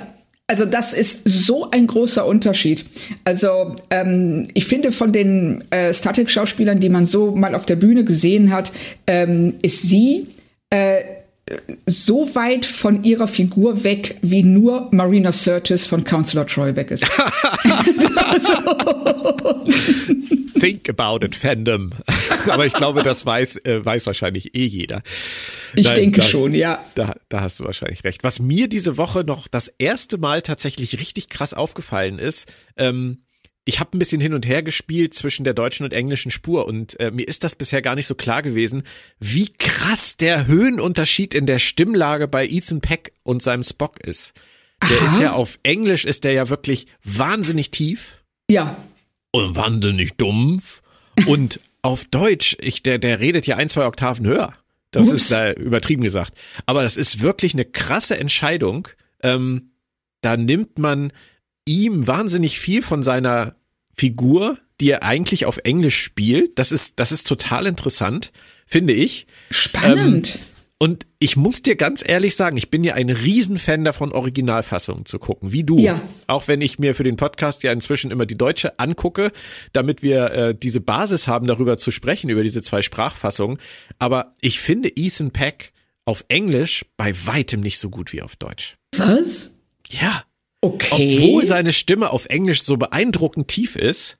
also 0.47 0.67
das 0.67 0.93
ist 0.93 1.23
so 1.27 1.71
ein 1.71 1.87
großer 1.87 2.27
Unterschied. 2.27 2.85
Also 3.25 3.77
ähm, 3.91 4.49
ich 4.53 4.67
finde 4.67 4.93
von 4.93 5.13
den 5.13 5.65
äh, 5.71 5.93
Star 5.95 6.13
Trek-Schauspielern, 6.13 6.81
die 6.81 6.91
man 6.91 7.07
so 7.07 7.35
mal 7.35 7.55
auf 7.55 7.65
der 7.65 7.77
Bühne 7.77 8.05
gesehen 8.05 8.53
hat, 8.53 8.73
ähm, 9.07 9.55
ist 9.63 9.83
sie 9.83 10.27
äh, 10.71 11.03
so 11.87 12.35
weit 12.35 12.65
von 12.65 13.05
ihrer 13.05 13.29
Figur 13.29 13.85
weg, 13.85 14.19
wie 14.23 14.43
nur 14.43 14.89
Marina 14.93 15.31
Sirtis 15.33 15.87
von 15.87 16.05
Counselor 16.05 16.47
Troy 16.47 16.75
weg 16.75 16.91
ist. 16.91 17.05
Think 20.59 20.89
about 20.89 21.25
it, 21.25 21.35
Fandom. 21.37 21.91
Aber 22.49 22.65
ich 22.65 22.73
glaube, 22.73 23.03
das 23.03 23.27
weiß, 23.27 23.59
äh, 23.65 23.85
weiß 23.85 24.07
wahrscheinlich 24.07 24.55
eh 24.55 24.65
jeder. 24.65 25.03
Ich 25.75 25.87
Nein, 25.87 25.97
denke 25.97 26.21
da, 26.21 26.27
schon, 26.27 26.55
ja. 26.55 26.83
Da, 26.95 27.17
da 27.29 27.43
hast 27.43 27.61
du 27.61 27.65
wahrscheinlich 27.65 28.05
recht. 28.05 28.25
Was 28.25 28.39
mir 28.39 28.69
diese 28.69 28.97
Woche 28.97 29.25
noch 29.25 29.47
das 29.49 29.69
erste 29.69 30.17
Mal 30.17 30.41
tatsächlich 30.41 30.99
richtig 30.99 31.29
krass 31.29 31.53
aufgefallen 31.53 32.19
ist, 32.19 32.51
ähm, 32.79 33.24
ich 33.65 33.81
habe 33.81 33.97
ein 33.97 33.99
bisschen 33.99 34.21
hin 34.21 34.35
und 34.35 34.47
her 34.47 34.63
gespielt 34.63 35.15
zwischen 35.15 35.45
der 35.45 35.55
deutschen 35.55 35.85
und 35.85 35.93
englischen 35.93 36.31
Spur 36.31 36.67
und 36.67 36.99
äh, 37.01 37.11
mir 37.11 37.27
ist 37.27 37.45
das 37.45 37.55
bisher 37.55 37.81
gar 37.83 37.95
nicht 37.95 38.07
so 38.07 38.15
klar 38.15 38.43
gewesen, 38.43 38.83
wie 39.19 39.53
krass 39.53 40.17
der 40.17 40.47
Höhenunterschied 40.47 41.35
in 41.35 41.47
der 41.47 41.59
Stimmlage 41.59 42.29
bei 42.29 42.47
Ethan 42.47 42.81
Peck 42.81 43.13
und 43.23 43.43
seinem 43.43 43.63
Spock 43.63 44.01
ist. 44.01 44.35
Der 44.83 45.01
Aha. 45.01 45.07
ist 45.07 45.21
ja 45.21 45.33
auf 45.33 45.59
Englisch 45.63 46.05
ist 46.05 46.25
der 46.25 46.33
ja 46.33 46.49
wirklich 46.49 46.87
wahnsinnig 47.03 47.71
tief. 47.71 48.23
Ja. 48.51 48.77
Und 49.31 49.57
wahnsinnig 49.57 50.17
dumpf. 50.17 50.83
Und 51.27 51.61
auf 51.83 52.05
Deutsch, 52.05 52.57
ich, 52.61 52.83
der, 52.83 52.99
der 52.99 53.21
redet 53.21 53.47
ja 53.47 53.57
ein, 53.57 53.69
zwei 53.69 53.87
Oktaven 53.87 54.27
höher. 54.27 54.55
Das 54.91 55.09
Ups. 55.09 55.15
ist 55.15 55.31
da 55.33 55.53
übertrieben 55.53 56.03
gesagt. 56.03 56.35
Aber 56.67 56.83
das 56.83 56.97
ist 56.97 57.23
wirklich 57.23 57.55
eine 57.55 57.65
krasse 57.65 58.19
Entscheidung. 58.19 58.89
Ähm, 59.23 59.71
da 60.21 60.37
nimmt 60.37 60.79
man 60.79 61.13
ihm 61.67 62.07
wahnsinnig 62.07 62.59
viel 62.59 62.83
von 62.83 63.03
seiner 63.03 63.57
Figur, 63.97 64.59
die 64.81 64.91
er 64.91 65.03
eigentlich 65.03 65.47
auf 65.47 65.59
Englisch 65.59 66.03
spielt. 66.03 66.59
Das 66.59 66.73
ist, 66.73 66.99
das 66.99 67.13
ist 67.13 67.27
total 67.27 67.67
interessant, 67.67 68.33
finde 68.67 68.93
ich. 68.93 69.27
Spannend. 69.51 70.37
Ähm, 70.37 70.55
und 70.79 71.07
ich 71.19 71.37
muss 71.37 71.63
dir 71.63 71.77
ganz 71.77 72.07
ehrlich 72.07 72.35
sagen, 72.35 72.57
ich 72.57 72.69
bin 72.69 72.85
ja 72.85 72.95
ein 72.95 73.09
Riesenfan 73.09 73.85
davon, 73.85 74.13
Originalfassungen 74.13 75.07
zu 75.07 75.19
gucken, 75.19 75.53
wie 75.53 75.65
du. 75.65 75.79
Ja. 75.79 76.03
Auch 76.27 76.49
wenn 76.49 76.61
ich 76.61 76.79
mir 76.79 76.95
für 76.95 77.05
den 77.05 77.17
Podcast 77.17 77.63
ja 77.63 77.73
inzwischen 77.73 78.11
immer 78.11 78.27
die 78.27 78.37
deutsche 78.37 78.79
angucke, 78.79 79.31
damit 79.73 80.03
wir 80.03 80.31
äh, 80.33 80.55
diese 80.55 80.81
Basis 80.81 81.29
haben, 81.29 81.47
darüber 81.47 81.79
zu 81.79 81.91
sprechen, 81.91 82.29
über 82.29 82.43
diese 82.43 82.61
zwei 82.61 82.83
Sprachfassungen. 82.83 83.59
Aber 83.99 84.35
ich 84.41 84.61
finde 84.61 84.91
Ethan 84.95 85.31
Peck 85.31 85.73
auf 86.05 86.25
Englisch 86.29 86.85
bei 86.97 87.15
weitem 87.25 87.61
nicht 87.61 87.79
so 87.79 87.89
gut 87.89 88.13
wie 88.13 88.21
auf 88.21 88.37
Deutsch. 88.37 88.77
Was? 88.97 89.55
Ja. 89.89 90.25
Okay. 90.65 91.19
Obwohl 91.19 91.45
seine 91.47 91.73
Stimme 91.73 92.11
auf 92.11 92.27
Englisch 92.27 92.63
so 92.63 92.77
beeindruckend 92.77 93.49
tief 93.49 93.77
ist, 93.77 94.17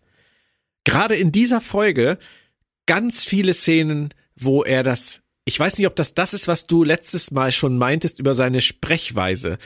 gerade 0.85 1.15
in 1.17 1.33
dieser 1.33 1.61
Folge 1.61 2.19
ganz 2.87 3.25
viele 3.25 3.55
Szenen, 3.55 4.11
wo 4.37 4.63
er 4.63 4.83
das 4.83 5.21
ich 5.47 5.61
weiß 5.61 5.77
nicht, 5.77 5.87
ob 5.87 5.95
das 5.97 6.15
das 6.15 6.33
ist, 6.33 6.49
was 6.49 6.67
du 6.67 6.85
letztes 6.85 7.31
Mal 7.31 7.53
schon 7.53 7.77
meintest 7.77 8.19
über 8.19 8.33
seine 8.33 8.63
Sprechweise. 8.63 9.59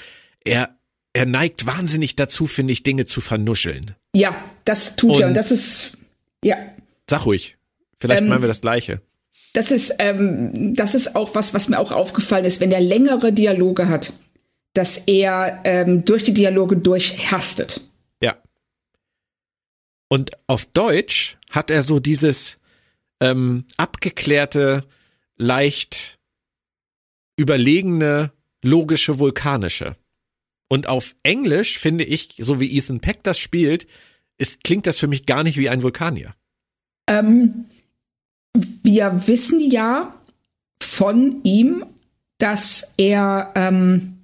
Er, 0.45 0.76
er 1.12 1.24
neigt 1.24 1.66
wahnsinnig 1.66 2.16
dazu, 2.16 2.49
finde 2.49 2.72
ich, 2.72 2.83
Dinge 2.83 3.07
zu 3.07 3.20
vernuscheln. 3.20 3.95
Ja, 4.12 4.35
das 4.64 4.97
tut 4.97 5.12
Und- 5.12 5.20
er 5.20 5.29
und 5.29 5.35
das 5.35 5.53
ist, 5.53 5.97
ja, 6.43 6.57
Sag 7.09 7.26
ruhig. 7.26 7.57
Vielleicht 8.01 8.22
Ähm, 8.22 8.29
meinen 8.29 8.43
wir 8.43 8.49
das 8.49 8.61
Gleiche. 8.61 9.01
das 9.53 9.70
ist, 9.70 9.95
ähm, 10.01 10.74
das 10.74 10.95
ist 10.97 11.14
auch 11.16 11.35
was, 11.37 11.55
was 11.55 11.68
mir 11.68 11.79
auch 11.79 11.93
aufgefallen 11.93 12.45
ist, 12.45 12.61
wenn 12.61 12.72
er 12.72 12.81
längere 12.81 13.33
Dialoge 13.33 13.89
hat, 13.89 14.12
dass 14.75 14.99
er 15.07 15.61
ähm, 15.64 16.05
durch 16.05 16.23
die 16.23 16.35
Dialoge 16.35 16.77
durchhastet. 16.77 17.81
Ja. 18.23 18.37
Und 20.09 20.31
auf 20.47 20.66
Deutsch 20.66 21.37
hat 21.51 21.71
er 21.71 21.83
so 21.83 22.01
dieses 22.01 22.59
ähm, 23.21 23.64
abgeklärte, 23.77 24.85
leicht 25.37 26.19
überlegene, 27.37 28.33
logische, 28.62 29.19
vulkanische. 29.19 29.97
Und 30.69 30.87
auf 30.87 31.14
Englisch 31.23 31.79
finde 31.79 32.05
ich, 32.05 32.35
so 32.39 32.61
wie 32.61 32.77
Ethan 32.77 33.01
Peck 33.01 33.23
das 33.23 33.39
spielt, 33.39 33.87
ist, 34.37 34.64
klingt 34.64 34.87
das 34.87 34.99
für 34.99 35.09
mich 35.09 35.27
gar 35.27 35.43
nicht 35.43 35.57
wie 35.57 35.69
ein 35.69 35.83
Vulkanier. 35.83 36.35
Ähm, 37.09 37.66
wir 38.83 39.27
wissen 39.27 39.61
ja 39.61 40.14
von 40.83 41.43
ihm, 41.43 41.85
dass 42.39 42.95
er 42.99 43.53
ähm, 43.55 44.18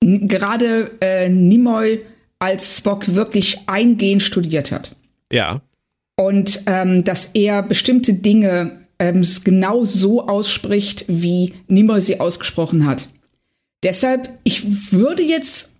gerade 0.00 0.90
äh, 1.00 1.28
Nimoy 1.28 2.00
als 2.38 2.78
Spock 2.78 3.14
wirklich 3.14 3.60
eingehend 3.66 4.22
studiert 4.22 4.70
hat. 4.70 4.92
Ja. 5.32 5.62
Und 6.16 6.62
ähm, 6.66 7.04
dass 7.04 7.34
er 7.34 7.62
bestimmte 7.62 8.14
Dinge 8.14 8.84
ähm, 8.98 9.26
genau 9.44 9.84
so 9.84 10.26
ausspricht, 10.26 11.04
wie 11.08 11.54
Nimoy 11.68 12.00
sie 12.00 12.20
ausgesprochen 12.20 12.86
hat. 12.86 13.08
Deshalb, 13.82 14.38
ich 14.44 14.92
würde 14.92 15.22
jetzt 15.22 15.76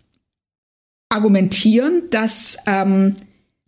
argumentieren, 1.09 2.03
dass 2.11 2.59
ähm, 2.67 3.15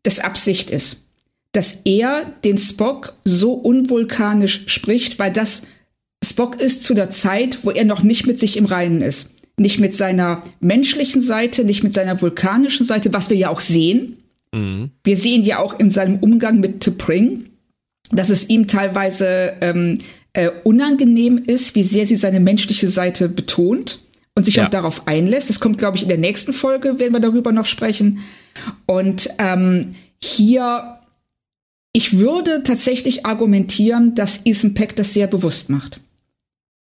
das 0.02 0.20
Absicht 0.20 0.70
ist. 0.70 1.04
Dass 1.52 1.80
er 1.84 2.24
den 2.44 2.58
Spock 2.58 3.14
so 3.24 3.54
unvulkanisch 3.54 4.64
spricht, 4.66 5.18
weil 5.18 5.32
das 5.32 5.66
Spock 6.22 6.60
ist 6.60 6.82
zu 6.82 6.92
der 6.94 7.08
Zeit, 7.10 7.64
wo 7.64 7.70
er 7.70 7.84
noch 7.84 8.02
nicht 8.02 8.26
mit 8.26 8.38
sich 8.38 8.56
im 8.56 8.66
Reinen 8.66 9.00
ist. 9.00 9.30
Nicht 9.58 9.80
mit 9.80 9.94
seiner 9.94 10.42
menschlichen 10.60 11.20
Seite, 11.20 11.64
nicht 11.64 11.82
mit 11.82 11.94
seiner 11.94 12.20
vulkanischen 12.20 12.84
Seite, 12.84 13.12
was 13.14 13.30
wir 13.30 13.36
ja 13.36 13.48
auch 13.50 13.60
sehen. 13.60 14.18
Wir 14.52 15.16
sehen 15.16 15.42
ja 15.42 15.58
auch 15.58 15.78
in 15.78 15.90
seinem 15.90 16.18
Umgang 16.20 16.60
mit 16.60 16.82
T'Pring, 16.82 17.50
dass 18.10 18.30
es 18.30 18.48
ihm 18.48 18.68
teilweise 18.68 19.54
ähm, 19.60 20.00
äh, 20.32 20.50
unangenehm 20.64 21.36
ist, 21.38 21.74
wie 21.74 21.82
sehr 21.82 22.06
sie 22.06 22.16
seine 22.16 22.40
menschliche 22.40 22.88
Seite 22.88 23.28
betont 23.28 23.98
und 24.34 24.44
sich 24.44 24.56
Ja. 24.56 24.66
auch 24.66 24.70
darauf 24.70 25.06
einlässt. 25.08 25.50
Das 25.50 25.60
kommt, 25.60 25.76
glaube 25.78 25.96
ich, 25.98 26.04
in 26.04 26.08
der 26.08 26.16
nächsten 26.18 26.52
Folge, 26.54 26.98
werden 26.98 27.12
wir 27.12 27.20
darüber 27.20 27.52
noch 27.52 27.66
sprechen. 27.66 28.20
Und 28.86 29.28
ähm, 29.38 29.94
hier, 30.22 31.00
ich 31.92 32.16
würde 32.18 32.62
tatsächlich 32.62 33.26
argumentieren, 33.26 34.14
dass 34.14 34.40
Ethan 34.46 34.72
Peck 34.74 34.96
das 34.96 35.12
sehr 35.12 35.26
bewusst 35.26 35.68
macht. 35.68 36.00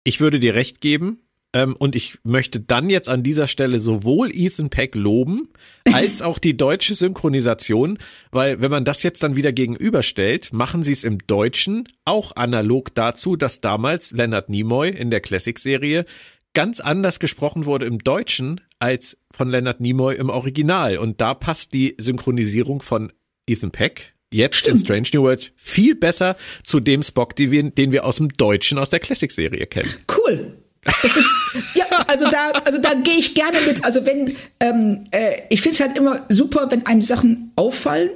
Ich 0.02 0.20
würde 0.20 0.40
dir 0.40 0.54
recht 0.54 0.80
geben. 0.80 1.18
Ähm, 1.52 1.74
und 1.76 1.96
ich 1.96 2.18
möchte 2.22 2.60
dann 2.60 2.90
jetzt 2.90 3.08
an 3.08 3.22
dieser 3.22 3.46
Stelle 3.46 3.78
sowohl 3.78 4.30
Ethan 4.32 4.70
Peck 4.70 4.94
loben, 4.94 5.48
als 5.92 6.22
auch 6.22 6.38
die 6.38 6.56
deutsche 6.56 6.94
Synchronisation, 6.94 7.98
weil 8.30 8.60
wenn 8.60 8.70
man 8.70 8.84
das 8.84 9.02
jetzt 9.02 9.22
dann 9.22 9.36
wieder 9.36 9.52
gegenüberstellt, 9.52 10.52
machen 10.52 10.82
sie 10.82 10.92
es 10.92 11.04
im 11.04 11.18
Deutschen 11.26 11.88
auch 12.04 12.36
analog 12.36 12.94
dazu, 12.94 13.36
dass 13.36 13.60
damals 13.60 14.12
Leonard 14.12 14.48
Nimoy 14.48 14.90
in 14.90 15.10
der 15.10 15.20
Classic-Serie 15.20 16.04
ganz 16.52 16.80
anders 16.80 17.20
gesprochen 17.20 17.64
wurde 17.64 17.86
im 17.86 17.98
Deutschen 17.98 18.60
als 18.78 19.18
von 19.30 19.48
Leonard 19.48 19.80
Nimoy 19.80 20.16
im 20.16 20.30
Original. 20.30 20.98
Und 20.98 21.20
da 21.20 21.34
passt 21.34 21.74
die 21.74 21.94
Synchronisierung 21.98 22.82
von 22.82 23.12
Ethan 23.46 23.70
Peck 23.70 24.14
jetzt 24.32 24.68
in 24.68 24.78
Strange 24.78 25.08
New 25.12 25.22
Worlds 25.22 25.52
viel 25.56 25.94
besser 25.94 26.36
zu 26.62 26.80
dem 26.80 27.02
Spock, 27.02 27.34
die 27.36 27.50
wir, 27.50 27.68
den 27.70 27.92
wir 27.92 28.04
aus 28.04 28.16
dem 28.16 28.28
Deutschen 28.28 28.78
aus 28.78 28.90
der 28.90 29.00
Classic-Serie 29.00 29.66
kennen. 29.66 29.90
Cool. 30.08 30.56
Ist, 30.86 31.34
ja, 31.74 31.84
also 32.06 32.30
da, 32.30 32.52
also 32.64 32.80
da 32.80 32.94
gehe 32.94 33.18
ich 33.18 33.34
gerne 33.34 33.58
mit. 33.66 33.84
Also 33.84 34.06
wenn, 34.06 34.34
ähm, 34.60 35.04
äh, 35.10 35.42
ich 35.50 35.60
finde 35.60 35.74
es 35.74 35.80
halt 35.80 35.96
immer 35.96 36.24
super, 36.28 36.70
wenn 36.70 36.86
einem 36.86 37.02
Sachen 37.02 37.52
auffallen, 37.56 38.10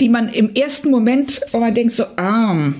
die 0.00 0.08
man 0.08 0.28
im 0.28 0.54
ersten 0.54 0.90
Moment, 0.90 1.42
wo 1.52 1.58
man 1.58 1.74
denkt 1.74 1.92
so, 1.92 2.04
ah, 2.16 2.72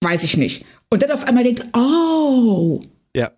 weiß 0.00 0.24
ich 0.24 0.36
nicht. 0.36 0.64
Und 0.90 1.02
dann 1.02 1.10
auf 1.10 1.24
einmal 1.24 1.44
denkt, 1.44 1.64
oh, 1.74 2.80
Ja. 3.14 3.32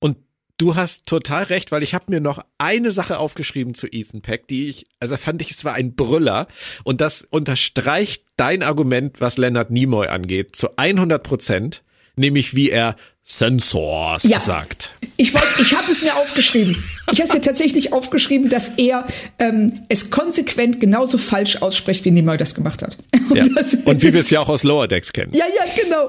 Und 0.00 0.18
du 0.58 0.74
hast 0.74 1.06
total 1.06 1.44
recht, 1.44 1.72
weil 1.72 1.82
ich 1.82 1.94
habe 1.94 2.06
mir 2.08 2.20
noch 2.20 2.44
eine 2.58 2.90
Sache 2.90 3.18
aufgeschrieben 3.18 3.74
zu 3.74 3.86
Ethan 3.86 4.20
Peck, 4.20 4.46
die 4.48 4.68
ich, 4.68 4.86
also 5.00 5.16
fand 5.16 5.40
ich, 5.40 5.50
es 5.50 5.64
war 5.64 5.74
ein 5.74 5.94
Brüller 5.94 6.48
und 6.84 7.00
das 7.00 7.26
unterstreicht 7.30 8.24
dein 8.36 8.62
Argument, 8.62 9.20
was 9.20 9.38
Leonard 9.38 9.70
Nimoy 9.70 10.08
angeht, 10.08 10.56
zu 10.56 10.76
100 10.76 11.22
Prozent, 11.22 11.82
nämlich 12.16 12.54
wie 12.54 12.70
er 12.70 12.96
Sensors 13.30 14.24
Ja. 14.24 14.40
sagt. 14.40 14.94
Ich, 15.18 15.34
wollt- 15.34 15.44
ich 15.60 15.74
habe 15.76 15.90
es 15.90 16.02
mir 16.02 16.16
aufgeschrieben. 16.16 16.72
Ich 17.12 17.20
habe 17.20 17.28
es 17.28 17.34
mir 17.34 17.42
tatsächlich 17.42 17.92
aufgeschrieben, 17.92 18.48
dass 18.48 18.70
er 18.78 19.06
ähm, 19.38 19.80
es 19.90 20.10
konsequent 20.10 20.80
genauso 20.80 21.18
falsch 21.18 21.60
ausspricht, 21.60 22.04
wie 22.06 22.10
Nimoy 22.10 22.38
das 22.38 22.54
gemacht 22.54 22.82
hat. 22.82 22.96
Ja. 23.34 23.44
das 23.54 23.74
Und 23.74 24.02
wie 24.02 24.14
wir 24.14 24.20
es 24.22 24.30
ja 24.30 24.40
auch 24.40 24.48
aus 24.48 24.62
Lower 24.62 24.88
Decks 24.88 25.12
kennen. 25.12 25.34
Ja, 25.34 25.44
ja, 25.54 25.62
genau. 25.82 26.08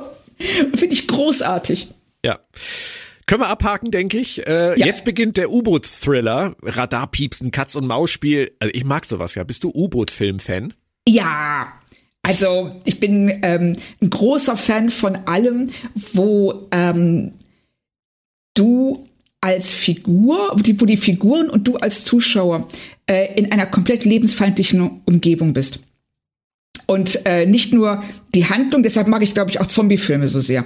Finde 0.74 0.94
ich 0.94 1.06
großartig. 1.06 1.90
Ja. 2.24 2.40
Können 3.28 3.42
wir 3.42 3.48
abhaken, 3.50 3.92
denke 3.92 4.18
ich. 4.18 4.48
Äh, 4.48 4.80
Ja. 4.80 4.86
Jetzt 4.86 5.04
beginnt 5.04 5.36
der 5.36 5.52
U-Boot-Thriller. 5.52 6.56
Radarpiepsen, 6.64 7.52
Katz-und-Maus-Spiel. 7.52 8.54
Also 8.60 8.74
ich 8.74 8.86
mag 8.86 9.06
sowas 9.06 9.36
ja. 9.36 9.44
Bist 9.44 9.66
du 9.66 9.70
U-Boot-Film-Fan? 9.76 10.74
Ja, 11.08 11.68
also 12.22 12.72
ich 12.86 13.00
bin 13.00 13.32
ähm, 13.44 13.76
ein 14.02 14.10
großer 14.10 14.58
Fan 14.58 14.90
von 14.90 15.16
allem, 15.26 15.70
wo 16.14 16.68
ähm, 16.72 17.34
du 18.54 19.08
als 19.42 19.72
Figur, 19.72 20.52
wo 20.54 20.86
die, 20.86 20.98
Figuren 20.98 21.50
und 21.50 21.68
du 21.68 21.78
als 21.78 22.04
Zuschauer 22.04 22.68
äh, 23.10 23.34
in 23.36 23.52
einer 23.52 23.66
komplett 23.66 24.04
lebensfeindlichen 24.04 25.02
Umgebung 25.06 25.54
bist. 25.54 25.80
Und 26.88 27.26
äh, 27.26 27.46
nicht 27.46 27.72
nur 27.72 28.04
die 28.36 28.46
Handlung, 28.50 28.84
deshalb 28.84 29.08
mag 29.08 29.22
ich, 29.22 29.34
glaube 29.34 29.52
ich, 29.52 29.62
auch 29.62 29.68
Zombiefilme 29.68 30.28
so 30.28 30.40
sehr. 30.40 30.66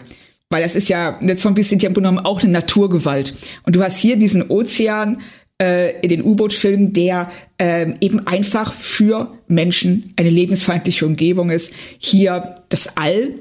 Weil 0.49 0.63
das 0.63 0.75
ist 0.75 0.89
ja, 0.89 1.19
die 1.21 1.35
Zombies 1.35 1.69
sind 1.69 1.83
ja 1.83 1.87
im 1.87 1.93
Grunde 1.93 2.09
genommen 2.09 2.25
auch 2.25 2.41
eine 2.41 2.51
Naturgewalt. 2.51 3.35
Und 3.63 3.75
du 3.75 3.83
hast 3.83 3.97
hier 3.99 4.17
diesen 4.17 4.49
Ozean 4.49 5.21
äh, 5.61 5.99
in 6.01 6.09
den 6.09 6.23
U-Boot-Filmen, 6.23 6.93
der 6.93 7.31
ähm, 7.59 7.97
eben 8.01 8.25
einfach 8.27 8.73
für 8.73 9.37
Menschen 9.47 10.13
eine 10.15 10.29
lebensfeindliche 10.29 11.05
Umgebung 11.05 11.49
ist. 11.49 11.73
Hier 11.99 12.55
das 12.69 12.97
All, 12.97 13.33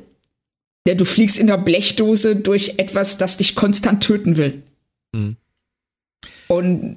ja, 0.87 0.95
du 0.95 1.05
fliegst 1.05 1.39
in 1.39 1.47
der 1.47 1.59
Blechdose 1.59 2.37
durch 2.37 2.75
etwas, 2.79 3.19
das 3.19 3.37
dich 3.37 3.55
konstant 3.55 4.03
töten 4.03 4.37
will. 4.37 4.63
Und 6.49 6.97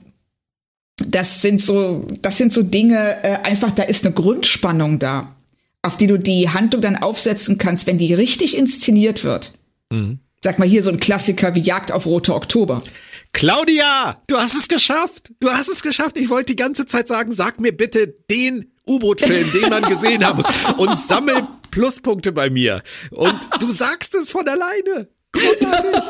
das 0.97 1.41
sind 1.41 1.61
so, 1.61 2.07
das 2.22 2.38
sind 2.38 2.51
so 2.53 2.63
Dinge, 2.63 3.24
äh, 3.24 3.36
einfach, 3.43 3.72
da 3.72 3.84
ist 3.84 4.05
eine 4.05 4.13
Grundspannung 4.13 4.99
da, 4.99 5.36
auf 5.82 5.97
die 5.97 6.07
du 6.07 6.18
die 6.18 6.49
Handlung 6.49 6.82
dann 6.82 6.95
aufsetzen 6.95 7.57
kannst, 7.57 7.86
wenn 7.88 7.97
die 7.97 8.13
richtig 8.13 8.57
inszeniert 8.57 9.24
wird. 9.24 9.53
Sag 10.41 10.59
mal 10.59 10.68
hier 10.68 10.84
so 10.84 10.91
ein 10.91 10.99
Klassiker 10.99 11.55
wie 11.55 11.61
Jagd 11.61 11.91
auf 11.91 12.05
Rote 12.05 12.36
Oktober. 12.36 12.78
Claudia, 13.36 14.21
du 14.27 14.38
hast 14.38 14.55
es 14.55 14.69
geschafft. 14.69 15.33
Du 15.41 15.51
hast 15.51 15.67
es 15.67 15.83
geschafft. 15.83 16.15
Ich 16.15 16.29
wollte 16.29 16.53
die 16.53 16.55
ganze 16.55 16.86
Zeit 16.86 17.09
sagen, 17.09 17.33
sag 17.33 17.59
mir 17.59 17.75
bitte 17.75 18.07
den 18.31 18.71
U-Boot-Film, 18.88 19.51
den 19.51 19.69
man 19.69 19.83
gesehen 19.83 20.25
hat 20.25 20.38
und 20.77 20.97
sammel 20.97 21.45
Pluspunkte 21.69 22.31
bei 22.31 22.49
mir. 22.49 22.81
Und 23.11 23.38
du 23.59 23.69
sagst 23.71 24.15
es 24.15 24.31
von 24.31 24.47
alleine. 24.47 25.09
Großartig. 25.33 26.01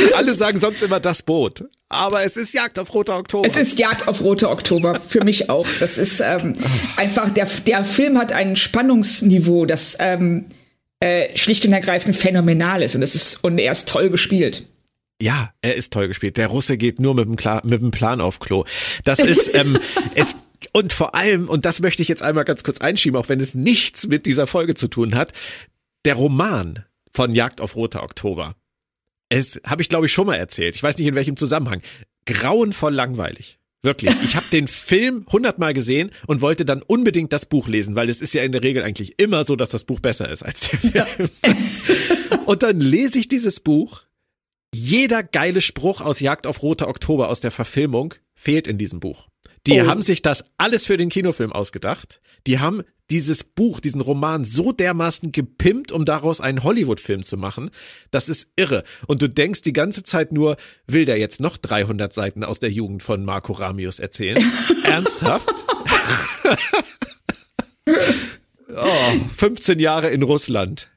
Alle 0.14 0.34
sagen 0.34 0.58
sonst 0.58 0.82
immer 0.82 0.98
das 0.98 1.22
Boot. 1.22 1.64
Aber 1.90 2.24
es 2.24 2.38
ist 2.38 2.54
Jagd 2.54 2.78
auf 2.78 2.94
Roter 2.94 3.18
Oktober. 3.18 3.46
Es 3.46 3.56
ist 3.56 3.78
Jagd 3.78 4.08
auf 4.08 4.22
Rote 4.22 4.48
Oktober, 4.48 4.98
für 5.06 5.22
mich 5.24 5.50
auch. 5.50 5.66
Das 5.78 5.98
ist 5.98 6.20
ähm, 6.20 6.56
einfach, 6.96 7.28
der, 7.28 7.46
der 7.66 7.84
Film 7.84 8.16
hat 8.16 8.32
ein 8.32 8.56
Spannungsniveau, 8.56 9.66
das 9.66 9.98
ähm, 10.00 10.46
äh, 11.04 11.36
schlicht 11.36 11.66
und 11.66 11.72
ergreifend 11.72 12.16
phänomenal 12.16 12.82
ist. 12.82 12.94
Und, 12.94 13.02
es 13.02 13.14
ist, 13.14 13.44
und 13.44 13.58
er 13.58 13.72
ist 13.72 13.88
toll 13.88 14.08
gespielt. 14.08 14.64
Ja, 15.20 15.52
er 15.60 15.74
ist 15.74 15.92
toll 15.92 16.08
gespielt. 16.08 16.38
Der 16.38 16.48
Russe 16.48 16.76
geht 16.76 16.98
nur 16.98 17.14
mit 17.14 17.26
dem, 17.26 17.36
Kla 17.36 17.60
mit 17.64 17.82
dem 17.82 17.90
Plan 17.90 18.20
auf 18.20 18.40
Klo. 18.40 18.64
Das 19.04 19.20
ist, 19.20 19.54
ähm, 19.54 19.78
es, 20.14 20.36
und 20.72 20.92
vor 20.92 21.14
allem, 21.14 21.48
und 21.48 21.64
das 21.64 21.80
möchte 21.80 22.02
ich 22.02 22.08
jetzt 22.08 22.22
einmal 22.22 22.44
ganz 22.44 22.64
kurz 22.64 22.78
einschieben, 22.78 23.18
auch 23.20 23.28
wenn 23.28 23.38
es 23.38 23.54
nichts 23.54 24.06
mit 24.06 24.26
dieser 24.26 24.46
Folge 24.46 24.74
zu 24.74 24.88
tun 24.88 25.14
hat, 25.14 25.32
der 26.04 26.14
Roman 26.14 26.84
von 27.12 27.32
Jagd 27.32 27.60
auf 27.60 27.76
Roter 27.76 28.02
Oktober. 28.02 28.56
Es 29.28 29.60
habe 29.66 29.82
ich, 29.82 29.88
glaube 29.88 30.06
ich, 30.06 30.12
schon 30.12 30.26
mal 30.26 30.36
erzählt. 30.36 30.74
Ich 30.74 30.82
weiß 30.82 30.96
nicht 30.98 31.06
in 31.06 31.14
welchem 31.14 31.36
Zusammenhang. 31.36 31.80
Grauenvoll 32.26 32.94
langweilig. 32.94 33.58
Wirklich. 33.84 34.14
Ich 34.24 34.34
habe 34.34 34.46
den 34.50 34.66
Film 34.66 35.26
hundertmal 35.30 35.74
gesehen 35.74 36.10
und 36.26 36.40
wollte 36.40 36.64
dann 36.64 36.80
unbedingt 36.80 37.34
das 37.34 37.44
Buch 37.44 37.68
lesen, 37.68 37.94
weil 37.94 38.08
es 38.08 38.22
ist 38.22 38.32
ja 38.32 38.42
in 38.42 38.52
der 38.52 38.62
Regel 38.62 38.82
eigentlich 38.82 39.18
immer 39.18 39.44
so, 39.44 39.56
dass 39.56 39.68
das 39.68 39.84
Buch 39.84 40.00
besser 40.00 40.30
ist 40.30 40.42
als 40.42 40.70
der 40.70 40.78
Film. 40.78 40.94
Ja. 40.94 41.06
und 42.46 42.62
dann 42.62 42.80
lese 42.80 43.18
ich 43.18 43.28
dieses 43.28 43.60
Buch. 43.60 44.04
Jeder 44.74 45.22
geile 45.22 45.60
Spruch 45.60 46.00
aus 46.00 46.20
Jagd 46.20 46.46
auf 46.46 46.62
Rote 46.62 46.88
Oktober 46.88 47.28
aus 47.28 47.40
der 47.40 47.50
Verfilmung 47.50 48.14
fehlt 48.34 48.66
in 48.66 48.78
diesem 48.78 49.00
Buch. 49.00 49.28
Die 49.66 49.82
oh. 49.82 49.86
haben 49.86 50.02
sich 50.02 50.22
das 50.22 50.46
alles 50.56 50.86
für 50.86 50.96
den 50.96 51.10
Kinofilm 51.10 51.52
ausgedacht. 51.52 52.20
Die 52.46 52.58
haben 52.58 52.82
dieses 53.10 53.44
Buch, 53.44 53.80
diesen 53.80 54.00
Roman 54.00 54.44
so 54.44 54.72
dermaßen 54.72 55.32
gepimpt, 55.32 55.92
um 55.92 56.04
daraus 56.04 56.40
einen 56.40 56.62
Hollywood-Film 56.62 57.22
zu 57.22 57.36
machen. 57.36 57.70
Das 58.10 58.28
ist 58.28 58.48
irre. 58.56 58.84
Und 59.06 59.22
du 59.22 59.28
denkst 59.28 59.62
die 59.62 59.72
ganze 59.72 60.02
Zeit 60.02 60.32
nur, 60.32 60.56
will 60.86 61.04
der 61.04 61.18
jetzt 61.18 61.40
noch 61.40 61.56
300 61.56 62.12
Seiten 62.12 62.44
aus 62.44 62.58
der 62.58 62.70
Jugend 62.70 63.02
von 63.02 63.24
Marco 63.24 63.52
Ramius 63.52 63.98
erzählen? 63.98 64.38
Ernsthaft? 64.84 65.48
oh, 68.74 69.20
15 69.34 69.78
Jahre 69.78 70.10
in 70.10 70.22
Russland. 70.22 70.88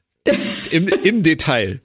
Im, 0.70 0.88
Im 0.88 1.22
Detail. 1.22 1.80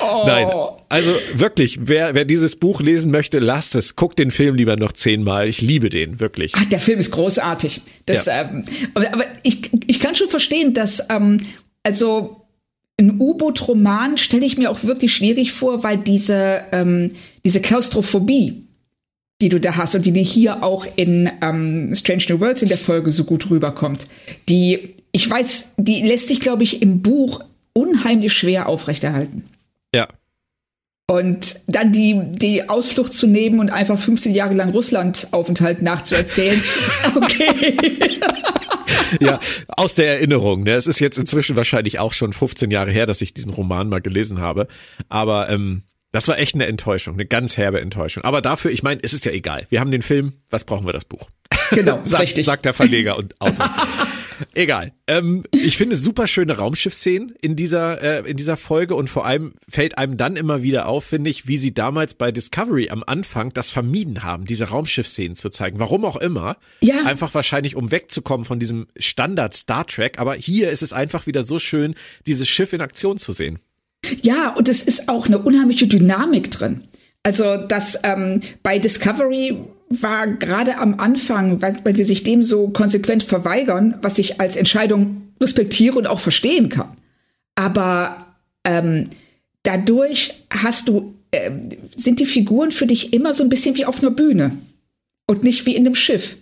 Oh. 0.00 0.24
Nein, 0.26 0.48
also 0.88 1.10
wirklich, 1.34 1.78
wer, 1.82 2.14
wer 2.14 2.24
dieses 2.24 2.56
Buch 2.56 2.80
lesen 2.80 3.10
möchte, 3.10 3.38
lasst 3.38 3.74
es. 3.74 3.96
Guckt 3.96 4.18
den 4.18 4.30
Film 4.30 4.54
lieber 4.54 4.76
noch 4.76 4.92
zehnmal. 4.92 5.48
Ich 5.48 5.60
liebe 5.60 5.88
den, 5.88 6.20
wirklich. 6.20 6.52
Ach, 6.54 6.64
der 6.66 6.80
Film 6.80 6.98
ist 6.98 7.10
großartig. 7.10 7.80
Das, 8.06 8.26
ja. 8.26 8.42
ähm, 8.42 8.64
aber, 8.94 9.12
aber 9.12 9.24
ich, 9.42 9.70
ich 9.86 10.00
kann 10.00 10.14
schon 10.14 10.28
verstehen, 10.28 10.74
dass, 10.74 11.06
ähm, 11.10 11.38
also 11.82 12.46
ein 12.98 13.20
U-Boot-Roman 13.20 14.16
stelle 14.16 14.46
ich 14.46 14.56
mir 14.56 14.70
auch 14.70 14.84
wirklich 14.84 15.14
schwierig 15.14 15.52
vor, 15.52 15.84
weil 15.84 15.98
diese, 15.98 16.64
ähm, 16.72 17.12
diese 17.44 17.60
Klaustrophobie, 17.60 18.62
die 19.42 19.48
du 19.50 19.60
da 19.60 19.76
hast 19.76 19.94
und 19.94 20.06
die 20.06 20.12
dir 20.12 20.22
hier 20.22 20.62
auch 20.62 20.86
in 20.96 21.30
ähm, 21.42 21.94
Strange 21.94 22.24
New 22.30 22.40
Worlds 22.40 22.62
in 22.62 22.68
der 22.68 22.78
Folge 22.78 23.10
so 23.10 23.24
gut 23.24 23.50
rüberkommt, 23.50 24.06
die, 24.48 24.94
ich 25.12 25.28
weiß, 25.28 25.74
die 25.76 26.02
lässt 26.02 26.28
sich, 26.28 26.40
glaube 26.40 26.62
ich, 26.62 26.80
im 26.80 27.02
Buch 27.02 27.44
unheimlich 27.76 28.32
schwer 28.32 28.68
aufrechterhalten. 28.68 29.44
Ja. 29.94 30.08
Und 31.08 31.60
dann 31.68 31.92
die, 31.92 32.20
die 32.32 32.68
Ausflucht 32.68 33.12
zu 33.12 33.28
nehmen 33.28 33.60
und 33.60 33.70
einfach 33.70 33.96
15 33.96 34.34
Jahre 34.34 34.54
lang 34.54 34.70
Russland-Aufenthalt 34.70 35.82
nachzuerzählen. 35.82 36.60
okay. 37.16 37.78
ja, 39.20 39.38
aus 39.68 39.94
der 39.94 40.14
Erinnerung. 40.14 40.64
Ne? 40.64 40.72
Es 40.72 40.88
ist 40.88 40.98
jetzt 40.98 41.18
inzwischen 41.18 41.54
wahrscheinlich 41.54 42.00
auch 42.00 42.12
schon 42.12 42.32
15 42.32 42.72
Jahre 42.72 42.90
her, 42.90 43.06
dass 43.06 43.20
ich 43.20 43.34
diesen 43.34 43.52
Roman 43.52 43.88
mal 43.88 44.00
gelesen 44.00 44.40
habe. 44.40 44.66
Aber 45.08 45.48
ähm, 45.48 45.84
das 46.10 46.26
war 46.26 46.38
echt 46.38 46.54
eine 46.54 46.66
Enttäuschung, 46.66 47.14
eine 47.14 47.26
ganz 47.26 47.56
herbe 47.56 47.80
Enttäuschung. 47.80 48.24
Aber 48.24 48.40
dafür, 48.40 48.70
ich 48.72 48.82
meine, 48.82 49.00
es 49.02 49.12
ist 49.12 49.26
ja 49.26 49.32
egal. 49.32 49.66
Wir 49.68 49.80
haben 49.80 49.90
den 49.90 50.02
Film, 50.02 50.32
was 50.48 50.64
brauchen 50.64 50.86
wir 50.86 50.92
das 50.92 51.04
Buch? 51.04 51.28
Genau, 51.70 52.00
sagt, 52.04 52.22
richtig. 52.22 52.46
Sagt 52.46 52.64
der 52.64 52.74
Verleger 52.74 53.16
und 53.16 53.40
Autor. 53.40 53.70
Egal. 54.54 54.92
Ähm, 55.06 55.44
ich 55.52 55.76
finde 55.76 55.96
super 55.96 56.26
schöne 56.26 56.56
Raumschiffszenen 56.58 57.34
in 57.40 57.56
dieser 57.56 58.02
äh, 58.02 58.30
in 58.30 58.36
dieser 58.36 58.56
Folge 58.56 58.94
und 58.94 59.08
vor 59.08 59.24
allem 59.26 59.54
fällt 59.68 59.98
einem 59.98 60.16
dann 60.16 60.36
immer 60.36 60.62
wieder 60.62 60.88
auf, 60.88 61.04
finde 61.04 61.30
ich, 61.30 61.46
wie 61.46 61.58
sie 61.58 61.72
damals 61.72 62.14
bei 62.14 62.32
Discovery 62.32 62.90
am 62.90 63.02
Anfang 63.06 63.50
das 63.50 63.70
vermieden 63.70 64.22
haben, 64.22 64.44
diese 64.44 64.68
Raumschiffszenen 64.68 65.36
zu 65.36 65.48
zeigen. 65.48 65.78
Warum 65.78 66.04
auch 66.04 66.16
immer. 66.16 66.56
Ja. 66.80 67.04
Einfach 67.04 67.34
wahrscheinlich, 67.34 67.76
um 67.76 67.90
wegzukommen 67.90 68.44
von 68.44 68.58
diesem 68.58 68.86
Standard 68.98 69.54
Star 69.54 69.86
Trek. 69.86 70.18
Aber 70.18 70.34
hier 70.34 70.70
ist 70.70 70.82
es 70.82 70.92
einfach 70.92 71.26
wieder 71.26 71.42
so 71.42 71.58
schön, 71.58 71.94
dieses 72.26 72.48
Schiff 72.48 72.72
in 72.72 72.80
Aktion 72.80 73.18
zu 73.18 73.32
sehen. 73.32 73.58
Ja, 74.22 74.54
und 74.54 74.68
es 74.68 74.82
ist 74.82 75.08
auch 75.08 75.26
eine 75.26 75.38
unheimliche 75.38 75.86
Dynamik 75.86 76.50
drin. 76.50 76.82
Also, 77.22 77.56
dass 77.56 77.98
ähm, 78.04 78.40
bei 78.62 78.78
Discovery 78.78 79.56
war 79.88 80.26
gerade 80.26 80.78
am 80.78 80.98
Anfang, 80.98 81.62
weil, 81.62 81.78
weil 81.84 81.96
sie 81.96 82.04
sich 82.04 82.24
dem 82.24 82.42
so 82.42 82.68
konsequent 82.68 83.22
verweigern, 83.22 83.96
was 84.02 84.18
ich 84.18 84.40
als 84.40 84.56
Entscheidung 84.56 85.22
respektiere 85.40 85.98
und 85.98 86.06
auch 86.06 86.20
verstehen 86.20 86.68
kann. 86.68 86.96
Aber 87.54 88.26
ähm, 88.64 89.10
dadurch 89.62 90.34
hast 90.50 90.88
du, 90.88 91.14
äh, 91.30 91.50
sind 91.94 92.20
die 92.20 92.26
Figuren 92.26 92.72
für 92.72 92.86
dich 92.86 93.12
immer 93.12 93.32
so 93.32 93.42
ein 93.42 93.48
bisschen 93.48 93.76
wie 93.76 93.84
auf 93.84 94.00
einer 94.00 94.10
Bühne 94.10 94.58
und 95.26 95.44
nicht 95.44 95.66
wie 95.66 95.76
in 95.76 95.86
einem 95.86 95.94
Schiff. 95.94 96.38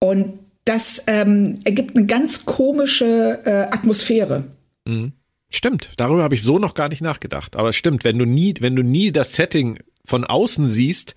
Und 0.00 0.38
das 0.64 1.04
ähm, 1.06 1.60
ergibt 1.64 1.96
eine 1.96 2.06
ganz 2.06 2.44
komische 2.44 3.40
äh, 3.44 3.74
Atmosphäre. 3.74 4.44
Mhm. 4.86 5.12
Stimmt, 5.50 5.90
darüber 5.98 6.24
habe 6.24 6.34
ich 6.34 6.42
so 6.42 6.58
noch 6.58 6.74
gar 6.74 6.88
nicht 6.88 7.02
nachgedacht. 7.02 7.54
Aber 7.56 7.72
stimmt, 7.72 8.02
wenn 8.02 8.18
du 8.18 8.24
nie, 8.24 8.54
wenn 8.60 8.74
du 8.74 8.82
nie 8.82 9.12
das 9.12 9.34
Setting 9.34 9.78
von 10.04 10.24
außen 10.24 10.66
siehst, 10.66 11.14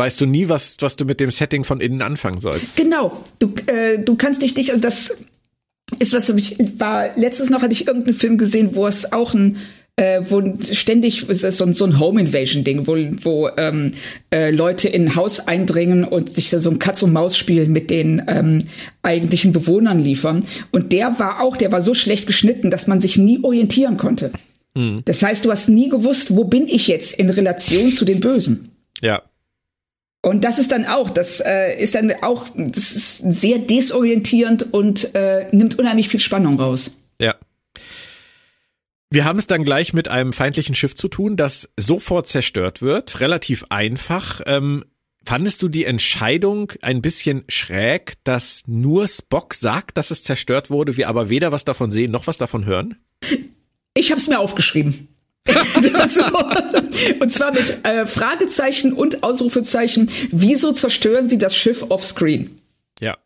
weißt 0.00 0.20
du 0.22 0.26
nie, 0.26 0.48
was, 0.48 0.78
was 0.80 0.96
du 0.96 1.04
mit 1.04 1.20
dem 1.20 1.30
Setting 1.30 1.64
von 1.64 1.80
innen 1.80 2.00
anfangen 2.00 2.40
sollst. 2.40 2.74
Genau. 2.76 3.24
Du, 3.38 3.52
äh, 3.66 3.98
du 3.98 4.16
kannst 4.16 4.40
dich 4.40 4.56
nicht, 4.56 4.70
also 4.70 4.80
das 4.80 5.14
ist 5.98 6.14
was, 6.14 6.28
ich 6.30 6.56
war, 6.78 7.16
letztes 7.18 7.50
noch 7.50 7.60
hatte 7.60 7.74
ich 7.74 7.86
irgendeinen 7.86 8.16
Film 8.16 8.38
gesehen, 8.38 8.74
wo 8.74 8.86
es 8.86 9.12
auch 9.12 9.34
ein 9.34 9.58
äh, 9.96 10.22
wo 10.30 10.42
ständig 10.72 11.28
ist 11.28 11.42
so, 11.42 11.72
so 11.72 11.84
ein 11.84 12.00
Home 12.00 12.22
Invasion 12.22 12.64
Ding, 12.64 12.86
wo, 12.86 12.96
wo 13.22 13.50
ähm, 13.58 13.92
äh, 14.32 14.50
Leute 14.50 14.88
in 14.88 15.08
ein 15.08 15.16
Haus 15.16 15.40
eindringen 15.40 16.04
und 16.04 16.30
sich 16.30 16.48
so 16.48 16.70
ein 16.70 16.78
Katz 16.78 17.02
und 17.02 17.12
Maus 17.12 17.36
Spiel 17.36 17.68
mit 17.68 17.90
den 17.90 18.22
ähm, 18.26 18.64
eigentlichen 19.02 19.52
Bewohnern 19.52 19.98
liefern. 19.98 20.46
Und 20.70 20.94
der 20.94 21.18
war 21.18 21.42
auch, 21.42 21.58
der 21.58 21.70
war 21.70 21.82
so 21.82 21.92
schlecht 21.92 22.26
geschnitten, 22.26 22.70
dass 22.70 22.86
man 22.86 23.00
sich 23.00 23.18
nie 23.18 23.40
orientieren 23.42 23.98
konnte. 23.98 24.32
Mhm. 24.74 25.02
Das 25.04 25.22
heißt, 25.22 25.44
du 25.44 25.50
hast 25.50 25.68
nie 25.68 25.90
gewusst, 25.90 26.34
wo 26.34 26.44
bin 26.44 26.66
ich 26.66 26.88
jetzt 26.88 27.18
in 27.18 27.28
Relation 27.28 27.92
zu 27.92 28.06
den 28.06 28.20
Bösen. 28.20 28.70
Ja. 29.02 29.22
Und 30.22 30.44
das 30.44 30.58
ist 30.58 30.70
dann 30.70 30.84
auch, 30.84 31.08
das 31.08 31.40
äh, 31.40 31.80
ist 31.80 31.94
dann 31.94 32.12
auch, 32.22 32.46
das 32.54 32.92
ist 32.92 33.18
sehr 33.18 33.58
desorientierend 33.58 34.72
und 34.74 35.14
äh, 35.14 35.46
nimmt 35.52 35.78
unheimlich 35.78 36.08
viel 36.08 36.20
Spannung 36.20 36.60
raus. 36.60 36.96
Ja. 37.20 37.36
Wir 39.10 39.24
haben 39.24 39.38
es 39.38 39.46
dann 39.46 39.64
gleich 39.64 39.92
mit 39.92 40.08
einem 40.08 40.32
feindlichen 40.32 40.74
Schiff 40.74 40.94
zu 40.94 41.08
tun, 41.08 41.36
das 41.36 41.70
sofort 41.78 42.28
zerstört 42.28 42.82
wird. 42.82 43.20
Relativ 43.20 43.64
einfach. 43.70 44.42
Ähm, 44.44 44.84
fandest 45.24 45.62
du 45.62 45.68
die 45.68 45.84
Entscheidung 45.86 46.72
ein 46.82 47.02
bisschen 47.02 47.44
schräg, 47.48 48.14
dass 48.24 48.64
nur 48.66 49.08
Spock 49.08 49.54
sagt, 49.54 49.96
dass 49.96 50.10
es 50.10 50.22
zerstört 50.22 50.70
wurde, 50.70 50.96
wir 50.96 51.08
aber 51.08 51.28
weder 51.30 51.50
was 51.50 51.64
davon 51.64 51.90
sehen 51.90 52.10
noch 52.10 52.26
was 52.26 52.38
davon 52.38 52.66
hören? 52.66 52.96
Ich 53.94 54.10
habe 54.10 54.20
es 54.20 54.28
mir 54.28 54.38
aufgeschrieben. 54.38 55.08
und 57.20 57.32
zwar 57.32 57.52
mit 57.52 57.84
äh, 57.84 58.06
Fragezeichen 58.06 58.92
und 58.92 59.22
Ausrufezeichen. 59.22 60.10
Wieso 60.30 60.72
zerstören 60.72 61.28
sie 61.28 61.38
das 61.38 61.56
Schiff 61.56 61.86
offscreen? 61.88 62.60
Ja. 63.00 63.16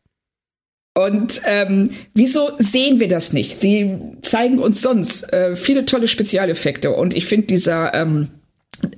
Und 0.94 1.42
ähm, 1.44 1.90
wieso 2.14 2.52
sehen 2.58 3.00
wir 3.00 3.08
das 3.08 3.32
nicht? 3.32 3.60
Sie 3.60 3.98
zeigen 4.22 4.58
uns 4.58 4.80
sonst 4.80 5.32
äh, 5.32 5.56
viele 5.56 5.84
tolle 5.84 6.06
Spezialeffekte. 6.06 6.92
Und 6.92 7.14
ich 7.14 7.26
finde 7.26 7.48
dieser, 7.48 7.92
ähm, 7.94 8.28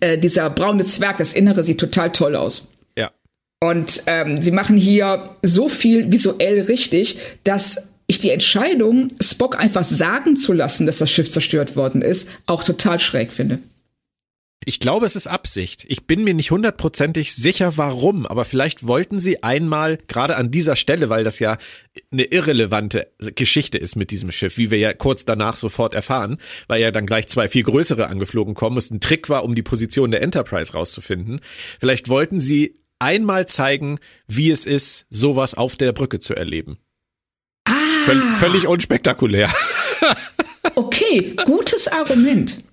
äh, 0.00 0.18
dieser 0.18 0.50
braune 0.50 0.84
Zwerg, 0.84 1.16
das 1.16 1.32
Innere 1.32 1.62
sieht 1.62 1.80
total 1.80 2.12
toll 2.12 2.36
aus. 2.36 2.68
Ja. 2.98 3.10
Und 3.60 4.02
ähm, 4.06 4.42
sie 4.42 4.50
machen 4.50 4.76
hier 4.76 5.30
so 5.42 5.70
viel 5.70 6.12
visuell 6.12 6.62
richtig, 6.62 7.18
dass 7.44 7.95
ich 8.06 8.18
die 8.18 8.30
Entscheidung, 8.30 9.08
Spock 9.20 9.58
einfach 9.58 9.84
sagen 9.84 10.36
zu 10.36 10.52
lassen, 10.52 10.86
dass 10.86 10.98
das 10.98 11.10
Schiff 11.10 11.30
zerstört 11.30 11.76
worden 11.76 12.02
ist, 12.02 12.30
auch 12.46 12.62
total 12.62 12.98
schräg 12.98 13.32
finde. 13.32 13.58
Ich 14.68 14.80
glaube, 14.80 15.06
es 15.06 15.14
ist 15.14 15.28
Absicht. 15.28 15.84
Ich 15.86 16.08
bin 16.08 16.24
mir 16.24 16.34
nicht 16.34 16.50
hundertprozentig 16.50 17.36
sicher, 17.36 17.76
warum, 17.76 18.26
aber 18.26 18.44
vielleicht 18.44 18.84
wollten 18.84 19.20
sie 19.20 19.44
einmal, 19.44 19.98
gerade 20.08 20.34
an 20.36 20.50
dieser 20.50 20.74
Stelle, 20.74 21.08
weil 21.08 21.22
das 21.22 21.38
ja 21.38 21.56
eine 22.10 22.24
irrelevante 22.24 23.12
Geschichte 23.36 23.78
ist 23.78 23.94
mit 23.94 24.10
diesem 24.10 24.32
Schiff, 24.32 24.58
wie 24.58 24.72
wir 24.72 24.78
ja 24.78 24.92
kurz 24.92 25.24
danach 25.24 25.56
sofort 25.56 25.94
erfahren, 25.94 26.38
weil 26.66 26.82
ja 26.82 26.90
dann 26.90 27.06
gleich 27.06 27.28
zwei 27.28 27.48
viel 27.48 27.62
größere 27.62 28.08
angeflogen 28.08 28.54
kommen, 28.54 28.76
es 28.76 28.90
ein 28.90 29.00
Trick 29.00 29.28
war, 29.28 29.44
um 29.44 29.54
die 29.54 29.62
Position 29.62 30.10
der 30.10 30.22
Enterprise 30.22 30.72
rauszufinden. 30.72 31.40
Vielleicht 31.78 32.08
wollten 32.08 32.40
sie 32.40 32.80
einmal 32.98 33.46
zeigen, 33.46 34.00
wie 34.26 34.50
es 34.50 34.66
ist, 34.66 35.06
sowas 35.10 35.54
auf 35.54 35.76
der 35.76 35.92
Brücke 35.92 36.18
zu 36.18 36.34
erleben. 36.34 36.78
Völ 38.06 38.22
völlig 38.38 38.66
unspektakulär. 38.66 39.50
okay, 40.74 41.34
gutes 41.44 41.88
Argument. 41.88 42.64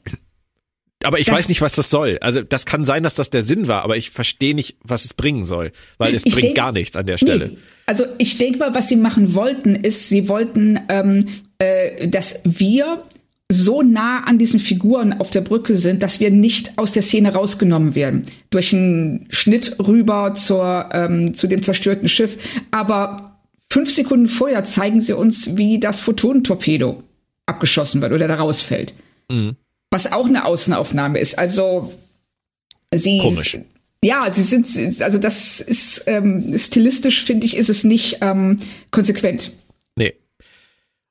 Aber 1.04 1.20
ich 1.20 1.26
das, 1.26 1.40
weiß 1.40 1.50
nicht, 1.50 1.62
was 1.62 1.76
das 1.76 1.90
soll. 1.90 2.18
Also 2.22 2.42
das 2.42 2.66
kann 2.66 2.86
sein, 2.86 3.04
dass 3.04 3.16
das 3.16 3.30
der 3.30 3.42
Sinn 3.42 3.68
war, 3.68 3.84
aber 3.84 3.98
ich 3.98 4.10
verstehe 4.10 4.56
nicht, 4.56 4.78
was 4.84 5.06
es 5.06 5.14
bringen 5.14 5.44
soll, 5.44 5.72
weil 5.98 6.16
es 6.16 6.24
bringt 6.24 6.44
denk, 6.44 6.56
gar 6.56 6.72
nichts 6.72 6.96
an 6.96 7.06
der 7.06 7.18
Stelle. 7.18 7.50
Nee. 7.50 7.58
Also 7.86 8.06
ich 8.18 8.38
denke 8.38 8.60
mal, 8.60 8.74
was 8.74 8.88
sie 8.90 8.96
machen 8.96 9.34
wollten, 9.34 9.76
ist, 9.76 10.10
sie 10.10 10.30
wollten, 10.30 10.80
ähm, 10.90 11.28
äh, 11.58 12.08
dass 12.08 12.40
wir 12.46 13.04
so 13.52 13.82
nah 13.82 14.24
an 14.24 14.40
diesen 14.40 14.60
Figuren 14.60 15.14
auf 15.14 15.30
der 15.30 15.42
Brücke 15.42 15.76
sind, 15.76 16.02
dass 16.02 16.20
wir 16.20 16.32
nicht 16.32 16.78
aus 16.78 16.94
der 16.94 17.04
Szene 17.04 17.34
rausgenommen 17.34 17.94
werden. 17.94 18.24
Durch 18.50 18.74
einen 18.74 19.28
Schnitt 19.30 19.76
rüber 19.86 20.34
zur, 20.34 20.90
ähm, 20.94 21.34
zu 21.34 21.48
dem 21.48 21.62
zerstörten 21.62 22.08
Schiff. 22.08 22.38
Aber 22.72 23.33
Fünf 23.74 23.92
Sekunden 23.92 24.28
vorher 24.28 24.64
zeigen 24.66 25.02
sie 25.02 25.18
uns, 25.18 25.58
wie 25.58 25.80
das 25.80 26.00
Photonentorpedo 26.00 27.02
abgeschossen 27.48 28.02
wird 28.02 28.14
oder 28.14 28.28
da 28.28 28.36
rausfällt. 28.36 28.94
Mhm. 29.32 29.56
Was 29.90 30.12
auch 30.12 30.28
eine 30.28 30.46
Außenaufnahme 30.46 31.18
ist. 31.18 31.40
Also 31.40 31.92
sie. 32.94 33.18
Komisch. 33.18 33.58
ja, 34.04 34.30
sie 34.30 34.44
sind, 34.44 34.68
also 35.02 35.18
das 35.18 35.60
ist 35.60 36.04
ähm, 36.06 36.56
stilistisch, 36.56 37.24
finde 37.24 37.48
ich, 37.48 37.58
ist 37.58 37.72
es 37.72 37.84
nicht 37.84 38.20
ähm, 38.22 38.60
konsequent. 38.92 39.54
Nee. 39.96 40.14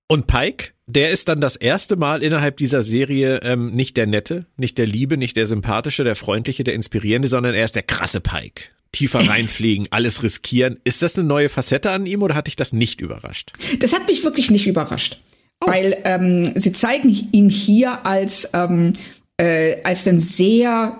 Und 0.06 0.28
Pike, 0.28 0.68
der 0.86 1.10
ist 1.10 1.26
dann 1.26 1.40
das 1.40 1.56
erste 1.56 1.96
Mal 1.96 2.22
innerhalb 2.22 2.58
dieser 2.58 2.84
Serie 2.84 3.40
ähm, 3.42 3.72
nicht 3.72 3.96
der 3.96 4.06
Nette, 4.06 4.46
nicht 4.56 4.78
der 4.78 4.86
Liebe, 4.86 5.16
nicht 5.16 5.36
der 5.36 5.46
Sympathische, 5.46 6.04
der 6.04 6.14
Freundliche, 6.14 6.62
der 6.62 6.74
Inspirierende, 6.74 7.26
sondern 7.26 7.54
er 7.56 7.64
ist 7.64 7.74
der 7.74 7.82
krasse 7.82 8.20
Pike. 8.20 8.70
Tiefer 8.92 9.26
reinfliegen, 9.26 9.88
alles 9.90 10.22
riskieren. 10.22 10.78
Ist 10.84 11.02
das 11.02 11.18
eine 11.18 11.26
neue 11.26 11.48
Facette 11.48 11.90
an 11.90 12.06
ihm 12.06 12.22
oder 12.22 12.34
hat 12.34 12.46
dich 12.46 12.56
das 12.56 12.72
nicht 12.72 13.00
überrascht? 13.00 13.52
Das 13.80 13.94
hat 13.94 14.06
mich 14.06 14.22
wirklich 14.22 14.50
nicht 14.50 14.66
überrascht. 14.66 15.18
Oh. 15.60 15.68
Weil 15.68 15.96
ähm, 16.04 16.52
sie 16.54 16.72
zeigen 16.72 17.08
ihn 17.32 17.48
hier 17.48 18.04
als, 18.04 18.50
ähm, 18.52 18.92
äh, 19.38 19.82
als 19.82 20.04
den 20.04 20.18
sehr 20.18 20.98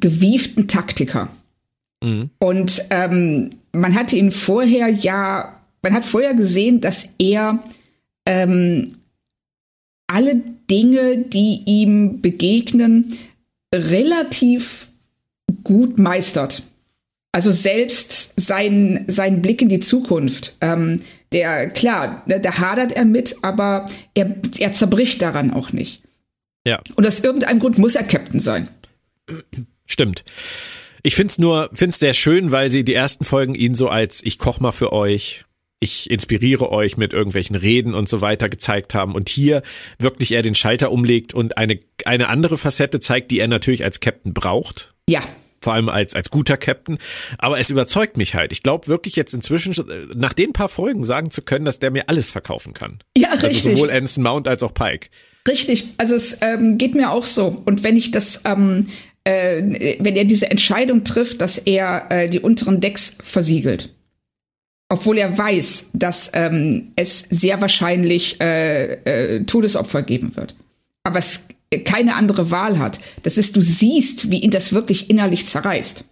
gewieften 0.00 0.68
Taktiker. 0.68 1.28
Mhm. 2.02 2.30
Und 2.38 2.82
ähm, 2.90 3.50
man 3.72 3.94
hatte 3.94 4.16
ihn 4.16 4.30
vorher 4.30 4.88
ja, 4.88 5.60
man 5.82 5.94
hat 5.94 6.04
vorher 6.04 6.34
gesehen, 6.34 6.80
dass 6.80 7.14
er 7.18 7.62
ähm, 8.26 8.96
alle 10.06 10.42
Dinge, 10.70 11.18
die 11.18 11.62
ihm 11.64 12.20
begegnen, 12.20 13.16
relativ 13.74 14.88
gut 15.64 15.98
meistert. 15.98 16.62
Also 17.32 17.50
selbst 17.50 18.40
sein, 18.40 19.04
sein 19.06 19.42
Blick 19.42 19.60
in 19.60 19.68
die 19.68 19.80
Zukunft, 19.80 20.56
ähm, 20.60 21.02
der, 21.32 21.68
klar, 21.70 22.22
ne, 22.26 22.40
da 22.40 22.58
hadert 22.58 22.92
er 22.92 23.04
mit, 23.04 23.36
aber 23.42 23.88
er, 24.14 24.34
er 24.58 24.72
zerbricht 24.72 25.20
daran 25.20 25.52
auch 25.52 25.72
nicht. 25.72 26.02
Ja. 26.66 26.80
Und 26.96 27.06
aus 27.06 27.20
irgendeinem 27.20 27.60
Grund 27.60 27.78
muss 27.78 27.94
er 27.94 28.04
Captain 28.04 28.40
sein. 28.40 28.68
Stimmt. 29.86 30.24
Ich 31.02 31.14
find's 31.14 31.38
nur, 31.38 31.70
find's 31.74 31.98
sehr 31.98 32.14
schön, 32.14 32.50
weil 32.50 32.70
sie 32.70 32.84
die 32.84 32.94
ersten 32.94 33.24
Folgen 33.24 33.54
ihn 33.54 33.74
so 33.74 33.88
als 33.88 34.20
ich 34.24 34.38
koch 34.38 34.60
mal 34.60 34.72
für 34.72 34.92
euch, 34.92 35.44
ich 35.80 36.10
inspiriere 36.10 36.72
euch 36.72 36.96
mit 36.96 37.12
irgendwelchen 37.12 37.56
Reden 37.56 37.94
und 37.94 38.08
so 38.08 38.20
weiter 38.20 38.48
gezeigt 38.48 38.94
haben 38.94 39.14
und 39.14 39.28
hier 39.28 39.62
wirklich 39.98 40.32
er 40.32 40.42
den 40.42 40.54
Schalter 40.54 40.90
umlegt 40.90 41.34
und 41.34 41.56
eine, 41.56 41.78
eine 42.04 42.28
andere 42.28 42.58
Facette 42.58 43.00
zeigt, 43.00 43.30
die 43.30 43.38
er 43.38 43.48
natürlich 43.48 43.84
als 43.84 44.00
Captain 44.00 44.34
braucht. 44.34 44.94
Ja. 45.08 45.22
Vor 45.68 45.74
allem 45.74 45.90
als, 45.90 46.14
als 46.14 46.30
guter 46.30 46.56
Captain. 46.56 46.96
Aber 47.36 47.60
es 47.60 47.68
überzeugt 47.68 48.16
mich 48.16 48.34
halt. 48.34 48.52
Ich 48.52 48.62
glaube 48.62 48.86
wirklich 48.86 49.16
jetzt 49.16 49.34
inzwischen, 49.34 49.74
nach 50.14 50.32
den 50.32 50.54
paar 50.54 50.70
Folgen 50.70 51.04
sagen 51.04 51.30
zu 51.30 51.42
können, 51.42 51.66
dass 51.66 51.78
der 51.78 51.90
mir 51.90 52.08
alles 52.08 52.30
verkaufen 52.30 52.72
kann. 52.72 53.00
Ja, 53.18 53.32
also 53.32 53.48
richtig. 53.48 53.72
Sowohl 53.74 53.90
Anson 53.90 54.24
Mount 54.24 54.48
als 54.48 54.62
auch 54.62 54.72
Pike. 54.72 55.08
Richtig. 55.46 55.88
Also 55.98 56.14
es 56.14 56.38
ähm, 56.40 56.78
geht 56.78 56.94
mir 56.94 57.10
auch 57.10 57.26
so. 57.26 57.62
Und 57.66 57.82
wenn 57.82 57.98
ich 57.98 58.12
das, 58.12 58.44
ähm, 58.46 58.86
äh, 59.24 59.98
wenn 60.00 60.16
er 60.16 60.24
diese 60.24 60.50
Entscheidung 60.50 61.04
trifft, 61.04 61.42
dass 61.42 61.58
er 61.58 62.06
äh, 62.10 62.30
die 62.30 62.40
unteren 62.40 62.80
Decks 62.80 63.18
versiegelt, 63.22 63.90
obwohl 64.88 65.18
er 65.18 65.36
weiß, 65.36 65.90
dass 65.92 66.30
ähm, 66.32 66.92
es 66.96 67.20
sehr 67.20 67.60
wahrscheinlich 67.60 68.40
äh, 68.40 68.94
äh, 69.34 69.44
Todesopfer 69.44 70.00
geben 70.00 70.34
wird. 70.34 70.54
Aber 71.02 71.18
es 71.18 71.46
keine 71.84 72.14
andere 72.14 72.50
Wahl 72.50 72.78
hat. 72.78 73.00
Das 73.22 73.38
ist, 73.38 73.56
du 73.56 73.60
siehst, 73.60 74.30
wie 74.30 74.40
ihn 74.40 74.50
das 74.50 74.72
wirklich 74.72 75.10
innerlich 75.10 75.46
zerreißt. 75.46 76.04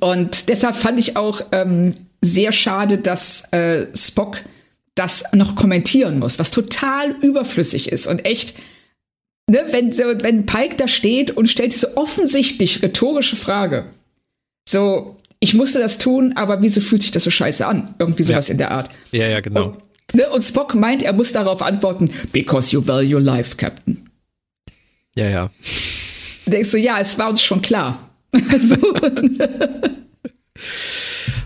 Und 0.00 0.48
deshalb 0.48 0.76
fand 0.76 1.00
ich 1.00 1.16
auch 1.16 1.42
ähm, 1.52 1.94
sehr 2.20 2.52
schade, 2.52 2.98
dass 2.98 3.52
äh, 3.52 3.86
Spock 3.96 4.38
das 4.94 5.24
noch 5.32 5.56
kommentieren 5.56 6.18
muss, 6.18 6.38
was 6.38 6.50
total 6.50 7.12
überflüssig 7.22 7.90
ist 7.90 8.06
und 8.06 8.24
echt, 8.24 8.54
ne, 9.50 9.64
wenn, 9.70 9.92
so, 9.92 10.04
wenn 10.04 10.46
Pike 10.46 10.76
da 10.76 10.86
steht 10.86 11.30
und 11.32 11.48
stellt 11.48 11.72
diese 11.72 11.96
offensichtlich 11.96 12.82
rhetorische 12.82 13.36
Frage, 13.36 13.86
so, 14.68 15.16
ich 15.40 15.54
musste 15.54 15.80
das 15.80 15.98
tun, 15.98 16.34
aber 16.36 16.62
wieso 16.62 16.80
fühlt 16.80 17.02
sich 17.02 17.10
das 17.10 17.24
so 17.24 17.30
scheiße 17.30 17.66
an? 17.66 17.94
Irgendwie 17.98 18.22
sowas 18.22 18.48
ja. 18.48 18.52
in 18.52 18.58
der 18.58 18.70
Art. 18.70 18.90
Ja, 19.10 19.26
ja, 19.26 19.40
genau. 19.40 19.64
Und 19.64 19.82
Ne? 20.12 20.28
Und 20.30 20.42
Spock 20.42 20.74
meint, 20.74 21.02
er 21.02 21.12
muss 21.12 21.32
darauf 21.32 21.62
antworten, 21.62 22.10
because 22.32 22.72
you 22.72 22.86
value 22.86 23.18
life, 23.18 23.56
Captain. 23.56 24.08
Ja, 25.14 25.28
ja. 25.28 25.50
Denkst 26.46 26.70
du, 26.70 26.78
ja, 26.78 26.98
es 26.98 27.18
war 27.18 27.28
uns 27.30 27.42
schon 27.42 27.62
klar. 27.62 28.10
so. 28.58 28.76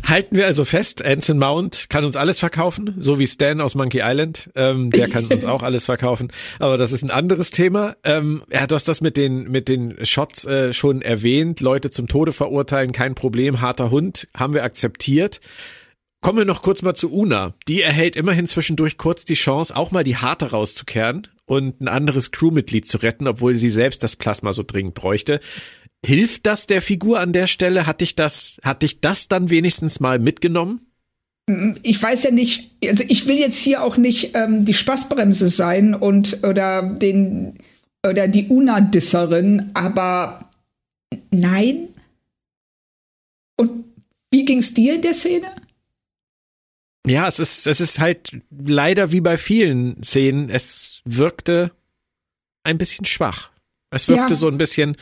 Halten 0.05 0.37
wir 0.37 0.47
also 0.47 0.65
fest, 0.65 1.05
Anson 1.05 1.37
Mount 1.39 1.87
kann 1.89 2.05
uns 2.05 2.15
alles 2.15 2.39
verkaufen, 2.39 2.95
so 3.01 3.19
wie 3.19 3.27
Stan 3.27 3.61
aus 3.61 3.75
Monkey 3.75 4.03
Island. 4.05 4.51
Ähm, 4.55 4.91
der 4.91 5.09
kann 5.09 5.25
uns 5.27 5.45
auch 5.45 5.65
alles 5.65 5.85
verkaufen. 5.85 6.31
Aber 6.61 6.79
das 6.79 6.93
ist 6.93 7.03
ein 7.03 7.11
anderes 7.11 7.51
Thema. 7.51 7.97
Ähm, 8.05 8.43
er 8.49 8.63
hat 8.63 8.71
das 8.71 9.01
mit 9.01 9.17
den, 9.17 9.51
mit 9.51 9.69
den 9.69 9.97
Shots 10.05 10.45
äh, 10.45 10.73
schon 10.73 11.03
erwähnt. 11.03 11.61
Leute 11.61 11.91
zum 11.91 12.07
Tode 12.07 12.31
verurteilen, 12.31 12.93
kein 12.93 13.17
Problem. 13.17 13.61
Harter 13.61 13.91
Hund, 13.91 14.29
haben 14.37 14.55
wir 14.55 14.63
akzeptiert. 14.63 15.41
Kommen 16.21 16.39
wir 16.39 16.45
noch 16.45 16.63
kurz 16.63 16.83
mal 16.83 16.95
zu 16.95 17.13
Una. 17.13 17.55
Die 17.69 17.83
erhält 17.83 18.17
immerhin 18.17 18.47
zwischendurch 18.47 18.97
kurz 18.97 19.25
die 19.25 19.35
Chance, 19.35 19.77
auch 19.77 19.93
mal 19.93 20.05
die 20.05 20.17
Harte 20.17 20.51
rauszukehren 20.51 21.29
und 21.45 21.81
ein 21.81 21.89
anderes 21.89 22.33
Crewmitglied 22.33 22.87
zu 22.87 22.99
retten, 22.99 23.29
obwohl 23.29 23.55
sie 23.55 23.71
selbst 23.71 24.03
das 24.03 24.17
Plasma 24.17 24.53
so 24.53 24.63
dringend 24.63 24.95
bräuchte. 24.95 25.41
Hilft 26.05 26.47
das 26.47 26.67
der 26.67 26.83
Figur 26.83 27.21
an 27.21 27.33
der 27.33 27.47
Stelle? 27.47 27.87
Hat 27.87 28.01
dich 28.01 28.15
das, 28.15 28.61
hat 28.63 28.83
dich 28.83 29.01
das 29.01 29.29
dann 29.29 29.51
wenigstens 29.51 30.01
mal 30.01 30.19
mitgenommen? 30.19 30.81
Ich 31.83 32.03
weiß 32.03 32.25
ja 32.25 32.31
nicht, 32.33 32.73
also 32.85 33.05
ich 33.07 33.29
will 33.29 33.39
jetzt 33.39 33.59
hier 33.59 33.83
auch 33.83 33.97
nicht 33.97 34.35
ähm, 34.35 34.65
die 34.65 34.75
Spaßbremse 34.75 35.47
sein 35.49 35.95
und 35.95 36.43
oder 36.43 36.95
den 36.95 37.55
oder 38.05 38.27
die 38.27 38.49
Una-Disserin, 38.49 39.71
aber 39.75 40.51
nein. 41.31 41.89
Und 43.57 43.85
wie 44.33 44.45
ging's 44.45 44.75
dir 44.75 44.97
in 44.97 45.03
der 45.03 45.15
Szene? 45.15 45.47
Ja, 47.07 47.29
es 47.29 47.39
ist, 47.39 47.67
es 47.67 47.81
ist 47.81 48.01
halt 48.01 48.31
leider 48.51 49.13
wie 49.13 49.21
bei 49.21 49.39
vielen 49.39 50.03
Szenen, 50.03 50.51
es 50.51 51.01
wirkte 51.05 51.71
ein 52.65 52.79
bisschen 52.79 53.05
schwach. 53.05 53.51
Es 53.91 54.09
wirkte 54.09 54.35
ja. 54.35 54.39
so 54.39 54.49
ein 54.49 54.59
bisschen, 54.59 54.97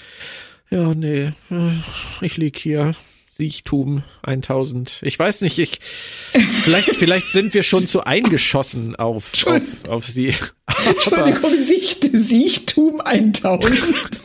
ja, 0.70 0.94
nee, 0.94 1.32
ich 2.20 2.36
lieg 2.36 2.58
hier, 2.58 2.92
Siechtum 3.30 4.04
1000. 4.22 5.00
Ich 5.02 5.18
weiß 5.18 5.40
nicht, 5.40 5.58
ich, 5.58 5.80
vielleicht, 5.80 6.94
vielleicht 6.96 7.32
sind 7.32 7.52
wir 7.54 7.62
schon 7.64 7.88
zu 7.88 8.04
eingeschossen 8.04 8.94
auf, 8.96 9.32
auf, 9.46 9.62
auf 9.88 10.04
sie. 10.06 10.34
Entschuldigung, 10.86 11.56
Sicht, 11.58 12.08
Siechtum 12.12 13.00
1000. 13.00 14.20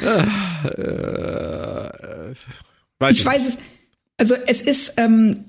äh, 0.00 0.06
äh, 0.68 2.34
weiß 3.00 3.12
ich, 3.12 3.18
ich 3.18 3.26
weiß 3.26 3.46
es, 3.46 3.58
also 4.18 4.34
es 4.46 4.62
ist, 4.62 4.94
ähm, 4.96 5.44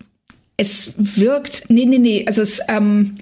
es 0.57 0.93
wirkt, 0.97 1.65
nee, 1.69 1.85
nee, 1.85 1.99
nee, 1.99 2.25
also 2.25 2.41
es, 2.41 2.61
ähm, 2.67 3.15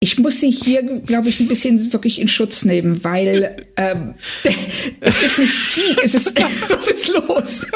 ich 0.00 0.18
muss 0.18 0.40
sie 0.40 0.50
hier, 0.50 0.82
glaube 0.82 1.28
ich, 1.28 1.40
ein 1.40 1.48
bisschen 1.48 1.92
wirklich 1.92 2.20
in 2.20 2.28
Schutz 2.28 2.64
nehmen, 2.64 3.02
weil 3.02 3.56
ähm, 3.76 4.14
es 5.00 5.22
ist 5.22 5.38
nicht 5.38 5.54
sie, 5.54 5.96
es 6.04 6.14
ist, 6.14 6.40
was 6.68 6.88
ist 6.88 7.08
los? 7.08 7.66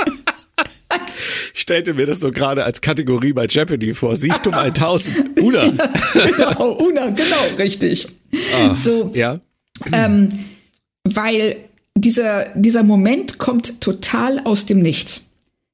Ich 1.55 1.63
stellte 1.63 1.95
mir 1.95 2.07
das 2.07 2.21
so 2.21 2.31
gerade 2.31 2.65
als 2.65 2.81
Kategorie 2.81 3.33
bei 3.33 3.47
Jeopardy 3.47 3.95
vor. 3.95 4.15
Siehst 4.15 4.45
du 4.45 4.51
mal 4.51 4.67
1000? 4.67 5.41
Una. 5.41 5.65
Ja, 5.65 5.93
genau, 6.37 6.73
Una, 6.79 7.11
genau, 7.11 7.57
richtig. 7.59 8.09
Ah, 8.55 8.75
so, 8.75 9.11
ja. 9.15 9.41
Ähm, 9.91 10.39
weil 11.05 11.57
dieser, 11.97 12.47
dieser 12.55 12.83
Moment 12.83 13.39
kommt 13.39 13.81
total 13.81 14.41
aus 14.41 14.67
dem 14.67 14.81
Nichts. 14.81 15.31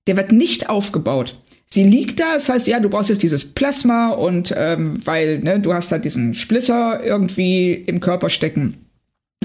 Der 0.09 0.17
wird 0.17 0.33
nicht 0.33 0.69
aufgebaut. 0.69 1.37
Sie 1.67 1.85
liegt 1.85 2.19
da, 2.19 2.35
das 2.35 2.49
heißt, 2.49 2.67
ja, 2.67 2.81
du 2.81 2.89
brauchst 2.89 3.11
jetzt 3.11 3.23
dieses 3.23 3.45
Plasma 3.45 4.09
und 4.09 4.55
ähm, 4.57 5.01
weil 5.05 5.41
ne, 5.41 5.61
du 5.61 5.75
hast 5.75 5.93
da 5.93 5.99
diesen 5.99 6.33
Splitter 6.33 7.05
irgendwie 7.05 7.75
im 7.75 8.01
Körper 8.01 8.31
stecken. 8.31 8.79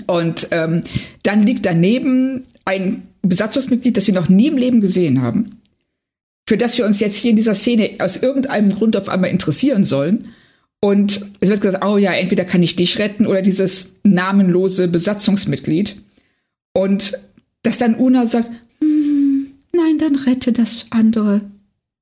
Und 0.07 0.47
ähm, 0.51 0.83
dann 1.23 1.43
liegt 1.43 1.65
daneben 1.65 2.43
ein 2.63 3.03
Besatzungsmitglied, 3.23 3.97
das 3.97 4.07
wir 4.07 4.13
noch 4.13 4.29
nie 4.29 4.47
im 4.47 4.57
Leben 4.57 4.79
gesehen 4.79 5.21
haben, 5.21 5.61
für 6.47 6.57
das 6.57 6.77
wir 6.77 6.85
uns 6.85 7.01
jetzt 7.01 7.17
hier 7.17 7.31
in 7.31 7.35
dieser 7.35 7.55
Szene 7.55 7.91
aus 7.99 8.17
irgendeinem 8.17 8.73
Grund 8.73 8.95
auf 8.95 9.09
einmal 9.09 9.29
interessieren 9.29 9.83
sollen. 9.83 10.29
Und 10.79 11.25
es 11.41 11.49
wird 11.49 11.61
gesagt, 11.61 11.85
oh 11.85 11.97
ja, 11.97 12.13
entweder 12.13 12.45
kann 12.45 12.63
ich 12.63 12.75
dich 12.75 12.99
retten 12.99 13.27
oder 13.27 13.41
dieses 13.41 13.95
namenlose 14.03 14.87
Besatzungsmitglied. 14.87 16.01
Und 16.73 17.17
dass 17.63 17.77
dann 17.77 17.95
Una 17.95 18.25
sagt, 18.25 18.49
Nein, 19.93 19.97
dann 19.97 20.15
rette 20.15 20.51
das 20.51 20.87
andere 20.89 21.41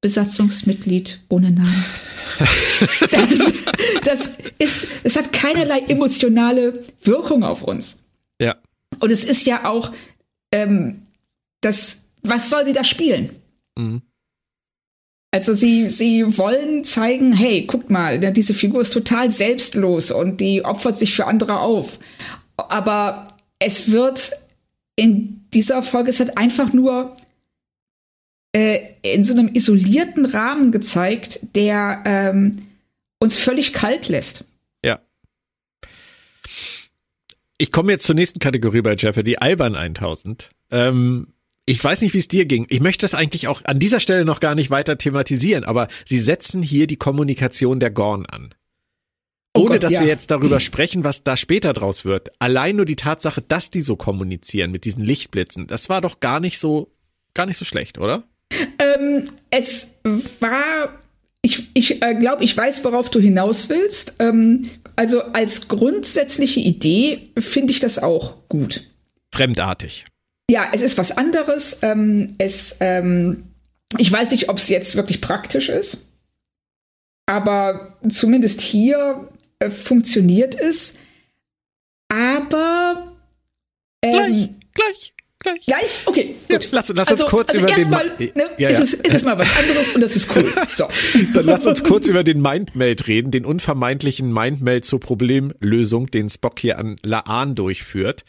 Besatzungsmitglied 0.02 1.22
ohne 1.30 1.52
Namen. 1.52 1.86
das, 2.40 3.54
das 4.04 4.38
ist, 4.58 4.88
es 5.04 5.16
hat 5.16 5.34
keinerlei 5.34 5.80
emotionale 5.82 6.84
Wirkung 7.04 7.44
auf 7.44 7.64
uns. 7.64 8.04
Ja. 8.40 8.56
Und 9.00 9.12
es 9.12 9.24
ist 9.24 9.46
ja 9.46 9.66
auch, 9.66 9.92
ähm, 10.54 11.04
das, 11.62 12.06
was 12.24 12.50
soll 12.50 12.66
sie 12.66 12.74
da 12.74 12.84
spielen? 12.84 13.30
Mhm. 13.78 14.02
Also 15.34 15.54
sie, 15.54 15.88
sie 15.90 16.38
wollen 16.38 16.84
zeigen, 16.84 17.32
hey, 17.34 17.66
guck 17.66 17.90
mal, 17.90 18.20
diese 18.20 18.54
Figur 18.54 18.82
ist 18.82 18.94
total 18.94 19.32
selbstlos 19.32 20.12
und 20.12 20.42
die 20.42 20.66
opfert 20.66 20.98
sich 20.98 21.14
für 21.14 21.28
andere 21.28 21.60
auf. 21.60 22.00
Aber 22.58 23.28
es 23.60 23.92
wird 23.92 24.32
in 24.98 25.46
dieser 25.54 25.84
Folge 25.84 26.10
ist 26.10 26.20
halt 26.20 26.38
einfach 26.38 26.74
nur 26.74 27.16
äh, 28.54 28.80
in 29.02 29.24
so 29.24 29.34
einem 29.34 29.50
isolierten 29.54 30.26
Rahmen 30.26 30.72
gezeigt, 30.72 31.40
der 31.56 32.04
ähm, 32.06 32.58
uns 33.20 33.38
völlig 33.38 33.74
kalt 33.74 34.10
lässt. 34.10 34.46
Ja. 34.84 35.00
Ich 37.58 37.72
komme 37.72 37.92
jetzt 37.92 38.06
zur 38.06 38.16
nächsten 38.16 38.40
Kategorie 38.40 38.82
bei 38.82 38.96
Jeopardy, 38.96 39.38
Alban 39.38 39.76
1000. 39.76 40.50
Ähm, 40.72 41.28
ich 41.66 41.82
weiß 41.82 42.02
nicht, 42.02 42.14
wie 42.14 42.20
es 42.20 42.28
dir 42.28 42.46
ging. 42.46 42.66
Ich 42.70 42.80
möchte 42.80 43.04
das 43.04 43.14
eigentlich 43.14 43.48
auch 43.48 43.64
an 43.66 43.80
dieser 43.80 44.00
Stelle 44.00 44.26
noch 44.26 44.40
gar 44.40 44.56
nicht 44.56 44.72
weiter 44.72 44.98
thematisieren, 44.98 45.64
aber 45.64 45.88
sie 46.06 46.20
setzen 46.20 46.64
hier 46.64 46.88
die 46.88 46.98
Kommunikation 46.98 47.80
der 47.80 47.92
Gorn 47.92 48.26
an. 48.26 48.54
Oh 49.54 49.62
Ohne 49.62 49.76
Gott, 49.76 49.84
dass 49.84 49.94
ja. 49.94 50.02
wir 50.02 50.08
jetzt 50.08 50.32
darüber 50.32 50.60
sprechen, 50.60 51.04
was 51.04 51.24
da 51.24 51.38
später 51.38 51.74
draus 51.74 52.06
wird. 52.06 52.32
Allein 52.40 52.78
nur 52.78 52.86
die 52.86 52.96
Tatsache, 52.96 53.42
dass 53.42 53.70
die 53.70 53.82
so 53.82 53.96
kommunizieren 53.96 54.72
mit 54.72 54.86
diesen 54.86 55.04
Lichtblitzen, 55.04 55.68
das 55.68 55.90
war 55.90 56.02
doch 56.02 56.20
gar 56.20 56.40
nicht 56.40 56.58
so, 56.58 56.92
gar 57.34 57.46
nicht 57.46 57.58
so 57.58 57.66
schlecht, 57.66 57.98
oder? 57.98 58.24
Ähm, 58.80 59.30
es 59.50 59.96
war, 60.40 61.00
ich, 61.42 61.70
ich 61.74 62.02
äh, 62.02 62.16
glaube, 62.16 62.44
ich 62.44 62.56
weiß, 62.56 62.84
worauf 62.84 63.10
du 63.10 63.20
hinaus 63.20 63.70
willst. 63.70 64.16
Ähm, 64.20 64.70
also 64.96 65.22
als 65.22 65.68
grundsätzliche 65.68 66.60
Idee 66.60 67.30
finde 67.38 67.72
ich 67.72 67.80
das 67.80 68.00
auch 68.00 68.48
gut. 68.50 68.84
Fremdartig. 69.34 70.06
Ja, 70.50 70.70
es 70.74 70.82
ist 70.82 70.98
was 70.98 71.18
anderes. 71.18 71.80
Ähm, 71.82 72.36
es, 72.38 72.78
ähm, 72.82 73.44
ich 73.98 74.12
weiß 74.12 74.32
nicht, 74.32 74.50
ob 74.50 74.58
es 74.58 74.70
jetzt 74.70 74.96
wirklich 74.96 75.22
praktisch 75.22 75.70
ist, 75.70 76.06
aber 77.26 77.98
zumindest 78.10 78.62
hier 78.62 79.30
äh, 79.60 79.70
funktioniert 79.70 80.56
es. 80.60 80.98
Aber 82.10 83.16
ähm, 84.02 84.12
gleich, 84.12 84.50
gleich. 84.74 85.14
Gleich? 85.44 85.66
Gleich? 85.66 86.00
Okay, 86.06 86.36
gut. 86.48 86.68
Lass, 86.72 86.90
lass 86.90 87.08
also, 87.10 87.24
uns 87.24 87.32
kurz 87.32 87.50
also 87.50 87.66
über 87.66 87.74
den. 87.74 87.90
Mal, 87.90 88.06
ne, 88.18 88.32
ja, 88.36 88.50
ja. 88.58 88.70
Ist, 88.70 88.80
es, 88.80 88.94
ist 88.94 89.14
es 89.16 89.24
mal 89.24 89.38
was 89.40 89.56
anderes 89.58 89.96
und 89.96 90.02
das 90.02 90.16
ist 90.16 90.36
cool. 90.36 90.52
So. 90.76 90.88
Dann 91.34 91.46
lass 91.46 91.66
uns 91.66 91.84
kurz 91.84 92.08
über 92.08 92.24
den 92.24 92.42
Mindmeld 92.42 93.08
reden, 93.08 93.32
den 93.32 93.46
unvermeintlichen 93.46 94.32
Mindmeld 94.32 94.86
zur 94.86 95.00
Problemlösung, 95.00 96.12
den 96.12 96.30
Spock 96.30 96.60
hier 96.60 96.78
an 96.78 96.96
Laan 97.04 97.56
durchführt. 97.56 98.24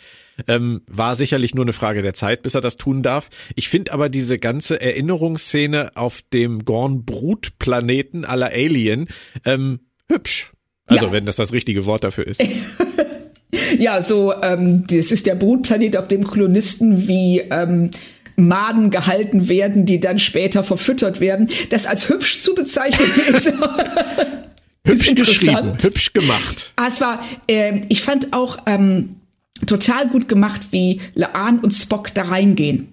Ähm, 0.48 0.82
war 0.86 1.14
sicherlich 1.14 1.54
nur 1.54 1.64
eine 1.64 1.72
Frage 1.72 2.02
der 2.02 2.14
Zeit, 2.14 2.42
bis 2.42 2.54
er 2.54 2.62
das 2.62 2.76
tun 2.76 3.02
darf. 3.02 3.28
Ich 3.54 3.68
finde 3.68 3.92
aber 3.92 4.08
diese 4.08 4.38
ganze 4.38 4.80
Erinnerungsszene 4.80 5.96
auf 5.96 6.22
dem 6.32 6.64
Gorn-Brutplaneten 6.64 8.24
aller 8.24 8.48
Alien 8.48 9.08
ähm, 9.44 9.80
hübsch. 10.10 10.52
Also 10.86 11.06
ja. 11.06 11.12
wenn 11.12 11.26
das 11.26 11.36
das 11.36 11.52
richtige 11.52 11.84
Wort 11.84 12.04
dafür 12.04 12.26
ist. 12.26 12.42
Ja, 13.78 14.02
so, 14.02 14.32
ähm, 14.42 14.84
das 14.86 15.12
ist 15.12 15.26
der 15.26 15.34
Brutplanet, 15.34 15.96
auf 15.96 16.08
dem 16.08 16.24
Kolonisten 16.24 17.06
wie 17.06 17.40
ähm, 17.50 17.90
Maden 18.36 18.90
gehalten 18.90 19.48
werden, 19.48 19.86
die 19.86 20.00
dann 20.00 20.18
später 20.18 20.62
verfüttert 20.62 21.20
werden. 21.20 21.48
Das 21.70 21.86
als 21.86 22.08
hübsch 22.08 22.40
zu 22.40 22.54
bezeichnen 22.54 23.10
ist. 23.34 23.52
hübsch 24.86 25.14
geschrieben, 25.14 25.76
hübsch 25.80 26.12
gemacht. 26.12 26.72
Ah, 26.76 26.86
es 26.88 27.00
war, 27.00 27.22
äh, 27.46 27.82
ich 27.88 28.02
fand 28.02 28.32
auch 28.32 28.58
ähm, 28.66 29.16
total 29.66 30.08
gut 30.08 30.28
gemacht, 30.28 30.68
wie 30.70 31.00
Laan 31.14 31.60
und 31.60 31.72
Spock 31.72 32.14
da 32.14 32.22
reingehen. 32.22 32.88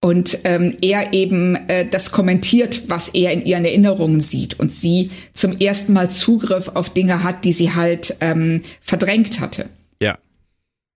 Und 0.00 0.38
ähm, 0.44 0.76
er 0.80 1.12
eben 1.12 1.56
äh, 1.68 1.84
das 1.88 2.12
kommentiert, 2.12 2.82
was 2.88 3.08
er 3.08 3.32
in 3.32 3.44
ihren 3.44 3.64
Erinnerungen 3.64 4.20
sieht 4.20 4.60
und 4.60 4.70
sie 4.70 5.10
zum 5.32 5.58
ersten 5.58 5.92
Mal 5.92 6.08
Zugriff 6.08 6.68
auf 6.68 6.90
Dinge 6.90 7.24
hat, 7.24 7.44
die 7.44 7.52
sie 7.52 7.74
halt 7.74 8.16
ähm, 8.20 8.62
verdrängt 8.80 9.40
hatte. 9.40 9.68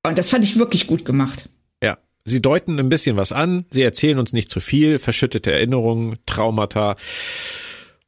Und 0.03 0.19
das 0.19 0.31
fand 0.31 0.45
ich 0.45 0.59
wirklich 0.59 0.87
gut 0.87 1.05
gemacht. 1.05 1.49
Ja. 1.83 1.99
Sie 2.25 2.43
deuten 2.43 2.79
ein 2.79 2.89
bisschen 2.89 3.17
was 3.17 3.33
an, 3.33 3.65
sie 3.71 3.83
erzählen 3.83 4.19
uns 4.19 4.33
nicht 4.33 4.51
zu 4.51 4.61
viel, 4.61 4.99
verschüttete 4.99 5.53
Erinnerungen, 5.53 6.19
Traumata. 6.27 6.97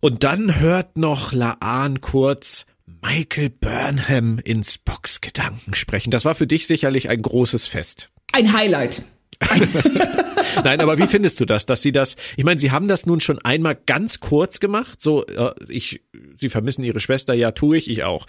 Und 0.01 0.25
dann 0.25 0.61
hört 0.61 0.97
noch 0.97 1.33
Laan 1.33 2.01
kurz 2.01 2.67
Michael 3.03 3.51
Burnham 3.51 4.39
in 4.39 4.63
Spocks 4.63 5.21
Gedanken 5.21 5.75
sprechen. 5.75 6.11
Das 6.11 6.25
war 6.25 6.35
für 6.35 6.47
dich 6.47 6.67
sicherlich 6.67 7.09
ein 7.09 7.23
großes 7.23 7.67
Fest. 7.67 8.11
Ein 8.33 8.53
Highlight. 8.53 9.03
Nein, 10.65 10.81
aber 10.81 10.99
wie 10.99 11.07
findest 11.07 11.41
du 11.41 11.45
das, 11.45 11.67
dass 11.67 11.83
sie 11.83 11.93
das, 11.93 12.17
ich 12.37 12.45
meine, 12.45 12.61
sie 12.61 12.71
haben 12.71 12.89
das 12.89 13.07
nun 13.07 13.21
schon 13.21 13.39
einmal 13.41 13.77
ganz 13.87 14.21
kurz 14.21 14.61
gemacht, 14.61 15.01
so, 15.01 15.27
äh, 15.27 15.53
ich, 15.69 16.03
sie 16.39 16.49
vermissen 16.49 16.85
ihre 16.85 17.01
Schwester, 17.01 17.35
ja, 17.35 17.53
tue 17.53 17.79
ich, 17.79 17.91
ich 17.91 18.05
auch. 18.05 18.27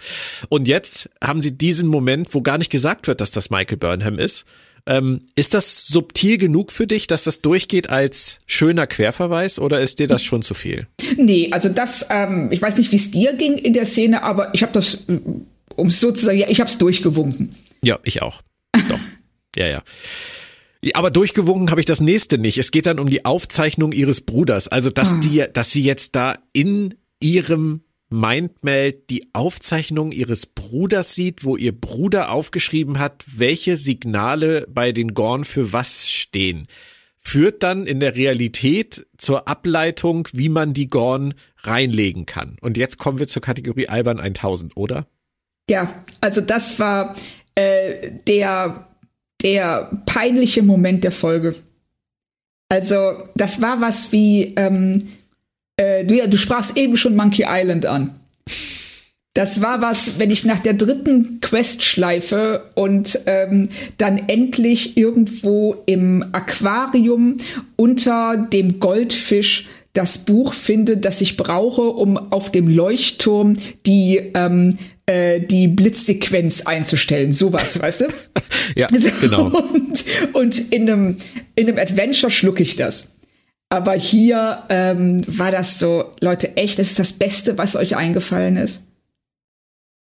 Und 0.48 0.68
jetzt 0.68 1.10
haben 1.22 1.40
sie 1.40 1.56
diesen 1.56 1.88
Moment, 1.88 2.34
wo 2.34 2.42
gar 2.42 2.58
nicht 2.58 2.70
gesagt 2.70 3.06
wird, 3.06 3.20
dass 3.20 3.30
das 3.30 3.50
Michael 3.50 3.76
Burnham 3.78 4.18
ist. 4.18 4.44
Ähm, 4.88 5.22
ist 5.34 5.52
das 5.52 5.88
subtil 5.88 6.38
genug 6.38 6.70
für 6.70 6.86
dich, 6.86 7.08
dass 7.08 7.24
das 7.24 7.40
durchgeht 7.40 7.90
als 7.90 8.38
schöner 8.46 8.86
Querverweis 8.86 9.58
oder 9.58 9.80
ist 9.80 9.98
dir 9.98 10.06
das 10.06 10.22
schon 10.22 10.42
zu 10.42 10.54
viel? 10.54 10.86
Nee, 11.16 11.50
also 11.50 11.68
das, 11.68 12.06
ähm, 12.08 12.52
ich 12.52 12.62
weiß 12.62 12.78
nicht, 12.78 12.92
wie 12.92 12.96
es 12.96 13.10
dir 13.10 13.32
ging 13.32 13.58
in 13.58 13.72
der 13.72 13.84
Szene, 13.84 14.22
aber 14.22 14.54
ich 14.54 14.62
habe 14.62 14.72
das, 14.72 15.06
äh, 15.08 15.18
um 15.74 15.88
es 15.88 15.98
so 15.98 16.12
zu 16.12 16.24
sagen, 16.24 16.38
ja, 16.38 16.48
ich 16.48 16.60
habe 16.60 16.70
es 16.70 16.78
durchgewunken. 16.78 17.56
Ja, 17.82 17.98
ich 18.04 18.22
auch. 18.22 18.42
Doch. 18.88 19.00
ja, 19.56 19.66
ja. 19.66 19.82
Aber 20.94 21.10
durchgewunken 21.10 21.70
habe 21.70 21.80
ich 21.80 21.86
das 21.86 22.00
nächste 22.00 22.38
nicht. 22.38 22.58
Es 22.58 22.70
geht 22.70 22.86
dann 22.86 23.00
um 23.00 23.10
die 23.10 23.24
Aufzeichnung 23.24 23.92
ihres 23.92 24.20
Bruders. 24.20 24.68
Also, 24.68 24.90
dass 24.90 25.14
ah. 25.14 25.20
die, 25.22 25.44
dass 25.52 25.72
sie 25.72 25.82
jetzt 25.82 26.14
da 26.14 26.38
in 26.52 26.94
ihrem 27.18 27.80
Mindmeld 28.08 29.10
die 29.10 29.28
Aufzeichnung 29.32 30.12
ihres 30.12 30.46
Bruders 30.46 31.14
sieht, 31.14 31.44
wo 31.44 31.56
ihr 31.56 31.72
Bruder 31.72 32.30
aufgeschrieben 32.30 32.98
hat, 32.98 33.24
welche 33.36 33.76
Signale 33.76 34.66
bei 34.68 34.92
den 34.92 35.14
Gorn 35.14 35.44
für 35.44 35.72
was 35.72 36.08
stehen. 36.08 36.68
Führt 37.18 37.62
dann 37.62 37.86
in 37.86 37.98
der 37.98 38.14
Realität 38.14 39.06
zur 39.18 39.48
Ableitung, 39.48 40.28
wie 40.32 40.48
man 40.48 40.74
die 40.74 40.88
Gorn 40.88 41.34
reinlegen 41.58 42.24
kann. 42.24 42.56
Und 42.60 42.76
jetzt 42.76 42.98
kommen 42.98 43.18
wir 43.18 43.26
zur 43.26 43.42
Kategorie 43.42 43.88
Albern 43.88 44.20
1000, 44.20 44.76
oder? 44.76 45.08
Ja, 45.68 46.04
also 46.20 46.40
das 46.40 46.78
war 46.78 47.16
äh, 47.56 48.12
der 48.28 48.86
der 49.42 49.90
peinliche 50.06 50.62
Moment 50.62 51.04
der 51.04 51.12
Folge. 51.12 51.54
Also, 52.68 53.28
das 53.34 53.60
war 53.60 53.80
was 53.80 54.10
wie, 54.12 54.54
ähm, 54.56 55.08
äh, 55.76 56.04
du, 56.04 56.14
ja, 56.14 56.26
du 56.26 56.36
sprachst 56.36 56.76
eben 56.76 56.96
schon 56.96 57.16
Monkey 57.16 57.44
Island 57.48 57.86
an. 57.86 58.14
Das 59.34 59.60
war 59.60 59.82
was, 59.82 60.18
wenn 60.18 60.30
ich 60.30 60.46
nach 60.46 60.60
der 60.60 60.72
dritten 60.72 61.40
Quest 61.42 61.82
schleife 61.82 62.70
und 62.74 63.20
ähm, 63.26 63.68
dann 63.98 64.16
endlich 64.28 64.96
irgendwo 64.96 65.82
im 65.84 66.24
Aquarium 66.32 67.36
unter 67.76 68.38
dem 68.38 68.80
Goldfisch 68.80 69.68
das 69.92 70.18
Buch 70.18 70.54
finde, 70.54 70.96
das 70.96 71.20
ich 71.20 71.36
brauche, 71.36 71.82
um 71.82 72.16
auf 72.16 72.50
dem 72.50 72.68
Leuchtturm 72.68 73.58
die 73.84 74.20
ähm, 74.34 74.78
äh, 75.04 75.40
die 75.40 75.68
Blitzsequenz 75.68 76.62
einzustellen, 76.62 77.30
sowas, 77.30 77.80
weißt 77.80 78.00
du? 78.02 78.04
ja, 78.74 78.86
genau. 79.20 79.46
Und, 79.46 80.04
und 80.32 80.72
in 80.72 80.90
einem 80.90 81.16
in 81.54 81.68
einem 81.68 81.78
Adventure 81.78 82.30
schlucke 82.30 82.62
ich 82.62 82.76
das. 82.76 83.15
Aber 83.68 83.94
hier 83.94 84.62
ähm, 84.68 85.22
war 85.26 85.50
das 85.50 85.78
so, 85.78 86.12
Leute, 86.20 86.56
echt, 86.56 86.78
das 86.78 86.88
ist 86.88 86.98
das 86.98 87.12
Beste, 87.12 87.58
was 87.58 87.74
euch 87.74 87.96
eingefallen 87.96 88.56
ist. 88.56 88.86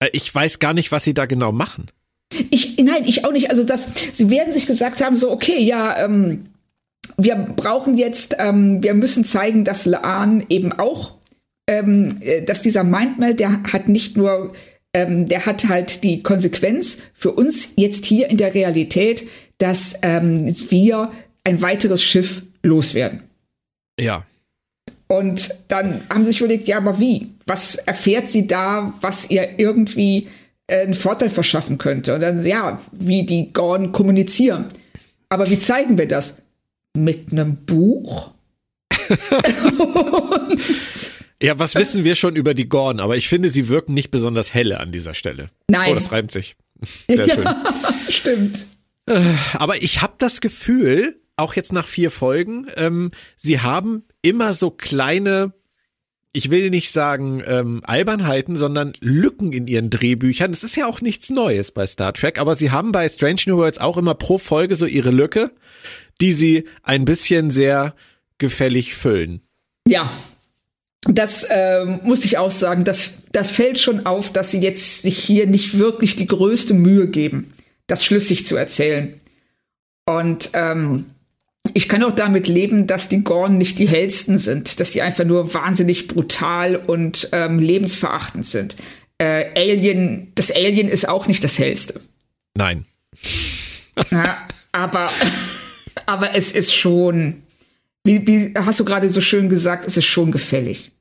Äh, 0.01 0.11
ich 0.13 0.35
weiß 0.35 0.59
gar 0.59 0.75
nicht, 0.75 0.93
was 0.93 1.05
sie 1.05 1.15
da 1.15 1.27
genau 1.27 1.53
machen. 1.53 1.91
Ich, 2.51 2.77
nein, 2.77 3.05
ich 3.07 3.25
auch 3.25 3.33
nicht. 3.33 3.51
Also 3.51 3.65
das, 3.65 3.89
sie 4.13 4.31
werden 4.31 4.53
sich 4.53 4.67
gesagt 4.67 5.03
haben, 5.03 5.17
so, 5.17 5.31
okay, 5.31 5.63
ja, 5.63 6.05
ähm, 6.05 6.45
wir 7.17 7.37
brauchen 7.37 7.97
jetzt, 7.97 8.37
ähm, 8.39 8.83
wir 8.83 8.93
müssen 8.95 9.25
zeigen, 9.25 9.65
dass 9.65 9.87
Laan 9.87 10.45
eben 10.51 10.73
auch, 10.73 11.15
ähm, 11.67 12.19
äh, 12.21 12.43
dass 12.43 12.61
dieser 12.61 12.85
Mindmeld, 12.85 13.41
der 13.41 13.63
hat 13.63 13.89
nicht 13.89 14.17
nur, 14.19 14.53
ähm, 14.93 15.27
der 15.27 15.47
hat 15.47 15.69
halt 15.69 16.05
die 16.05 16.23
Konsequenz 16.23 16.99
für 17.15 17.33
uns 17.33 17.73
jetzt 17.77 18.05
hier 18.05 18.29
in 18.29 18.37
der 18.37 18.55
Realität, 18.55 19.27
dass 19.57 19.99
ähm, 20.03 20.55
wir 20.71 21.13
ein 21.45 21.63
weiteres 21.63 22.03
Schiff 22.03 22.43
loswerden. 22.63 23.28
Ja. 23.99 24.25
Und 25.07 25.55
dann 25.69 26.03
haben 26.11 26.27
sie 26.27 26.33
sich 26.33 26.41
überlegt, 26.41 26.69
ja, 26.69 26.77
aber 26.77 27.01
wie? 27.01 27.31
Was 27.47 27.77
erfährt 27.77 28.29
sie 28.29 28.47
da, 28.47 28.93
was 29.01 29.31
ihr 29.31 29.59
irgendwie 29.59 30.29
äh, 30.67 30.83
einen 30.83 30.95
Vorteil 30.95 31.31
verschaffen 31.31 31.79
könnte? 31.79 32.15
Und 32.15 32.21
dann, 32.21 32.45
ja, 32.45 32.81
wie 32.93 33.25
die 33.25 33.53
Gorn 33.53 33.93
kommunizieren. 33.93 34.67
Aber 35.31 35.49
wie 35.49 35.59
zeigen 35.59 35.97
wir 35.97 36.09
das? 36.09 36.39
mit 36.99 37.33
einem 37.33 37.57
Buch. 37.65 38.33
ja, 41.43 41.59
was 41.59 41.75
wissen 41.75 42.05
wir 42.05 42.15
schon 42.15 42.37
über 42.37 42.55
die 42.55 42.69
Gorn? 42.69 43.01
Aber 43.01 43.17
ich 43.17 43.29
finde, 43.29 43.49
sie 43.49 43.69
wirken 43.69 43.95
nicht 43.95 44.11
besonders 44.11 44.53
helle 44.53 44.81
an 44.81 44.93
dieser 44.93 45.15
Stelle. 45.15 45.49
Nein. 45.71 45.93
Oh, 45.93 45.95
das 45.95 46.13
reimt 46.13 46.31
sich. 46.31 46.57
Sehr 47.09 47.27
ja, 47.27 47.35
schön. 47.35 47.49
Stimmt. 48.09 48.67
Äh, 49.07 49.23
aber 49.55 49.83
ich 49.83 50.03
habe 50.03 50.13
das 50.19 50.43
Gefühl, 50.43 51.19
auch 51.39 51.55
jetzt 51.55 51.73
nach 51.73 51.87
vier 51.87 52.11
Folgen, 52.11 52.67
ähm, 52.77 53.11
sie 53.37 53.61
haben 53.61 54.05
immer 54.23 54.55
so 54.55 54.71
kleine 54.71 55.53
ich 56.33 56.51
will 56.51 56.71
nicht 56.71 56.93
sagen 56.93 57.43
ähm, 57.47 57.81
Albernheiten, 57.85 58.55
sondern 58.55 58.93
Lücken 59.01 59.53
in 59.53 59.67
ihren 59.67 59.91
Drehbüchern. 59.91 60.51
Das 60.51 60.63
ist 60.63 60.77
ja 60.77 60.87
auch 60.87 61.01
nichts 61.01 61.31
Neues 61.31 61.73
bei 61.73 61.87
Star 61.87 62.13
Trek, 62.13 62.39
aber 62.39 62.55
sie 62.55 62.71
haben 62.71 62.93
bei 62.93 63.09
Strange 63.09 63.41
New 63.47 63.57
Worlds 63.57 63.79
auch 63.79 63.97
immer 63.97 64.15
pro 64.15 64.39
Folge 64.39 64.77
so 64.77 64.87
ihre 64.87 65.11
Lücke, 65.11 65.51
die 66.21 66.33
sie 66.33 66.65
ein 66.83 67.05
bisschen 67.05 67.51
sehr 67.51 67.95
gefällig 68.37 68.95
füllen. 68.95 69.41
Ja, 69.89 70.11
das 71.07 71.47
ähm, 71.51 72.01
muss 72.05 72.25
ich 72.25 72.39
auch 72.39 72.51
sagen, 72.51 72.85
das, 72.85 73.15
das 73.33 73.51
fällt 73.51 73.79
schon 73.79 74.05
auf, 74.05 74.33
dass 74.33 74.51
sie 74.51 74.61
jetzt 74.61 75.03
sich 75.03 75.19
hier 75.19 75.47
nicht 75.47 75.79
wirklich 75.79 76.17
die 76.17 76.27
größte 76.27 76.75
Mühe 76.75 77.09
geben, 77.09 77.53
das 77.87 78.05
schlüssig 78.05 78.45
zu 78.45 78.57
erzählen. 78.57 79.15
Und 80.05 80.51
ähm, 80.53 81.07
ich 81.75 81.89
kann 81.89 82.03
auch 82.03 82.13
damit 82.13 82.49
leben, 82.49 82.87
dass 82.87 83.09
die 83.09 83.23
Gorn 83.25 83.59
nicht 83.59 83.79
die 83.79 83.89
hellsten 83.89 84.39
sind, 84.39 84.81
dass 84.81 84.93
sie 84.93 85.03
einfach 85.03 85.25
nur 85.25 85.55
wahnsinnig 85.55 86.09
brutal 86.09 86.77
und 86.77 87.29
ähm, 87.33 87.59
lebensverachtend 87.59 88.45
sind. 88.45 88.77
Äh, 89.19 89.47
Alien, 89.57 90.33
das 90.35 90.51
Alien 90.51 90.89
ist 90.89 91.09
auch 91.09 91.27
nicht 91.27 91.43
das 91.43 91.59
hellste. 91.59 92.01
Nein. 92.55 92.85
ja, 94.11 94.37
aber, 94.73 95.11
aber 96.07 96.35
es 96.35 96.53
ist 96.53 96.75
schon, 96.75 97.43
wie, 98.05 98.27
wie 98.27 98.55
hast 98.55 98.81
du 98.81 98.85
gerade 98.85 99.11
so 99.11 99.21
schön 99.21 99.49
gesagt, 99.49 99.85
es 99.87 99.97
ist 99.97 100.07
schon 100.07 100.31
gefällig. 100.31 100.93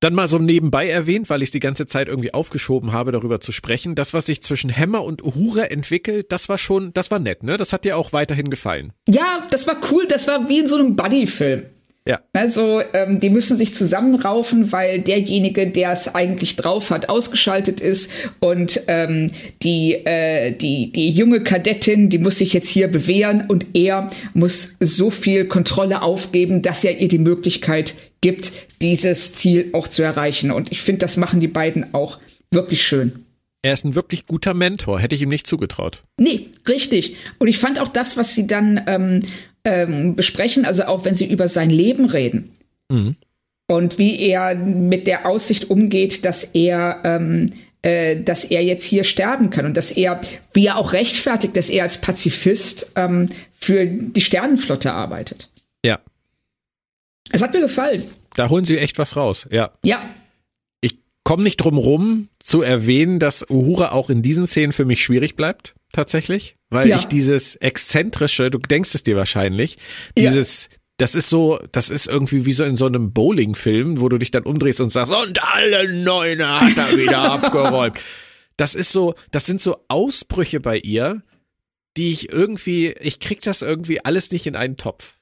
Dann 0.00 0.14
mal 0.14 0.28
so 0.28 0.38
nebenbei 0.38 0.88
erwähnt, 0.88 1.28
weil 1.28 1.42
ich 1.42 1.48
es 1.48 1.52
die 1.52 1.60
ganze 1.60 1.86
Zeit 1.86 2.06
irgendwie 2.06 2.32
aufgeschoben 2.32 2.92
habe, 2.92 3.10
darüber 3.10 3.40
zu 3.40 3.50
sprechen. 3.50 3.96
Das, 3.96 4.14
was 4.14 4.26
sich 4.26 4.42
zwischen 4.42 4.70
Hämmer 4.70 5.02
und 5.02 5.24
Uhura 5.24 5.64
entwickelt, 5.64 6.30
das 6.30 6.48
war 6.48 6.58
schon, 6.58 6.92
das 6.92 7.10
war 7.10 7.18
nett, 7.18 7.42
ne? 7.42 7.56
Das 7.56 7.72
hat 7.72 7.84
dir 7.84 7.96
auch 7.96 8.12
weiterhin 8.12 8.48
gefallen. 8.48 8.92
Ja, 9.08 9.46
das 9.50 9.66
war 9.66 9.76
cool. 9.90 10.06
Das 10.08 10.28
war 10.28 10.48
wie 10.48 10.60
in 10.60 10.66
so 10.68 10.76
einem 10.76 10.94
Buddy-Film. 10.94 11.64
Ja. 12.08 12.20
Also, 12.32 12.80
ähm, 12.94 13.20
die 13.20 13.28
müssen 13.28 13.58
sich 13.58 13.74
zusammenraufen, 13.74 14.72
weil 14.72 15.00
derjenige, 15.00 15.66
der 15.66 15.92
es 15.92 16.14
eigentlich 16.14 16.56
drauf 16.56 16.90
hat, 16.90 17.10
ausgeschaltet 17.10 17.80
ist. 17.80 18.10
Und 18.40 18.80
ähm, 18.86 19.30
die, 19.62 19.92
äh, 19.92 20.52
die, 20.52 20.90
die 20.90 21.10
junge 21.10 21.42
Kadettin, 21.42 22.08
die 22.08 22.16
muss 22.16 22.38
sich 22.38 22.54
jetzt 22.54 22.68
hier 22.68 22.88
bewähren 22.88 23.44
und 23.48 23.66
er 23.74 24.10
muss 24.32 24.76
so 24.80 25.10
viel 25.10 25.44
Kontrolle 25.48 26.00
aufgeben, 26.00 26.62
dass 26.62 26.82
er 26.82 26.98
ihr 26.98 27.08
die 27.08 27.18
Möglichkeit 27.18 27.94
gibt, 28.20 28.52
dieses 28.82 29.34
Ziel 29.34 29.70
auch 29.72 29.88
zu 29.88 30.02
erreichen. 30.02 30.50
Und 30.50 30.72
ich 30.72 30.82
finde, 30.82 31.00
das 31.00 31.16
machen 31.16 31.40
die 31.40 31.48
beiden 31.48 31.94
auch 31.94 32.18
wirklich 32.50 32.82
schön. 32.82 33.24
Er 33.62 33.72
ist 33.72 33.84
ein 33.84 33.94
wirklich 33.94 34.26
guter 34.26 34.54
Mentor, 34.54 35.00
hätte 35.00 35.14
ich 35.14 35.22
ihm 35.22 35.28
nicht 35.28 35.46
zugetraut. 35.46 36.02
Nee, 36.16 36.46
richtig. 36.68 37.16
Und 37.38 37.48
ich 37.48 37.58
fand 37.58 37.80
auch 37.80 37.88
das, 37.88 38.16
was 38.16 38.34
sie 38.34 38.46
dann 38.46 38.80
ähm, 38.86 39.22
ähm, 39.64 40.14
besprechen, 40.14 40.64
also 40.64 40.84
auch 40.84 41.04
wenn 41.04 41.14
sie 41.14 41.26
über 41.26 41.48
sein 41.48 41.70
Leben 41.70 42.06
reden. 42.06 42.50
Mhm. 42.90 43.16
Und 43.66 43.98
wie 43.98 44.18
er 44.20 44.54
mit 44.54 45.06
der 45.06 45.26
Aussicht 45.26 45.68
umgeht, 45.70 46.24
dass 46.24 46.44
er, 46.44 47.00
ähm, 47.04 47.52
äh, 47.82 48.22
dass 48.22 48.44
er 48.44 48.62
jetzt 48.62 48.84
hier 48.84 49.04
sterben 49.04 49.50
kann 49.50 49.66
und 49.66 49.76
dass 49.76 49.90
er, 49.92 50.20
wie 50.54 50.66
er 50.66 50.76
auch 50.76 50.92
rechtfertigt, 50.92 51.56
dass 51.56 51.68
er 51.68 51.82
als 51.82 52.00
Pazifist 52.00 52.92
ähm, 52.94 53.28
für 53.52 53.86
die 53.86 54.20
Sternenflotte 54.20 54.92
arbeitet. 54.92 55.50
Ja. 55.84 55.98
Es 57.30 57.42
hat 57.42 57.52
mir 57.52 57.60
gefallen. 57.60 58.04
Da 58.34 58.48
holen 58.48 58.64
sie 58.64 58.78
echt 58.78 58.98
was 58.98 59.16
raus, 59.16 59.46
ja. 59.50 59.72
Ja. 59.84 60.02
Ich 60.80 60.98
komme 61.24 61.42
nicht 61.42 61.56
drum 61.56 61.78
rum 61.78 62.28
zu 62.38 62.62
erwähnen, 62.62 63.18
dass 63.18 63.48
Uhura 63.48 63.92
auch 63.92 64.10
in 64.10 64.22
diesen 64.22 64.46
Szenen 64.46 64.72
für 64.72 64.84
mich 64.84 65.02
schwierig 65.02 65.36
bleibt, 65.36 65.74
tatsächlich. 65.92 66.56
Weil 66.70 66.88
ja. 66.88 66.98
ich 66.98 67.06
dieses 67.06 67.56
exzentrische, 67.56 68.50
du 68.50 68.58
denkst 68.58 68.94
es 68.94 69.02
dir 69.02 69.16
wahrscheinlich, 69.16 69.78
dieses, 70.16 70.68
ja. 70.70 70.78
das 70.98 71.14
ist 71.14 71.30
so, 71.30 71.58
das 71.72 71.90
ist 71.90 72.06
irgendwie 72.06 72.44
wie 72.44 72.52
so 72.52 72.64
in 72.64 72.76
so 72.76 72.86
einem 72.86 73.12
Bowling-Film, 73.12 74.00
wo 74.00 74.08
du 74.08 74.18
dich 74.18 74.30
dann 74.30 74.44
umdrehst 74.44 74.80
und 74.80 74.90
sagst, 74.90 75.12
und 75.12 75.42
alle 75.42 75.92
Neune 75.92 76.60
hat 76.60 76.76
er 76.76 76.96
wieder 76.96 77.18
abgeräumt. 77.32 77.98
Das 78.56 78.74
ist 78.74 78.92
so, 78.92 79.14
das 79.30 79.46
sind 79.46 79.60
so 79.60 79.84
Ausbrüche 79.88 80.60
bei 80.60 80.78
ihr, 80.78 81.22
die 81.96 82.12
ich 82.12 82.30
irgendwie, 82.30 82.94
ich 83.00 83.18
krieg 83.18 83.40
das 83.42 83.62
irgendwie 83.62 84.04
alles 84.04 84.30
nicht 84.30 84.46
in 84.46 84.56
einen 84.56 84.76
Topf. 84.76 85.17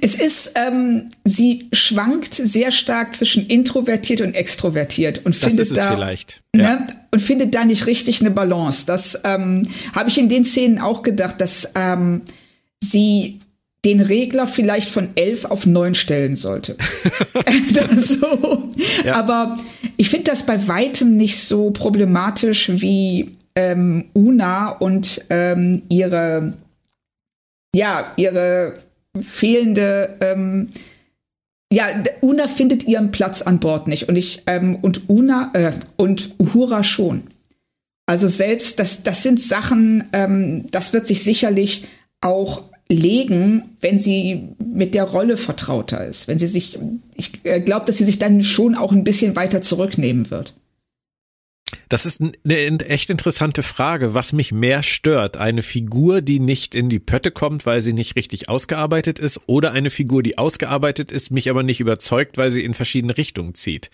Es 0.00 0.14
ist, 0.14 0.54
ähm, 0.56 1.10
sie 1.24 1.68
schwankt 1.72 2.34
sehr 2.34 2.70
stark 2.70 3.14
zwischen 3.14 3.46
introvertiert 3.46 4.20
und 4.20 4.34
extrovertiert 4.34 5.24
und 5.24 5.34
das 5.34 5.48
findet 5.48 5.76
da 5.76 5.94
vielleicht. 5.94 6.40
Ne, 6.54 6.62
ja. 6.62 6.86
und 7.12 7.20
findet 7.20 7.54
da 7.54 7.64
nicht 7.64 7.86
richtig 7.86 8.20
eine 8.20 8.30
Balance. 8.30 8.84
Das 8.86 9.22
ähm, 9.24 9.68
habe 9.94 10.10
ich 10.10 10.18
in 10.18 10.28
den 10.28 10.44
Szenen 10.44 10.80
auch 10.80 11.02
gedacht, 11.02 11.40
dass 11.40 11.72
ähm, 11.76 12.22
sie 12.82 13.40
den 13.84 14.00
Regler 14.00 14.46
vielleicht 14.46 14.90
von 14.90 15.10
elf 15.14 15.46
auf 15.46 15.64
neun 15.64 15.94
stellen 15.94 16.34
sollte. 16.34 16.76
so. 17.96 18.70
ja. 19.04 19.14
Aber 19.14 19.56
ich 19.96 20.10
finde 20.10 20.30
das 20.30 20.44
bei 20.44 20.68
weitem 20.68 21.16
nicht 21.16 21.38
so 21.38 21.70
problematisch 21.70 22.70
wie 22.72 23.30
ähm, 23.54 24.06
Una 24.12 24.70
und 24.70 25.24
ähm, 25.30 25.82
ihre 25.88 26.54
ja 27.74 28.12
ihre 28.16 28.74
fehlende, 29.18 30.16
ähm, 30.20 30.68
ja, 31.72 32.02
Una 32.20 32.48
findet 32.48 32.84
ihren 32.84 33.12
Platz 33.12 33.42
an 33.42 33.60
Bord 33.60 33.86
nicht 33.88 34.08
und 34.08 34.16
ich 34.16 34.42
ähm, 34.46 34.76
und 34.76 35.08
Una 35.08 35.50
äh, 35.54 35.72
und 35.96 36.34
Uhura 36.38 36.82
schon. 36.82 37.24
Also 38.06 38.26
selbst 38.26 38.80
das, 38.80 39.04
das 39.04 39.22
sind 39.22 39.40
Sachen, 39.40 40.04
ähm, 40.12 40.64
das 40.72 40.92
wird 40.92 41.06
sich 41.06 41.22
sicherlich 41.22 41.84
auch 42.20 42.64
legen, 42.88 43.76
wenn 43.80 44.00
sie 44.00 44.48
mit 44.58 44.96
der 44.96 45.04
Rolle 45.04 45.36
vertrauter 45.36 46.04
ist. 46.04 46.26
Wenn 46.26 46.38
sie 46.38 46.48
sich, 46.48 46.76
ich 47.14 47.44
äh, 47.44 47.60
glaube, 47.60 47.86
dass 47.86 47.98
sie 47.98 48.04
sich 48.04 48.18
dann 48.18 48.42
schon 48.42 48.74
auch 48.74 48.90
ein 48.90 49.04
bisschen 49.04 49.36
weiter 49.36 49.62
zurücknehmen 49.62 50.30
wird. 50.30 50.54
Das 51.88 52.06
ist 52.06 52.20
eine 52.20 52.86
echt 52.86 53.10
interessante 53.10 53.62
Frage, 53.62 54.14
was 54.14 54.32
mich 54.32 54.52
mehr 54.52 54.82
stört. 54.82 55.36
Eine 55.36 55.62
Figur, 55.62 56.20
die 56.20 56.40
nicht 56.40 56.74
in 56.74 56.88
die 56.88 56.98
Pötte 56.98 57.30
kommt, 57.30 57.66
weil 57.66 57.80
sie 57.80 57.92
nicht 57.92 58.16
richtig 58.16 58.48
ausgearbeitet 58.48 59.18
ist, 59.18 59.40
oder 59.46 59.72
eine 59.72 59.90
Figur, 59.90 60.22
die 60.22 60.38
ausgearbeitet 60.38 61.10
ist, 61.12 61.30
mich 61.30 61.50
aber 61.50 61.62
nicht 61.62 61.80
überzeugt, 61.80 62.38
weil 62.38 62.50
sie 62.50 62.64
in 62.64 62.74
verschiedene 62.74 63.16
Richtungen 63.16 63.54
zieht. 63.54 63.90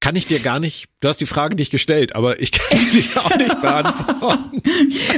Kann 0.00 0.16
ich 0.16 0.26
dir 0.26 0.40
gar 0.40 0.58
nicht, 0.58 0.88
du 0.98 1.08
hast 1.08 1.20
die 1.20 1.26
Frage 1.26 1.54
nicht 1.54 1.70
gestellt, 1.70 2.16
aber 2.16 2.40
ich 2.40 2.50
kann 2.50 2.76
sie 2.76 3.02
dir 3.02 3.20
auch 3.24 3.36
nicht 3.36 3.60
beantworten. 3.60 4.62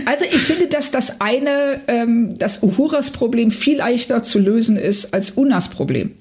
Also 0.06 0.26
ich 0.26 0.36
finde, 0.36 0.68
dass 0.68 0.90
das 0.90 1.20
eine, 1.22 1.80
ähm, 1.88 2.36
das 2.38 2.62
Uhuras 2.62 3.10
Problem 3.10 3.50
viel 3.50 3.78
leichter 3.78 4.22
zu 4.22 4.38
lösen 4.38 4.76
ist 4.76 5.14
als 5.14 5.30
Unas 5.30 5.70
Problem. 5.70 6.14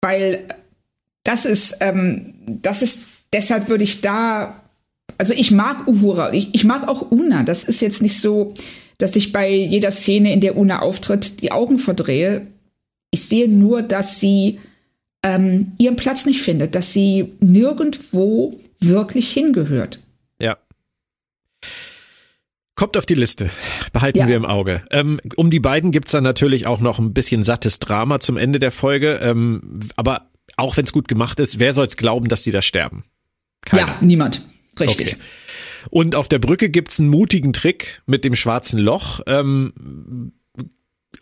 Weil 0.00 0.44
das 1.24 1.44
ist, 1.44 1.78
ähm, 1.80 2.34
das 2.46 2.82
ist 2.82 3.00
deshalb 3.34 3.68
würde 3.68 3.84
ich 3.84 4.00
da, 4.00 4.58
also 5.18 5.34
ich 5.34 5.50
mag 5.50 5.86
Uhura, 5.86 6.32
ich, 6.32 6.54
ich 6.54 6.64
mag 6.64 6.88
auch 6.88 7.10
Una. 7.10 7.42
Das 7.42 7.64
ist 7.64 7.82
jetzt 7.82 8.00
nicht 8.00 8.18
so, 8.18 8.54
dass 8.96 9.16
ich 9.16 9.32
bei 9.32 9.50
jeder 9.50 9.90
Szene, 9.90 10.32
in 10.32 10.40
der 10.40 10.56
Una 10.56 10.78
auftritt, 10.78 11.42
die 11.42 11.52
Augen 11.52 11.78
verdrehe. 11.78 12.46
Ich 13.10 13.24
sehe 13.24 13.48
nur, 13.48 13.82
dass 13.82 14.20
sie 14.20 14.60
ähm, 15.22 15.72
ihren 15.78 15.96
Platz 15.96 16.24
nicht 16.24 16.40
findet, 16.40 16.74
dass 16.74 16.92
sie 16.92 17.32
nirgendwo 17.40 18.58
wirklich 18.80 19.32
hingehört. 19.32 19.98
Ja. 20.40 20.56
Kommt 22.76 22.96
auf 22.96 23.06
die 23.06 23.14
Liste. 23.14 23.50
Behalten 23.92 24.18
ja. 24.18 24.28
wir 24.28 24.36
im 24.36 24.44
Auge. 24.44 24.82
Ähm, 24.90 25.20
um 25.36 25.50
die 25.50 25.60
beiden 25.60 25.90
gibt's 25.90 26.10
dann 26.10 26.24
natürlich 26.24 26.66
auch 26.66 26.80
noch 26.80 26.98
ein 26.98 27.14
bisschen 27.14 27.42
sattes 27.42 27.78
Drama 27.78 28.20
zum 28.20 28.36
Ende 28.36 28.58
der 28.58 28.72
Folge. 28.72 29.20
Ähm, 29.22 29.80
aber 29.96 30.26
auch 30.56 30.76
wenn 30.76 30.84
es 30.84 30.92
gut 30.92 31.08
gemacht 31.08 31.40
ist, 31.40 31.58
wer 31.58 31.72
soll's 31.72 31.96
glauben, 31.96 32.28
dass 32.28 32.42
sie 32.44 32.52
da 32.52 32.62
sterben? 32.62 33.04
Keiner. 33.64 33.92
Ja, 33.92 33.98
niemand. 34.00 34.42
Richtig. 34.78 35.14
Okay. 35.14 35.16
Und 35.90 36.14
auf 36.14 36.28
der 36.28 36.38
Brücke 36.38 36.70
gibt's 36.70 36.98
einen 36.98 37.10
mutigen 37.10 37.52
Trick 37.52 38.02
mit 38.06 38.24
dem 38.24 38.34
schwarzen 38.34 38.78
Loch. 38.78 39.20
Ähm, 39.26 40.32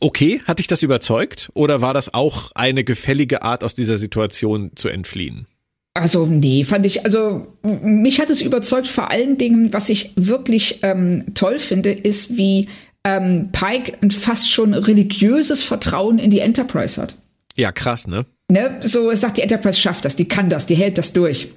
okay, 0.01 0.41
hat 0.47 0.59
dich 0.59 0.69
das 0.69 0.83
überzeugt? 0.83 1.51
Oder 1.55 1.81
war 1.81 1.95
das 1.95 2.15
auch 2.15 2.53
eine 2.55 2.85
gefällige 2.85 3.43
Art, 3.43 3.65
aus 3.65 3.75
dieser 3.75 3.99
Situation 3.99 4.73
zu 4.75 4.89
entfliehen? 4.89 5.47
Also 5.95 6.25
nee, 6.25 6.65
fand 6.65 6.87
ich, 6.87 7.05
also 7.05 7.47
mich 7.63 8.19
hat 8.19 8.31
es 8.31 8.41
überzeugt, 8.41 8.87
vor 8.87 9.11
allen 9.11 9.37
Dingen, 9.37 9.73
was 9.75 9.91
ich 9.91 10.13
wirklich 10.17 10.79
ähm, 10.83 11.35
toll 11.35 11.59
finde, 11.59 11.93
ist, 11.93 12.37
wie 12.37 12.69
ähm, 13.05 13.51
Pike 13.53 13.99
ein 14.01 14.11
fast 14.11 14.51
schon 14.51 14.73
religiöses 14.73 15.63
Vertrauen 15.63 16.19
in 16.19 16.31
die 16.31 16.39
Enterprise 16.39 17.01
hat. 17.01 17.17
Ja, 17.57 17.73
krass, 17.73 18.07
ne? 18.07 18.25
Ne, 18.51 18.81
so 18.83 19.13
sagt 19.13 19.37
die 19.37 19.43
Enterprise 19.43 19.79
schafft 19.79 20.05
das, 20.05 20.17
die 20.17 20.27
kann 20.27 20.49
das, 20.49 20.67
die 20.67 20.75
hält 20.75 20.97
das 20.97 21.13
durch. 21.13 21.49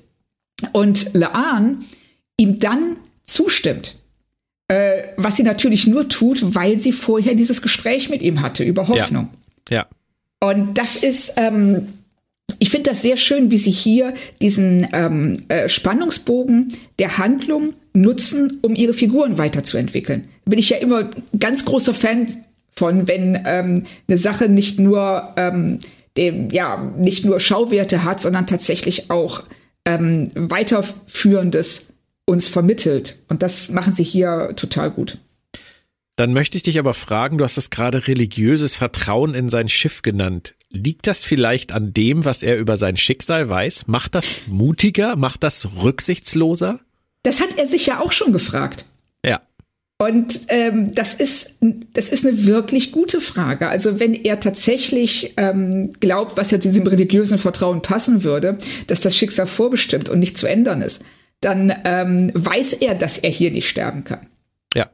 Und 0.72 1.14
Laan 1.14 1.86
ihm 2.38 2.60
dann 2.60 2.98
zustimmt. 3.24 3.96
Äh, 4.68 5.10
was 5.18 5.36
sie 5.36 5.44
natürlich 5.44 5.86
nur 5.86 6.10
tut, 6.10 6.56
weil 6.56 6.78
sie 6.78 6.92
vorher 6.92 7.36
dieses 7.36 7.62
Gespräch 7.62 8.10
mit 8.10 8.22
ihm 8.22 8.42
hatte 8.42 8.64
über 8.64 8.88
Hoffnung. 8.88 9.30
Ja. 9.70 9.78
ja. 9.78 10.50
Und 10.50 10.78
das 10.78 10.96
ist, 10.96 11.34
ähm, 11.38 11.88
ich 12.58 12.70
finde 12.70 12.90
das 12.90 13.02
sehr 13.02 13.18
schön, 13.18 13.52
wie 13.52 13.58
sie 13.58 13.72
hier 13.72 14.14
diesen 14.42 14.88
ähm, 14.92 15.44
äh, 15.50 15.70
Spannungsbogen 15.70 16.74
der 17.00 17.18
Handlung 17.18 17.74
nutzen, 17.94 18.60
um 18.62 18.76
ihre 18.76 18.94
Figuren 18.94 19.38
weiterzuentwickeln. 19.38 20.28
Bin 20.46 20.60
ich 20.60 20.70
ja 20.70 20.78
immer 20.78 21.10
ganz 21.40 21.66
großer 21.66 21.94
Fan 21.94 22.28
von, 22.72 23.08
wenn 23.08 23.42
ähm, 23.46 23.84
eine 24.08 24.18
Sache 24.18 24.50
nicht 24.50 24.80
nur 24.80 25.34
ähm, 25.38 25.80
dem 26.18 26.50
ja 26.50 26.92
nicht 26.98 27.26
nur 27.26 27.40
Schauwerte 27.40 28.04
hat, 28.04 28.20
sondern 28.20 28.48
tatsächlich 28.48 29.10
auch 29.10 29.44
ähm, 29.86 30.32
weiterführendes 30.36 31.88
uns 32.26 32.48
vermittelt. 32.48 33.18
Und 33.30 33.44
das 33.44 33.70
machen 33.70 33.94
sie 33.94 34.04
hier 34.04 34.54
total 34.56 34.92
gut. 34.92 35.18
Dann 36.16 36.34
möchte 36.34 36.58
ich 36.58 36.64
dich 36.64 36.80
aber 36.80 36.94
fragen, 36.94 37.38
du 37.38 37.44
hast 37.44 37.58
es 37.58 37.70
gerade 37.70 38.08
religiöses 38.08 38.76
Vertrauen 38.76 39.34
in 39.34 39.50
sein 39.50 39.68
Schiff 39.68 40.02
genannt. 40.02 40.56
Liegt 40.70 41.08
das 41.08 41.26
vielleicht 41.26 41.72
an 41.72 41.94
dem, 41.94 42.26
was 42.26 42.42
er 42.42 42.58
über 42.58 42.78
sein 42.78 42.98
Schicksal 42.98 43.50
weiß? 43.50 43.88
Macht 43.88 44.16
das 44.16 44.42
mutiger? 44.48 45.16
Macht 45.18 45.44
das 45.44 45.84
rücksichtsloser? 45.84 46.80
Das 47.24 47.42
hat 47.42 47.58
er 47.58 47.68
sich 47.68 47.86
ja 47.86 48.00
auch 48.00 48.12
schon 48.12 48.32
gefragt. 48.32 48.86
Und 49.98 50.42
ähm, 50.50 50.94
das 50.94 51.14
ist 51.14 51.60
das 51.94 52.10
ist 52.10 52.26
eine 52.26 52.46
wirklich 52.46 52.92
gute 52.92 53.22
Frage. 53.22 53.70
Also 53.70 54.00
wenn 54.00 54.14
er 54.14 54.42
tatsächlich 54.42 55.34
ähm, 55.38 55.94
glaubt, 56.02 56.36
was 56.36 56.52
ja 56.52 56.58
diesem 56.58 56.86
religiösen 56.86 57.38
Vertrauen 57.38 57.82
passen 57.82 58.24
würde, 58.24 58.58
dass 58.88 59.00
das 59.00 59.16
Schicksal 59.16 59.48
vorbestimmt 59.48 60.10
und 60.10 60.20
nicht 60.20 60.38
zu 60.38 60.48
ändern 60.48 60.82
ist, 60.82 61.04
dann 61.40 61.74
ähm, 61.86 62.32
weiß 62.34 62.74
er, 62.74 62.96
dass 62.96 63.20
er 63.20 63.30
hier 63.30 63.52
nicht 63.52 63.70
sterben 63.70 64.04
kann. 64.04 64.28
Ja. 64.74 64.90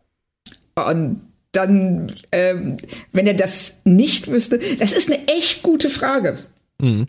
Und 0.76 1.22
dann, 1.52 2.12
ähm, 2.32 2.78
wenn 3.12 3.26
er 3.26 3.34
das 3.34 3.82
nicht 3.84 4.30
wüsste, 4.30 4.60
das 4.80 4.94
ist 4.94 5.12
eine 5.12 5.28
echt 5.28 5.64
gute 5.64 5.90
Frage. 5.90 6.38
Mhm. 6.80 7.08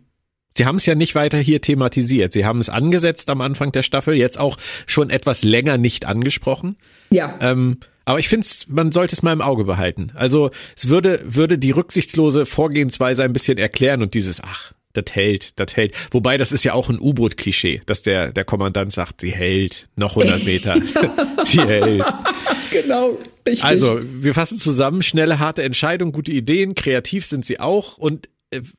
Sie 0.55 0.67
haben 0.67 0.77
es 0.77 0.87
ja 0.87 0.95
nicht 0.95 1.15
weiter 1.15 1.39
hier 1.39 1.61
thematisiert. 1.61 2.33
Sie 2.33 2.45
haben 2.45 2.61
es 2.61 2.69
angesetzt 2.69 3.31
am 3.31 3.41
Anfang 3.41 3.73
der 3.73 3.83
Staffel, 3.83 4.15
jetzt 4.15 4.39
auch 4.39 4.57
schon 4.87 5.11
etwas 5.11 5.43
länger 5.43 5.79
nicht 5.79 6.05
angesprochen. 6.05 6.77
Ja. 7.11 7.39
Ähm, 7.41 7.79
aber 8.05 8.19
ich 8.19 8.29
finde, 8.29 8.47
man 8.69 8.93
sollte 8.93 9.15
es 9.15 9.23
mal 9.23 9.33
im 9.33 9.43
Auge 9.43 9.65
behalten. 9.65 10.13
Also 10.15 10.51
es 10.77 10.89
würde, 10.89 11.21
würde 11.25 11.59
die 11.59 11.71
rücksichtslose 11.71 12.47
Vorgehensweise 12.47 13.23
ein 13.23 13.33
bisschen 13.33 13.59
erklären 13.59 14.03
und 14.03 14.15
dieses, 14.15 14.43
ach, 14.43 14.73
das 14.93 15.05
hält, 15.13 15.59
das 15.59 15.77
hält. 15.77 15.95
Wobei, 16.11 16.37
das 16.37 16.53
ist 16.53 16.65
ja 16.65 16.75
auch 16.75 16.91
ein 16.91 16.99
U-Boot-Klischee, 17.01 17.83
dass 17.87 18.03
der, 18.03 18.33
der 18.33 18.45
Kommandant 18.45 18.93
sagt, 18.93 19.21
sie 19.21 19.33
hält, 19.33 19.89
noch 19.97 20.17
100 20.17 20.45
Meter, 20.45 20.77
sie 21.45 21.63
hält. 21.63 22.05
Genau, 22.71 23.19
richtig. 23.47 23.65
Also, 23.65 24.01
wir 24.03 24.35
fassen 24.35 24.59
zusammen, 24.59 25.03
schnelle, 25.03 25.39
harte 25.39 25.63
Entscheidung, 25.63 26.13
gute 26.13 26.33
Ideen, 26.33 26.75
kreativ 26.75 27.25
sind 27.25 27.47
sie 27.47 27.61
auch 27.61 27.99
und 27.99 28.29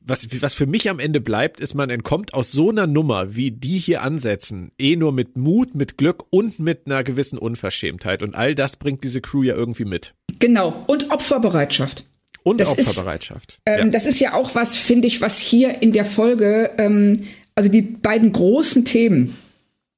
was, 0.02 0.28
was 0.42 0.54
für 0.54 0.66
mich 0.66 0.90
am 0.90 1.00
Ende 1.00 1.22
bleibt, 1.22 1.60
ist, 1.60 1.74
man 1.74 1.90
entkommt 1.90 2.34
aus 2.34 2.52
so 2.52 2.70
einer 2.70 2.88
Nummer, 2.88 3.36
wie 3.36 3.52
die 3.52 3.78
hier 3.78 4.02
ansetzen, 4.02 4.72
eh 4.78 4.96
nur 4.96 5.12
mit 5.12 5.38
Mut, 5.38 5.76
mit 5.76 5.98
Glück 5.98 6.24
und 6.30 6.60
mit 6.60 6.86
einer 6.86 7.04
gewissen 7.04 7.38
Unverschämtheit. 7.38 8.24
Und 8.24 8.36
all 8.36 8.56
das 8.56 8.76
bringt 8.76 9.04
diese 9.04 9.22
Crew 9.22 9.44
ja 9.44 9.56
irgendwie 9.56 9.86
mit. 9.86 10.14
Genau. 10.40 10.84
Und 10.88 11.12
Opferbereitschaft. 11.12 12.06
Und 12.44 12.60
Das 12.60 12.70
Opferbereitschaft. 12.70 13.60
Ähm, 13.66 13.86
ja. 13.86 13.92
Das 13.92 14.06
ist 14.06 14.20
ja 14.20 14.34
auch 14.34 14.54
was, 14.56 14.76
finde 14.76 15.08
ich, 15.08 15.22
was 15.22 15.40
hier 15.40 15.82
in 15.82 15.94
der 15.94 16.06
Folge, 16.06 16.72
ähm, 16.78 17.24
also 17.56 17.70
die 17.70 17.82
beiden 17.82 18.34
großen 18.34 18.86
Themen 18.86 19.38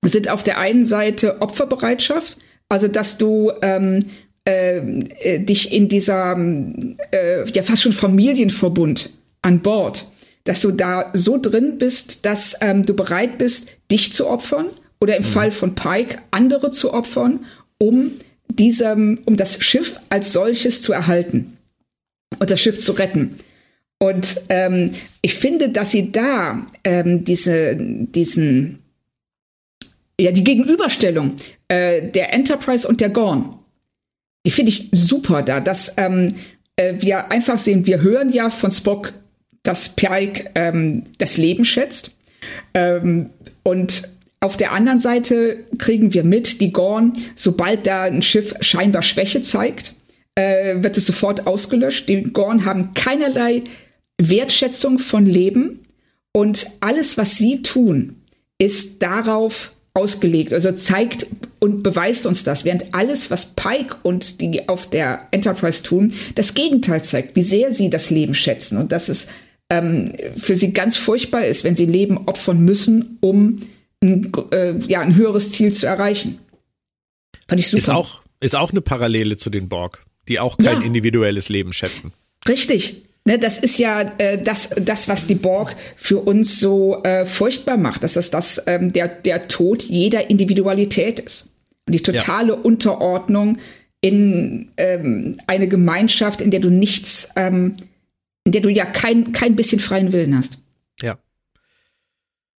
sind 0.03 0.29
auf 0.29 0.43
der 0.43 0.59
einen 0.59 0.85
Seite 0.85 1.41
Opferbereitschaft, 1.41 2.37
also 2.69 2.87
dass 2.87 3.17
du 3.17 3.51
ähm, 3.61 4.05
äh, 4.47 4.77
äh, 4.77 5.39
dich 5.39 5.71
in 5.71 5.89
dieser 5.89 6.37
äh, 6.37 7.49
ja 7.49 7.63
fast 7.63 7.81
schon 7.81 7.93
Familienverbund 7.93 9.09
an 9.45 9.61
Bord, 9.61 10.07
dass 10.43 10.61
du 10.61 10.71
da 10.71 11.11
so 11.13 11.37
drin 11.37 11.77
bist, 11.77 12.25
dass 12.25 12.57
ähm, 12.61 12.85
du 12.85 12.95
bereit 12.95 13.37
bist, 13.37 13.69
dich 13.91 14.11
zu 14.11 14.27
opfern 14.27 14.65
oder 14.99 15.15
im 15.15 15.23
Fall 15.23 15.51
von 15.51 15.75
Pike 15.75 16.19
andere 16.31 16.71
zu 16.71 16.93
opfern, 16.93 17.45
um 17.77 18.11
diesem, 18.47 19.19
um 19.25 19.37
das 19.37 19.63
Schiff 19.63 19.99
als 20.09 20.33
solches 20.33 20.81
zu 20.81 20.93
erhalten 20.93 21.57
und 22.39 22.49
das 22.49 22.59
Schiff 22.59 22.79
zu 22.79 22.93
retten. 22.93 23.37
Und 23.99 24.41
ähm, 24.49 24.93
ich 25.21 25.35
finde, 25.35 25.69
dass 25.69 25.91
sie 25.91 26.11
da 26.11 26.65
ähm, 26.83 27.23
diese, 27.23 27.75
diesen, 27.77 28.79
ja, 30.19 30.31
die 30.31 30.43
Gegenüberstellung 30.43 31.33
äh, 31.67 32.09
der 32.09 32.33
Enterprise 32.33 32.87
und 32.87 32.99
der 32.99 33.09
Gorn, 33.09 33.59
die 34.45 34.51
finde 34.51 34.71
ich 34.71 34.89
super 34.91 35.41
da, 35.41 35.59
dass 35.59 35.93
ähm, 35.97 36.35
äh, 36.75 36.95
wir 36.99 37.31
einfach 37.31 37.57
sehen, 37.57 37.85
wir 37.85 38.01
hören 38.01 38.31
ja 38.31 38.49
von 38.49 38.71
Spock, 38.71 39.13
dass 39.65 39.89
Pike 39.89 40.51
ähm, 40.55 41.03
das 41.17 41.37
Leben 41.37 41.65
schätzt. 41.65 42.11
Ähm, 42.73 43.29
und 43.63 44.09
auf 44.39 44.57
der 44.57 44.71
anderen 44.71 44.99
Seite 44.99 45.65
kriegen 45.77 46.13
wir 46.13 46.23
mit, 46.23 46.61
die 46.61 46.71
Gorn, 46.71 47.13
sobald 47.35 47.87
da 47.87 48.03
ein 48.03 48.21
Schiff 48.21 48.53
scheinbar 48.61 49.01
Schwäche 49.01 49.41
zeigt, 49.41 49.93
äh, 50.35 50.83
wird 50.83 50.97
es 50.97 51.07
sofort 51.07 51.47
ausgelöscht. 51.47 52.07
Die 52.07 52.21
Gorn 52.23 52.65
haben 52.65 52.93
keinerlei 52.93 53.63
Wertschätzung 54.21 54.99
von 54.99 55.25
Leben 55.25 55.79
und 56.31 56.67
alles, 56.79 57.17
was 57.17 57.37
sie 57.37 57.63
tun, 57.63 58.17
ist 58.57 59.01
darauf 59.01 59.71
ausgelegt, 59.93 60.51
also 60.51 60.73
zeigt 60.73 61.25
und 61.59 61.81
beweist 61.81 62.25
uns 62.25 62.43
das, 62.43 62.65
während 62.65 62.93
alles, 62.93 63.31
was 63.31 63.53
Pike 63.55 63.95
und 64.03 64.41
die 64.41 64.67
auf 64.67 64.89
der 64.89 65.25
Enterprise 65.31 65.81
tun, 65.81 66.13
das 66.35 66.53
Gegenteil 66.53 67.01
zeigt, 67.03 67.35
wie 67.37 67.41
sehr 67.41 67.71
sie 67.71 67.89
das 67.89 68.09
Leben 68.09 68.33
schätzen 68.33 68.77
und 68.77 68.91
dass 68.91 69.07
es 69.07 69.29
ähm, 69.69 70.13
für 70.35 70.55
sie 70.55 70.73
ganz 70.73 70.97
furchtbar 70.97 71.45
ist, 71.45 71.63
wenn 71.63 71.75
sie 71.75 71.85
Leben 71.85 72.27
opfern 72.27 72.63
müssen, 72.63 73.17
um 73.21 73.57
ein, 74.03 74.31
äh, 74.51 74.73
ja, 74.87 75.01
ein 75.01 75.15
höheres 75.15 75.51
Ziel 75.51 75.73
zu 75.73 75.85
erreichen. 75.87 76.39
Fand 77.47 77.59
ich 77.59 77.67
super. 77.67 77.77
Ist 77.79 77.89
auch, 77.89 78.21
ist 78.39 78.55
auch 78.55 78.71
eine 78.71 78.81
Parallele 78.81 79.37
zu 79.37 79.49
den 79.49 79.69
Borg, 79.69 80.05
die 80.27 80.39
auch 80.39 80.57
kein 80.57 80.81
Ja. 80.81 80.85
individuelles 80.85 81.49
Leben 81.49 81.73
schätzen. 81.73 82.11
Richtig. 82.47 83.03
Ne, 83.27 83.39
das 83.39 83.57
ist 83.57 83.79
ja 83.79 84.01
äh, 84.19 84.37
das, 84.41 84.69
das, 84.79 85.07
was 85.07 85.25
die 85.25 85.33
Borg 85.33 85.75
für 85.95 86.19
uns 86.19 86.59
so 86.59 87.01
äh, 87.03 87.25
furchtbar 87.25 87.75
macht, 87.75 88.03
dass 88.03 88.13
das, 88.13 88.29
das 88.29 88.61
ähm, 88.67 88.93
der, 88.93 89.07
der 89.07 89.47
Tod 89.47 89.81
jeder 89.81 90.29
Individualität 90.29 91.19
ist. 91.19 91.49
Und 91.87 91.93
die 91.93 92.03
totale 92.03 92.55
Unterordnung 92.55 93.57
in 94.01 94.69
ähm, 94.77 95.37
eine 95.47 95.67
Gemeinschaft, 95.67 96.39
in 96.39 96.51
der 96.51 96.59
du 96.59 96.69
nichts, 96.69 97.31
ähm, 97.35 97.77
in 98.45 98.51
der 98.51 98.61
du 98.61 98.69
ja 98.69 98.85
kein, 98.85 99.33
kein 99.33 99.55
bisschen 99.55 99.79
freien 99.79 100.13
Willen 100.13 100.37
hast. 100.37 100.59
Ja. 101.01 101.17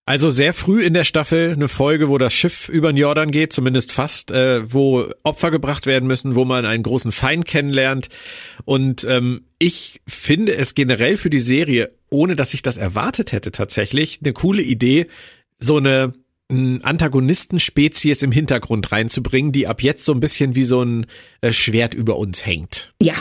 Also 0.05 0.31
sehr 0.31 0.53
früh 0.53 0.85
in 0.85 0.95
der 0.95 1.05
Staffel 1.05 1.53
eine 1.53 1.69
Folge, 1.69 2.09
wo 2.09 2.19
das 2.19 2.35
Schiff 2.35 2.69
über 2.69 2.93
den 2.93 2.97
Jordan 2.97 3.31
geht, 3.31 3.53
zumindest 3.53 3.91
fast, 3.91 4.31
äh, 4.31 4.73
wo 4.73 5.09
Opfer 5.25 5.51
gebracht 5.51 5.87
werden 5.87 6.07
müssen, 6.07 6.37
wo 6.37 6.45
man 6.45 6.65
einen 6.65 6.85
großen 6.85 7.11
Feind 7.11 7.45
kennenlernt. 7.45 8.09
Und 8.65 9.05
ähm, 9.05 9.47
ich 9.59 10.01
finde 10.07 10.55
es 10.55 10.75
generell 10.75 11.17
für 11.17 11.31
die 11.31 11.41
Serie, 11.41 11.91
ohne 12.11 12.37
dass 12.37 12.55
ich 12.55 12.63
das 12.63 12.77
erwartet 12.77 13.33
hätte 13.33 13.51
tatsächlich, 13.51 14.21
eine 14.23 14.33
coole 14.33 14.63
Idee, 14.63 15.07
so 15.59 15.79
eine 15.79 16.15
n, 16.49 16.85
Antagonistenspezies 16.85 18.23
im 18.23 18.31
Hintergrund 18.31 18.93
reinzubringen, 18.93 19.51
die 19.51 19.67
ab 19.67 19.83
jetzt 19.83 20.05
so 20.05 20.13
ein 20.13 20.21
bisschen 20.21 20.55
wie 20.55 20.65
so 20.65 20.83
ein 20.83 21.07
äh, 21.41 21.53
Schwert 21.53 21.95
über 21.95 22.17
uns 22.17 22.47
hängt. 22.47 22.93
Ja, 23.03 23.15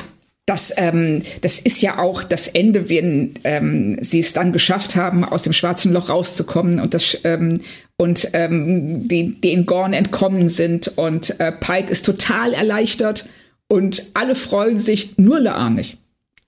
das, 0.46 0.72
ähm, 0.78 1.24
das 1.41 1.60
ist 1.60 1.82
ja 1.82 1.98
auch 1.98 2.24
das 2.24 2.48
Ende, 2.48 2.88
wenn 2.89 3.34
ähm, 3.43 3.98
sie 4.02 4.20
es 4.20 4.34
dann 4.34 4.54
geschafft 4.54 4.96
haben, 4.96 5.24
aus 5.24 5.41
dem 5.43 5.54
schwarzen 5.54 5.91
Loch 5.91 6.10
rauszukommen 6.10 6.80
und 6.80 6.93
das 6.93 7.18
ähm, 7.24 7.62
und 7.98 8.30
ähm, 8.34 9.08
die, 9.08 9.39
die 9.41 9.52
in 9.54 9.66
Gorn 9.66 9.93
entkommen 9.93 10.50
sind 10.50 10.89
und 10.98 11.39
äh, 11.39 11.52
Pike 11.52 11.89
ist 11.91 12.06
total 12.06 12.54
erleichtert 12.54 13.28
und 13.68 14.04
alle 14.14 14.36
freuen 14.36 14.78
sich, 14.78 15.18
nur 15.18 15.39
Laan 15.39 15.76
nicht. 15.76 15.98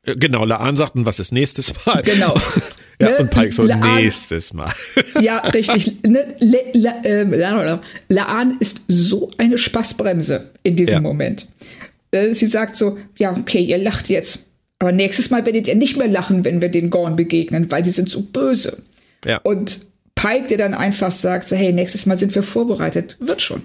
Äh, 0.03 0.15
Genau, 0.15 0.45
Laan 0.45 0.75
sagt, 0.75 0.95
und 0.95 1.05
was 1.05 1.19
ist 1.19 1.31
nächstes 1.31 1.73
Mal? 1.85 2.03
Genau. 2.03 2.35
ja, 2.99 3.09
Ne? 3.09 3.17
und 3.17 3.29
Pike 3.31 3.51
so, 3.51 3.63
Laan- 3.63 3.95
nächstes 3.95 4.53
Mal. 4.53 4.71
Ja, 5.21 5.37
richtig. 5.39 6.03
Ne, 6.05 6.35
Le, 6.39 6.59
La, 6.73 7.01
äh, 7.03 7.23
La, 7.23 7.63
La, 7.63 7.81
Laan 8.09 8.57
ist 8.59 8.81
so 8.87 9.31
eine 9.39 9.57
Spaßbremse 9.57 10.51
in 10.63 10.75
diesem 10.75 10.93
Ja. 10.95 11.01
Moment. 11.01 11.47
Äh, 12.11 12.33
sie 12.33 12.47
sagt 12.47 12.75
so, 12.75 12.97
ja, 13.17 13.35
okay, 13.35 13.63
ihr 13.63 13.77
lacht 13.77 14.09
jetzt. 14.09 14.47
Aber 14.79 14.91
nächstes 14.91 15.29
Mal 15.29 15.45
werdet 15.45 15.67
ihr 15.67 15.75
nicht 15.75 15.97
mehr 15.97 16.07
lachen, 16.07 16.43
wenn 16.43 16.61
wir 16.61 16.69
den 16.69 16.89
Gorn 16.89 17.15
begegnen, 17.15 17.71
weil 17.71 17.81
die 17.81 17.89
sind 17.89 18.09
so 18.09 18.21
böse. 18.21 18.83
Ja. 19.25 19.39
Und 19.39 19.81
Pike, 20.15 20.47
der 20.47 20.57
dann 20.57 20.73
einfach 20.73 21.11
sagt, 21.11 21.47
so, 21.47 21.55
hey, 21.55 21.73
nächstes 21.73 22.05
Mal 22.05 22.17
sind 22.17 22.33
wir 22.35 22.43
vorbereitet, 22.43 23.17
wird 23.19 23.41
schon. 23.41 23.63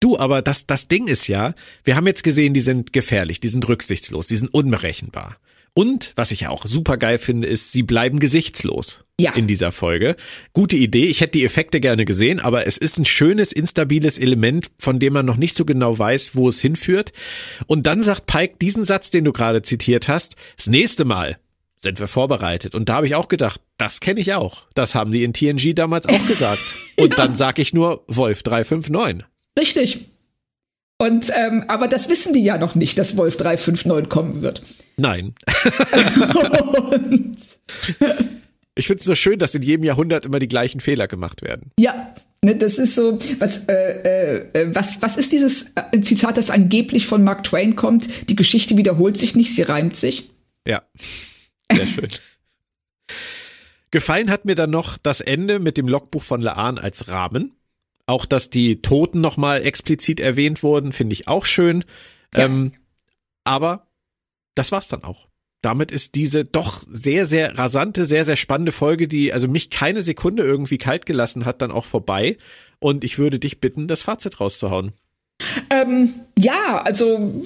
Du, 0.00 0.18
aber 0.18 0.40
das, 0.40 0.66
das 0.66 0.88
Ding 0.88 1.08
ist 1.08 1.26
ja, 1.26 1.54
wir 1.84 1.96
haben 1.96 2.06
jetzt 2.06 2.24
gesehen, 2.24 2.54
die 2.54 2.60
sind 2.60 2.92
gefährlich, 2.92 3.40
die 3.40 3.48
sind 3.48 3.68
rücksichtslos, 3.68 4.28
die 4.28 4.36
sind 4.36 4.52
unberechenbar. 4.52 5.36
Und, 5.74 6.12
was 6.16 6.32
ich 6.32 6.46
auch 6.48 6.66
super 6.66 6.96
geil 6.96 7.18
finde, 7.18 7.46
ist, 7.46 7.72
sie 7.72 7.82
bleiben 7.82 8.18
gesichtslos 8.18 9.04
Ja. 9.20 9.32
in 9.32 9.46
dieser 9.46 9.72
Folge. 9.72 10.16
Gute 10.52 10.76
Idee, 10.76 11.06
ich 11.06 11.20
hätte 11.20 11.32
die 11.32 11.44
Effekte 11.44 11.80
gerne 11.80 12.04
gesehen, 12.04 12.40
aber 12.40 12.66
es 12.66 12.76
ist 12.76 12.98
ein 12.98 13.04
schönes, 13.04 13.52
instabiles 13.52 14.18
Element, 14.18 14.68
von 14.78 14.98
dem 14.98 15.12
man 15.12 15.26
noch 15.26 15.36
nicht 15.36 15.56
so 15.56 15.64
genau 15.64 15.98
weiß, 15.98 16.36
wo 16.36 16.48
es 16.48 16.60
hinführt. 16.60 17.12
Und 17.66 17.86
dann 17.86 18.02
sagt 18.02 18.26
Pike 18.26 18.56
diesen 18.60 18.84
Satz, 18.84 19.10
den 19.10 19.24
du 19.24 19.32
gerade 19.32 19.62
zitiert 19.62 20.08
hast, 20.08 20.36
das 20.56 20.68
nächste 20.68 21.04
Mal 21.04 21.38
sind 21.76 21.98
wir 21.98 22.08
vorbereitet. 22.08 22.74
Und 22.74 22.88
da 22.88 22.96
habe 22.96 23.06
ich 23.06 23.14
auch 23.14 23.28
gedacht, 23.28 23.60
das 23.78 24.00
kenne 24.00 24.20
ich 24.20 24.34
auch. 24.34 24.64
Das 24.74 24.94
haben 24.94 25.10
die 25.10 25.24
in 25.24 25.32
TNG 25.32 25.74
damals 25.74 26.06
auch 26.06 26.26
gesagt. 26.26 26.60
Und 26.98 27.18
dann 27.18 27.34
sag 27.34 27.58
ich 27.58 27.72
nur 27.72 28.04
Wolf 28.06 28.42
359. 28.42 29.24
Richtig. 29.58 30.00
Und, 30.98 31.32
ähm, 31.34 31.64
aber 31.68 31.88
das 31.88 32.10
wissen 32.10 32.34
die 32.34 32.44
ja 32.44 32.58
noch 32.58 32.74
nicht, 32.74 32.98
dass 32.98 33.16
Wolf 33.16 33.38
359 33.38 34.10
kommen 34.10 34.42
wird. 34.42 34.62
Nein. 34.98 35.34
Und 36.92 37.38
Ich 38.74 38.86
finde 38.86 39.00
es 39.00 39.06
nur 39.06 39.16
schön, 39.16 39.38
dass 39.38 39.54
in 39.54 39.62
jedem 39.62 39.84
Jahrhundert 39.84 40.24
immer 40.24 40.38
die 40.38 40.48
gleichen 40.48 40.80
Fehler 40.80 41.08
gemacht 41.08 41.42
werden. 41.42 41.72
Ja, 41.78 42.14
ne, 42.42 42.56
das 42.56 42.78
ist 42.78 42.94
so, 42.94 43.18
was, 43.38 43.66
äh, 43.66 44.38
äh, 44.52 44.74
was, 44.74 45.02
was 45.02 45.16
ist 45.16 45.32
dieses 45.32 45.72
äh, 45.74 46.00
Zitat, 46.00 46.36
das 46.38 46.50
angeblich 46.50 47.06
von 47.06 47.24
Mark 47.24 47.44
Twain 47.44 47.76
kommt? 47.76 48.30
Die 48.30 48.36
Geschichte 48.36 48.76
wiederholt 48.76 49.16
sich 49.16 49.34
nicht, 49.34 49.54
sie 49.54 49.62
reimt 49.62 49.96
sich. 49.96 50.30
Ja, 50.66 50.82
sehr 51.72 51.86
schön. 51.86 52.08
Gefallen 53.90 54.30
hat 54.30 54.44
mir 54.44 54.54
dann 54.54 54.70
noch 54.70 54.98
das 54.98 55.20
Ende 55.20 55.58
mit 55.58 55.76
dem 55.76 55.88
Logbuch 55.88 56.22
von 56.22 56.40
Laan 56.40 56.78
als 56.78 57.08
Rahmen. 57.08 57.56
Auch, 58.06 58.24
dass 58.24 58.50
die 58.50 58.82
Toten 58.82 59.20
nochmal 59.20 59.66
explizit 59.66 60.20
erwähnt 60.20 60.62
wurden, 60.62 60.92
finde 60.92 61.14
ich 61.14 61.28
auch 61.28 61.44
schön. 61.44 61.84
Ja. 62.34 62.44
Ähm, 62.44 62.72
aber 63.42 63.88
das 64.54 64.70
war's 64.72 64.88
dann 64.88 65.02
auch. 65.02 65.29
Damit 65.62 65.90
ist 65.90 66.14
diese 66.14 66.44
doch 66.44 66.82
sehr, 66.88 67.26
sehr 67.26 67.58
rasante, 67.58 68.06
sehr, 68.06 68.24
sehr 68.24 68.36
spannende 68.36 68.72
Folge, 68.72 69.08
die 69.08 69.32
also 69.32 69.46
mich 69.46 69.68
keine 69.70 70.00
Sekunde 70.00 70.42
irgendwie 70.42 70.78
kalt 70.78 71.04
gelassen 71.04 71.44
hat, 71.44 71.60
dann 71.60 71.70
auch 71.70 71.84
vorbei. 71.84 72.38
Und 72.78 73.04
ich 73.04 73.18
würde 73.18 73.38
dich 73.38 73.60
bitten, 73.60 73.86
das 73.86 74.02
Fazit 74.02 74.40
rauszuhauen. 74.40 74.92
Ähm, 75.70 76.12
ja, 76.38 76.82
also 76.84 77.44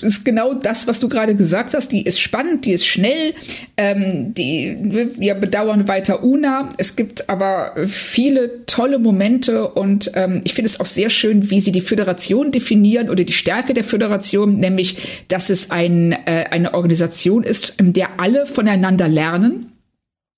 ist 0.00 0.24
genau 0.24 0.54
das, 0.54 0.86
was 0.86 1.00
du 1.00 1.08
gerade 1.08 1.34
gesagt 1.34 1.74
hast. 1.74 1.92
Die 1.92 2.02
ist 2.02 2.18
spannend, 2.18 2.64
die 2.64 2.72
ist 2.72 2.86
schnell. 2.86 3.34
Ähm, 3.76 4.34
die, 4.34 4.76
wir 5.18 5.34
bedauern 5.34 5.86
weiter 5.88 6.24
Una. 6.24 6.68
Es 6.78 6.96
gibt 6.96 7.28
aber 7.28 7.74
viele 7.86 8.66
tolle 8.66 8.98
Momente 8.98 9.68
und 9.68 10.10
ähm, 10.14 10.40
ich 10.44 10.54
finde 10.54 10.68
es 10.68 10.80
auch 10.80 10.86
sehr 10.86 11.10
schön, 11.10 11.50
wie 11.50 11.60
sie 11.60 11.72
die 11.72 11.80
Föderation 11.80 12.50
definieren 12.50 13.08
oder 13.08 13.24
die 13.24 13.32
Stärke 13.32 13.74
der 13.74 13.84
Föderation, 13.84 14.58
nämlich, 14.58 15.24
dass 15.28 15.50
es 15.50 15.70
ein, 15.70 16.12
äh, 16.12 16.46
eine 16.50 16.74
Organisation 16.74 17.44
ist, 17.44 17.74
in 17.78 17.92
der 17.92 18.20
alle 18.20 18.46
voneinander 18.46 19.08
lernen 19.08 19.70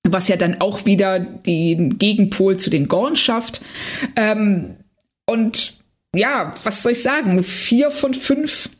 was 0.08 0.28
ja 0.28 0.36
dann 0.36 0.60
auch 0.60 0.86
wieder 0.86 1.18
den 1.18 1.98
Gegenpol 1.98 2.56
zu 2.58 2.70
den 2.70 2.86
Gorn 2.86 3.16
schafft. 3.16 3.60
Ähm, 4.14 4.76
und 5.26 5.75
ja, 6.16 6.54
was 6.64 6.82
soll 6.82 6.92
ich 6.92 7.02
sagen? 7.02 7.42
Vier 7.42 7.90
von 7.90 8.14
fünf 8.14 8.70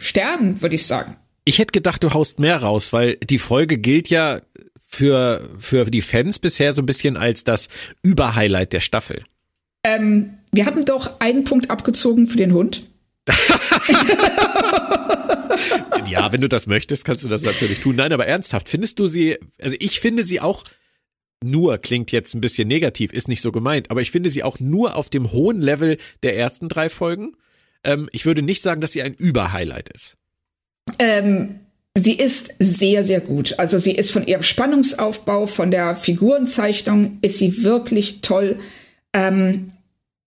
Sternen, 0.00 0.60
würde 0.62 0.74
ich 0.74 0.86
sagen. 0.86 1.16
Ich 1.44 1.58
hätte 1.58 1.72
gedacht, 1.72 2.02
du 2.02 2.12
haust 2.12 2.38
mehr 2.38 2.62
raus, 2.62 2.92
weil 2.92 3.16
die 3.16 3.38
Folge 3.38 3.78
gilt 3.78 4.08
ja 4.08 4.40
für, 4.88 5.48
für 5.58 5.84
die 5.86 6.02
Fans 6.02 6.38
bisher 6.38 6.72
so 6.72 6.82
ein 6.82 6.86
bisschen 6.86 7.16
als 7.16 7.44
das 7.44 7.68
Überhighlight 8.02 8.72
der 8.72 8.80
Staffel. 8.80 9.22
Ähm, 9.84 10.38
wir 10.52 10.66
hatten 10.66 10.84
doch 10.84 11.20
einen 11.20 11.44
Punkt 11.44 11.70
abgezogen 11.70 12.26
für 12.26 12.38
den 12.38 12.52
Hund. 12.52 12.82
ja, 16.08 16.32
wenn 16.32 16.40
du 16.40 16.48
das 16.48 16.66
möchtest, 16.66 17.04
kannst 17.04 17.22
du 17.24 17.28
das 17.28 17.42
natürlich 17.42 17.80
tun. 17.80 17.96
Nein, 17.96 18.12
aber 18.12 18.26
ernsthaft, 18.26 18.68
findest 18.68 18.98
du 18.98 19.06
sie, 19.06 19.38
also 19.60 19.76
ich 19.78 20.00
finde 20.00 20.24
sie 20.24 20.40
auch 20.40 20.64
nur 21.44 21.78
klingt 21.78 22.12
jetzt 22.12 22.34
ein 22.34 22.40
bisschen 22.40 22.68
negativ, 22.68 23.12
ist 23.12 23.28
nicht 23.28 23.42
so 23.42 23.52
gemeint, 23.52 23.90
aber 23.90 24.00
ich 24.00 24.10
finde 24.10 24.30
sie 24.30 24.42
auch 24.42 24.58
nur 24.60 24.96
auf 24.96 25.10
dem 25.10 25.32
hohen 25.32 25.60
Level 25.60 25.98
der 26.22 26.36
ersten 26.36 26.68
drei 26.68 26.88
Folgen. 26.88 27.36
Ähm, 27.84 28.08
ich 28.12 28.26
würde 28.26 28.42
nicht 28.42 28.62
sagen, 28.62 28.80
dass 28.80 28.92
sie 28.92 29.02
ein 29.02 29.14
Überhighlight 29.14 29.88
ist. 29.90 30.16
Ähm, 30.98 31.60
sie 31.94 32.14
ist 32.14 32.54
sehr, 32.58 33.04
sehr 33.04 33.20
gut. 33.20 33.58
Also 33.58 33.78
sie 33.78 33.92
ist 33.92 34.10
von 34.10 34.26
ihrem 34.26 34.42
Spannungsaufbau, 34.42 35.46
von 35.46 35.70
der 35.70 35.96
Figurenzeichnung, 35.96 37.18
ist 37.22 37.38
sie 37.38 37.62
wirklich 37.62 38.20
toll. 38.22 38.58
Ähm, 39.12 39.68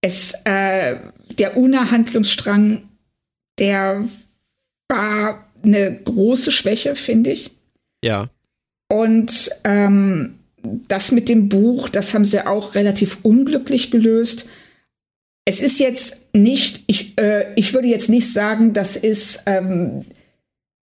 es, 0.00 0.34
äh, 0.44 0.96
der 1.38 1.56
Una-Handlungsstrang, 1.56 2.88
der 3.58 4.08
war 4.88 5.46
eine 5.62 6.00
große 6.02 6.52
Schwäche, 6.52 6.96
finde 6.96 7.32
ich. 7.32 7.50
Ja. 8.02 8.30
Und 8.88 9.50
ähm, 9.64 10.39
das 10.62 11.12
mit 11.12 11.28
dem 11.28 11.48
Buch, 11.48 11.88
das 11.88 12.14
haben 12.14 12.24
sie 12.24 12.46
auch 12.46 12.74
relativ 12.74 13.18
unglücklich 13.22 13.90
gelöst. 13.90 14.48
Es 15.44 15.60
ist 15.60 15.78
jetzt 15.78 16.34
nicht, 16.34 16.82
ich, 16.86 17.18
äh, 17.18 17.52
ich 17.56 17.72
würde 17.72 17.88
jetzt 17.88 18.10
nicht 18.10 18.32
sagen, 18.32 18.72
das 18.72 18.96
ist, 18.96 19.44
ähm, 19.46 20.04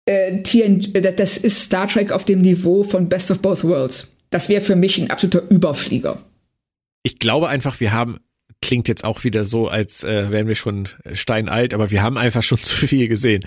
äh, 0.06 0.42
TN, 0.42 0.92
das 1.16 1.38
ist 1.38 1.62
Star 1.62 1.88
Trek 1.88 2.12
auf 2.12 2.24
dem 2.24 2.42
Niveau 2.42 2.82
von 2.82 3.08
Best 3.08 3.30
of 3.30 3.40
Both 3.40 3.64
Worlds. 3.64 4.08
Das 4.30 4.48
wäre 4.48 4.60
für 4.60 4.76
mich 4.76 4.98
ein 4.98 5.10
absoluter 5.10 5.48
Überflieger. 5.50 6.22
Ich 7.02 7.18
glaube 7.18 7.48
einfach, 7.48 7.80
wir 7.80 7.92
haben 7.92 8.20
klingt 8.62 8.88
jetzt 8.88 9.04
auch 9.04 9.24
wieder 9.24 9.44
so, 9.44 9.68
als 9.68 10.04
äh, 10.04 10.30
wären 10.30 10.46
wir 10.46 10.54
schon 10.54 10.88
steinalt, 11.12 11.74
aber 11.74 11.90
wir 11.90 12.02
haben 12.02 12.18
einfach 12.18 12.42
schon 12.42 12.58
zu 12.62 12.86
viel 12.86 13.08
gesehen. 13.08 13.42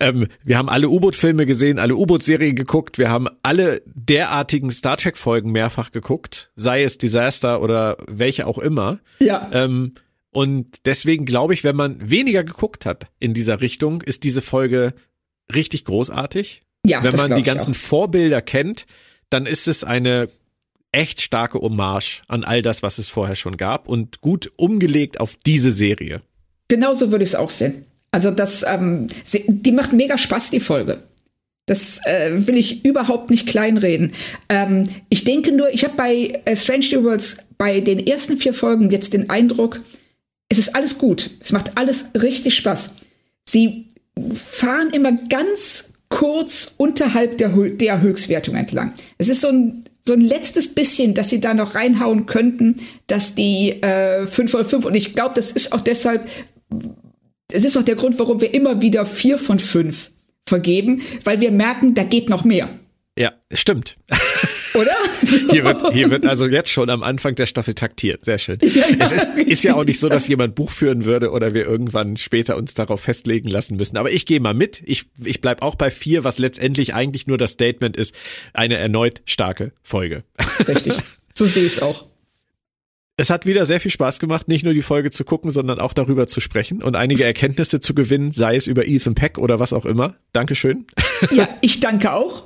Ähm, 0.00 0.26
wir 0.44 0.58
haben 0.58 0.68
alle 0.68 0.88
U-Boot-Filme 0.88 1.46
gesehen, 1.46 1.78
alle 1.78 1.94
U-Boot-Serien 1.94 2.56
geguckt, 2.56 2.98
wir 2.98 3.10
haben 3.10 3.28
alle 3.42 3.82
derartigen 3.86 4.70
Star 4.70 4.96
Trek-Folgen 4.96 5.52
mehrfach 5.52 5.92
geguckt, 5.92 6.50
sei 6.56 6.82
es 6.82 6.98
Disaster 6.98 7.62
oder 7.62 7.96
welche 8.08 8.46
auch 8.46 8.58
immer. 8.58 8.98
Ja. 9.20 9.48
Ähm, 9.52 9.94
und 10.30 10.84
deswegen 10.84 11.24
glaube 11.24 11.54
ich, 11.54 11.64
wenn 11.64 11.76
man 11.76 12.10
weniger 12.10 12.44
geguckt 12.44 12.84
hat 12.84 13.06
in 13.18 13.32
dieser 13.32 13.60
Richtung, 13.60 14.02
ist 14.02 14.24
diese 14.24 14.42
Folge 14.42 14.92
richtig 15.54 15.84
großartig. 15.84 16.62
Ja, 16.84 17.02
wenn 17.02 17.16
man 17.16 17.34
die 17.34 17.42
ganzen 17.42 17.72
Vorbilder 17.72 18.42
kennt, 18.42 18.86
dann 19.30 19.46
ist 19.46 19.66
es 19.66 19.82
eine 19.82 20.28
echt 20.96 21.20
starke 21.20 21.60
Hommage 21.60 22.22
an 22.26 22.42
all 22.42 22.62
das, 22.62 22.82
was 22.82 22.98
es 22.98 23.08
vorher 23.08 23.36
schon 23.36 23.58
gab 23.58 23.86
und 23.88 24.22
gut 24.22 24.50
umgelegt 24.56 25.20
auf 25.20 25.36
diese 25.44 25.70
Serie. 25.70 26.22
Genauso 26.68 27.12
würde 27.12 27.22
ich 27.22 27.30
es 27.30 27.34
auch 27.34 27.50
sehen. 27.50 27.84
Also 28.10 28.30
das, 28.30 28.64
ähm, 28.66 29.08
sie, 29.22 29.44
die 29.46 29.72
macht 29.72 29.92
mega 29.92 30.16
Spaß, 30.16 30.50
die 30.50 30.60
Folge. 30.60 31.02
Das 31.66 32.00
äh, 32.06 32.46
will 32.46 32.56
ich 32.56 32.84
überhaupt 32.84 33.28
nicht 33.28 33.46
kleinreden. 33.46 34.12
Ähm, 34.48 34.88
ich 35.10 35.24
denke 35.24 35.52
nur, 35.52 35.68
ich 35.72 35.84
habe 35.84 35.96
bei 35.96 36.40
äh, 36.44 36.56
Strange 36.56 36.86
New 36.92 37.04
Worlds 37.04 37.38
bei 37.58 37.80
den 37.80 38.06
ersten 38.06 38.38
vier 38.38 38.54
Folgen 38.54 38.90
jetzt 38.90 39.12
den 39.12 39.28
Eindruck, 39.28 39.80
es 40.48 40.58
ist 40.58 40.74
alles 40.74 40.96
gut. 40.96 41.30
Es 41.40 41.52
macht 41.52 41.76
alles 41.76 42.10
richtig 42.14 42.54
Spaß. 42.54 42.94
Sie 43.44 43.88
fahren 44.32 44.90
immer 44.90 45.12
ganz 45.12 45.94
kurz 46.08 46.74
unterhalb 46.78 47.36
der, 47.38 47.48
der 47.50 48.00
Höchstwertung 48.00 48.54
entlang. 48.54 48.94
Es 49.18 49.28
ist 49.28 49.40
so 49.40 49.48
ein 49.48 49.85
so 50.06 50.14
ein 50.14 50.20
letztes 50.20 50.74
bisschen, 50.74 51.14
dass 51.14 51.30
sie 51.30 51.40
da 51.40 51.54
noch 51.54 51.74
reinhauen 51.74 52.26
könnten, 52.26 52.76
dass 53.06 53.34
die 53.34 53.82
äh, 53.82 54.26
5 54.26 54.50
von 54.50 54.64
5 54.64 54.84
und 54.86 54.94
ich 54.94 55.14
glaube, 55.14 55.34
das 55.34 55.50
ist 55.50 55.72
auch 55.72 55.80
deshalb, 55.80 56.28
es 57.50 57.64
ist 57.64 57.76
auch 57.76 57.82
der 57.82 57.96
Grund, 57.96 58.18
warum 58.18 58.40
wir 58.40 58.54
immer 58.54 58.80
wieder 58.80 59.04
4 59.04 59.38
von 59.38 59.58
5 59.58 60.10
vergeben, 60.46 61.02
weil 61.24 61.40
wir 61.40 61.50
merken, 61.50 61.94
da 61.94 62.04
geht 62.04 62.30
noch 62.30 62.44
mehr. 62.44 62.68
Stimmt. 63.52 63.96
Oder? 64.74 64.90
hier, 65.52 65.64
wird, 65.64 65.92
hier 65.92 66.10
wird 66.10 66.26
also 66.26 66.46
jetzt 66.46 66.70
schon 66.70 66.90
am 66.90 67.04
Anfang 67.04 67.36
der 67.36 67.46
Staffel 67.46 67.74
taktiert. 67.74 68.24
Sehr 68.24 68.38
schön. 68.38 68.58
Ja, 68.60 68.88
ja, 68.88 68.96
es 68.98 69.12
ist, 69.12 69.38
ist 69.38 69.62
ja 69.62 69.74
auch 69.74 69.84
nicht 69.84 70.00
so, 70.00 70.08
dass 70.08 70.26
jemand 70.26 70.56
Buch 70.56 70.70
führen 70.70 71.04
würde 71.04 71.30
oder 71.30 71.54
wir 71.54 71.64
irgendwann 71.64 72.16
später 72.16 72.56
uns 72.56 72.74
darauf 72.74 73.00
festlegen 73.00 73.48
lassen 73.48 73.76
müssen. 73.76 73.96
Aber 73.98 74.10
ich 74.10 74.26
gehe 74.26 74.40
mal 74.40 74.54
mit. 74.54 74.82
Ich, 74.84 75.04
ich 75.22 75.40
bleib 75.40 75.62
auch 75.62 75.76
bei 75.76 75.92
vier, 75.92 76.24
was 76.24 76.38
letztendlich 76.38 76.94
eigentlich 76.94 77.28
nur 77.28 77.38
das 77.38 77.52
Statement 77.52 77.96
ist. 77.96 78.16
Eine 78.52 78.78
erneut 78.78 79.22
starke 79.26 79.72
Folge. 79.82 80.24
Richtig. 80.66 80.94
So 81.32 81.46
sehe 81.46 81.66
ich 81.66 81.76
es 81.76 81.82
auch. 81.82 82.06
Es 83.16 83.30
hat 83.30 83.46
wieder 83.46 83.64
sehr 83.64 83.80
viel 83.80 83.90
Spaß 83.90 84.18
gemacht, 84.18 84.48
nicht 84.48 84.64
nur 84.64 84.74
die 84.74 84.82
Folge 84.82 85.10
zu 85.10 85.24
gucken, 85.24 85.50
sondern 85.50 85.78
auch 85.78 85.94
darüber 85.94 86.26
zu 86.26 86.40
sprechen 86.40 86.82
und 86.82 86.96
einige 86.96 87.24
Erkenntnisse 87.24 87.80
zu 87.80 87.94
gewinnen, 87.94 88.30
sei 88.30 88.56
es 88.56 88.66
über 88.66 88.86
Ethan 88.86 89.14
Peck 89.14 89.38
oder 89.38 89.58
was 89.58 89.72
auch 89.72 89.86
immer. 89.86 90.16
Dankeschön. 90.32 90.86
Ja, 91.30 91.48
ich 91.62 91.80
danke 91.80 92.12
auch. 92.12 92.44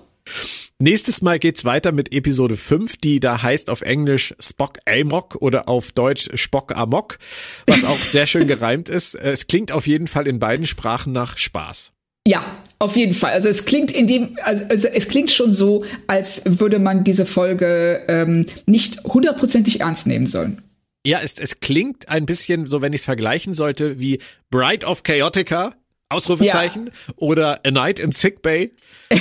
Nächstes 0.78 1.20
Mal 1.20 1.38
geht's 1.38 1.64
weiter 1.64 1.92
mit 1.92 2.12
Episode 2.12 2.56
5, 2.56 2.96
die 2.96 3.20
da 3.20 3.42
heißt 3.42 3.68
auf 3.68 3.82
Englisch 3.82 4.34
Spock 4.40 4.78
Amok 4.86 5.36
oder 5.40 5.68
auf 5.68 5.92
Deutsch 5.92 6.28
Spock 6.34 6.74
Amok, 6.74 7.18
was 7.66 7.84
auch 7.84 7.98
sehr 7.98 8.26
schön 8.26 8.46
gereimt 8.46 8.88
ist. 8.88 9.14
Es 9.14 9.46
klingt 9.46 9.72
auf 9.72 9.86
jeden 9.86 10.08
Fall 10.08 10.26
in 10.26 10.38
beiden 10.38 10.66
Sprachen 10.66 11.12
nach 11.12 11.36
Spaß. 11.36 11.92
Ja, 12.26 12.44
auf 12.78 12.96
jeden 12.96 13.14
Fall. 13.14 13.32
Also 13.32 13.48
es 13.48 13.64
klingt 13.64 13.90
in 13.90 14.06
dem, 14.06 14.36
also, 14.42 14.88
es 14.88 15.08
klingt 15.08 15.30
schon 15.30 15.52
so, 15.52 15.84
als 16.06 16.42
würde 16.46 16.78
man 16.78 17.02
diese 17.04 17.24
Folge 17.24 18.04
ähm, 18.08 18.46
nicht 18.66 19.02
hundertprozentig 19.04 19.80
ernst 19.80 20.06
nehmen 20.06 20.26
sollen. 20.26 20.62
Ja, 21.06 21.20
es, 21.22 21.38
es 21.38 21.60
klingt 21.60 22.08
ein 22.10 22.26
bisschen 22.26 22.66
so, 22.66 22.82
wenn 22.82 22.92
ich 22.92 23.00
es 23.00 23.04
vergleichen 23.06 23.54
sollte, 23.54 23.98
wie 23.98 24.20
Bride 24.50 24.84
of 24.84 25.02
Chaotica, 25.02 25.74
Ausrufezeichen, 26.10 26.86
ja. 26.86 27.14
oder 27.16 27.60
A 27.64 27.70
Night 27.70 27.98
in 27.98 28.12
Sick 28.12 28.42
Bay 28.42 28.72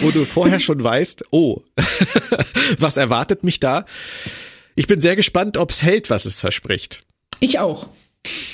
wo 0.01 0.11
du 0.11 0.25
vorher 0.25 0.59
schon 0.59 0.83
weißt, 0.83 1.25
oh, 1.31 1.61
was 2.79 2.97
erwartet 2.97 3.43
mich 3.43 3.59
da? 3.59 3.85
Ich 4.75 4.87
bin 4.87 5.01
sehr 5.01 5.15
gespannt, 5.15 5.57
ob 5.57 5.71
es 5.71 5.83
hält, 5.83 6.09
was 6.09 6.25
es 6.25 6.39
verspricht. 6.39 7.03
Ich 7.39 7.59
auch. 7.59 7.87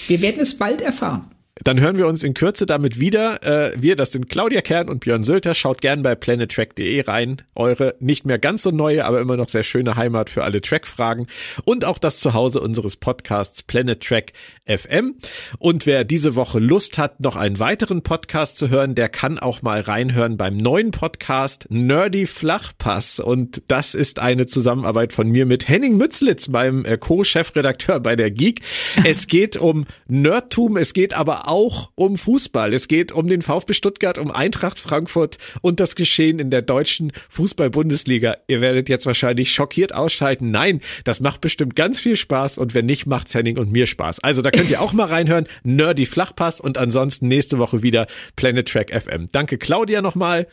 Wir 0.07 0.21
werden 0.21 0.39
es 0.39 0.57
bald 0.57 0.81
erfahren. 0.81 1.34
Dann 1.63 1.79
hören 1.79 1.95
wir 1.95 2.07
uns 2.07 2.21
in 2.21 2.33
Kürze 2.33 2.65
damit 2.65 2.99
wieder. 2.99 3.41
Äh, 3.41 3.71
wir, 3.81 3.95
das 3.95 4.11
sind 4.11 4.27
Claudia 4.27 4.59
Kern 4.59 4.89
und 4.89 4.99
Björn 4.99 5.23
Sölter. 5.23 5.53
Schaut 5.53 5.79
gern 5.79 6.03
bei 6.03 6.13
planettrack.de 6.13 7.01
rein. 7.07 7.43
Eure 7.55 7.95
nicht 8.01 8.25
mehr 8.25 8.37
ganz 8.39 8.63
so 8.63 8.71
neue, 8.71 9.05
aber 9.05 9.21
immer 9.21 9.37
noch 9.37 9.47
sehr 9.47 9.63
schöne 9.63 9.95
Heimat 9.95 10.29
für 10.29 10.43
alle 10.43 10.59
Trackfragen 10.59 11.27
und 11.63 11.85
auch 11.85 11.97
das 11.97 12.19
Zuhause 12.19 12.59
unseres 12.59 12.97
Podcasts 12.97 13.63
Planet 13.63 14.03
Track 14.03 14.33
FM. 14.65 15.15
Und 15.57 15.85
wer 15.85 16.03
diese 16.03 16.35
Woche 16.35 16.59
Lust 16.59 16.97
hat, 16.97 17.21
noch 17.21 17.37
einen 17.37 17.57
weiteren 17.57 18.01
Podcast 18.01 18.57
zu 18.57 18.69
hören, 18.69 18.93
der 18.93 19.07
kann 19.07 19.39
auch 19.39 19.61
mal 19.61 19.79
reinhören 19.79 20.35
beim 20.35 20.57
neuen 20.57 20.91
Podcast 20.91 21.67
Nerdy 21.69 22.27
Flachpass. 22.27 23.21
Und 23.21 23.63
das 23.69 23.95
ist 23.95 24.19
eine 24.19 24.45
Zusammenarbeit 24.45 25.13
von 25.13 25.29
mir 25.29 25.45
mit 25.45 25.69
Henning 25.69 25.95
Mützlitz, 25.95 26.49
meinem 26.49 26.83
äh, 26.83 26.97
Co-Chefredakteur 26.97 28.01
bei 28.01 28.17
der 28.17 28.29
Geek. 28.29 28.59
Es 29.05 29.27
geht 29.27 29.55
um 29.55 29.85
Nerdtum, 30.07 30.75
es 30.75 30.91
geht 30.91 31.13
aber 31.45 31.51
auch 31.51 31.89
um 31.95 32.17
Fußball. 32.17 32.73
Es 32.73 32.87
geht 32.87 33.11
um 33.11 33.27
den 33.27 33.41
VfB 33.41 33.73
Stuttgart, 33.73 34.17
um 34.17 34.31
Eintracht 34.31 34.79
Frankfurt 34.79 35.37
und 35.61 35.79
das 35.79 35.95
Geschehen 35.95 36.39
in 36.39 36.49
der 36.49 36.61
deutschen 36.61 37.11
Fußball-Bundesliga. 37.29 38.37
Ihr 38.47 38.61
werdet 38.61 38.89
jetzt 38.89 39.05
wahrscheinlich 39.05 39.51
schockiert 39.53 39.93
ausschalten. 39.93 40.51
Nein, 40.51 40.81
das 41.03 41.19
macht 41.19 41.41
bestimmt 41.41 41.75
ganz 41.75 41.99
viel 41.99 42.15
Spaß 42.15 42.57
und 42.57 42.73
wenn 42.73 42.85
nicht, 42.85 43.05
macht's 43.05 43.33
Henning 43.33 43.57
und 43.57 43.71
mir 43.71 43.87
Spaß. 43.87 44.19
Also 44.23 44.41
da 44.41 44.51
könnt 44.51 44.69
ihr 44.69 44.81
auch 44.81 44.93
mal 44.93 45.07
reinhören. 45.07 45.47
Nerdy 45.63 46.05
Flachpass 46.05 46.59
und 46.59 46.77
ansonsten 46.77 47.27
nächste 47.27 47.57
Woche 47.57 47.83
wieder 47.83 48.07
Planet 48.35 48.67
Track 48.67 48.91
FM. 48.91 49.27
Danke 49.31 49.57
Claudia 49.57 50.01
nochmal. 50.01 50.47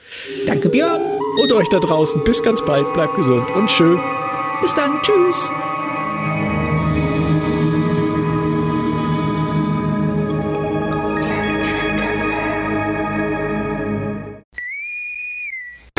Danke 0.46 0.68
Björn. 0.68 1.00
Und 1.40 1.52
euch 1.52 1.68
da 1.68 1.78
draußen. 1.78 2.22
Bis 2.24 2.42
ganz 2.42 2.64
bald. 2.64 2.92
Bleibt 2.94 3.16
gesund 3.16 3.48
und 3.54 3.70
schön. 3.70 3.98
Bis 4.60 4.74
dann. 4.74 5.00
Tschüss. 5.02 5.50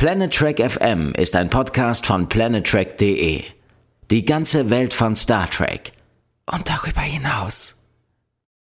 Planet 0.03 0.33
Trek 0.33 0.59
FM 0.59 1.13
ist 1.13 1.33
ein 1.33 1.49
Podcast 1.49 2.05
von 2.05 2.27
planettrek.de. 2.27 3.41
Die 4.11 4.25
ganze 4.25 4.69
Welt 4.69 4.93
von 4.93 5.15
Star 5.15 5.49
Trek 5.49 5.93
und 6.45 6.67
darüber 6.67 6.99
hinaus. 6.99 7.82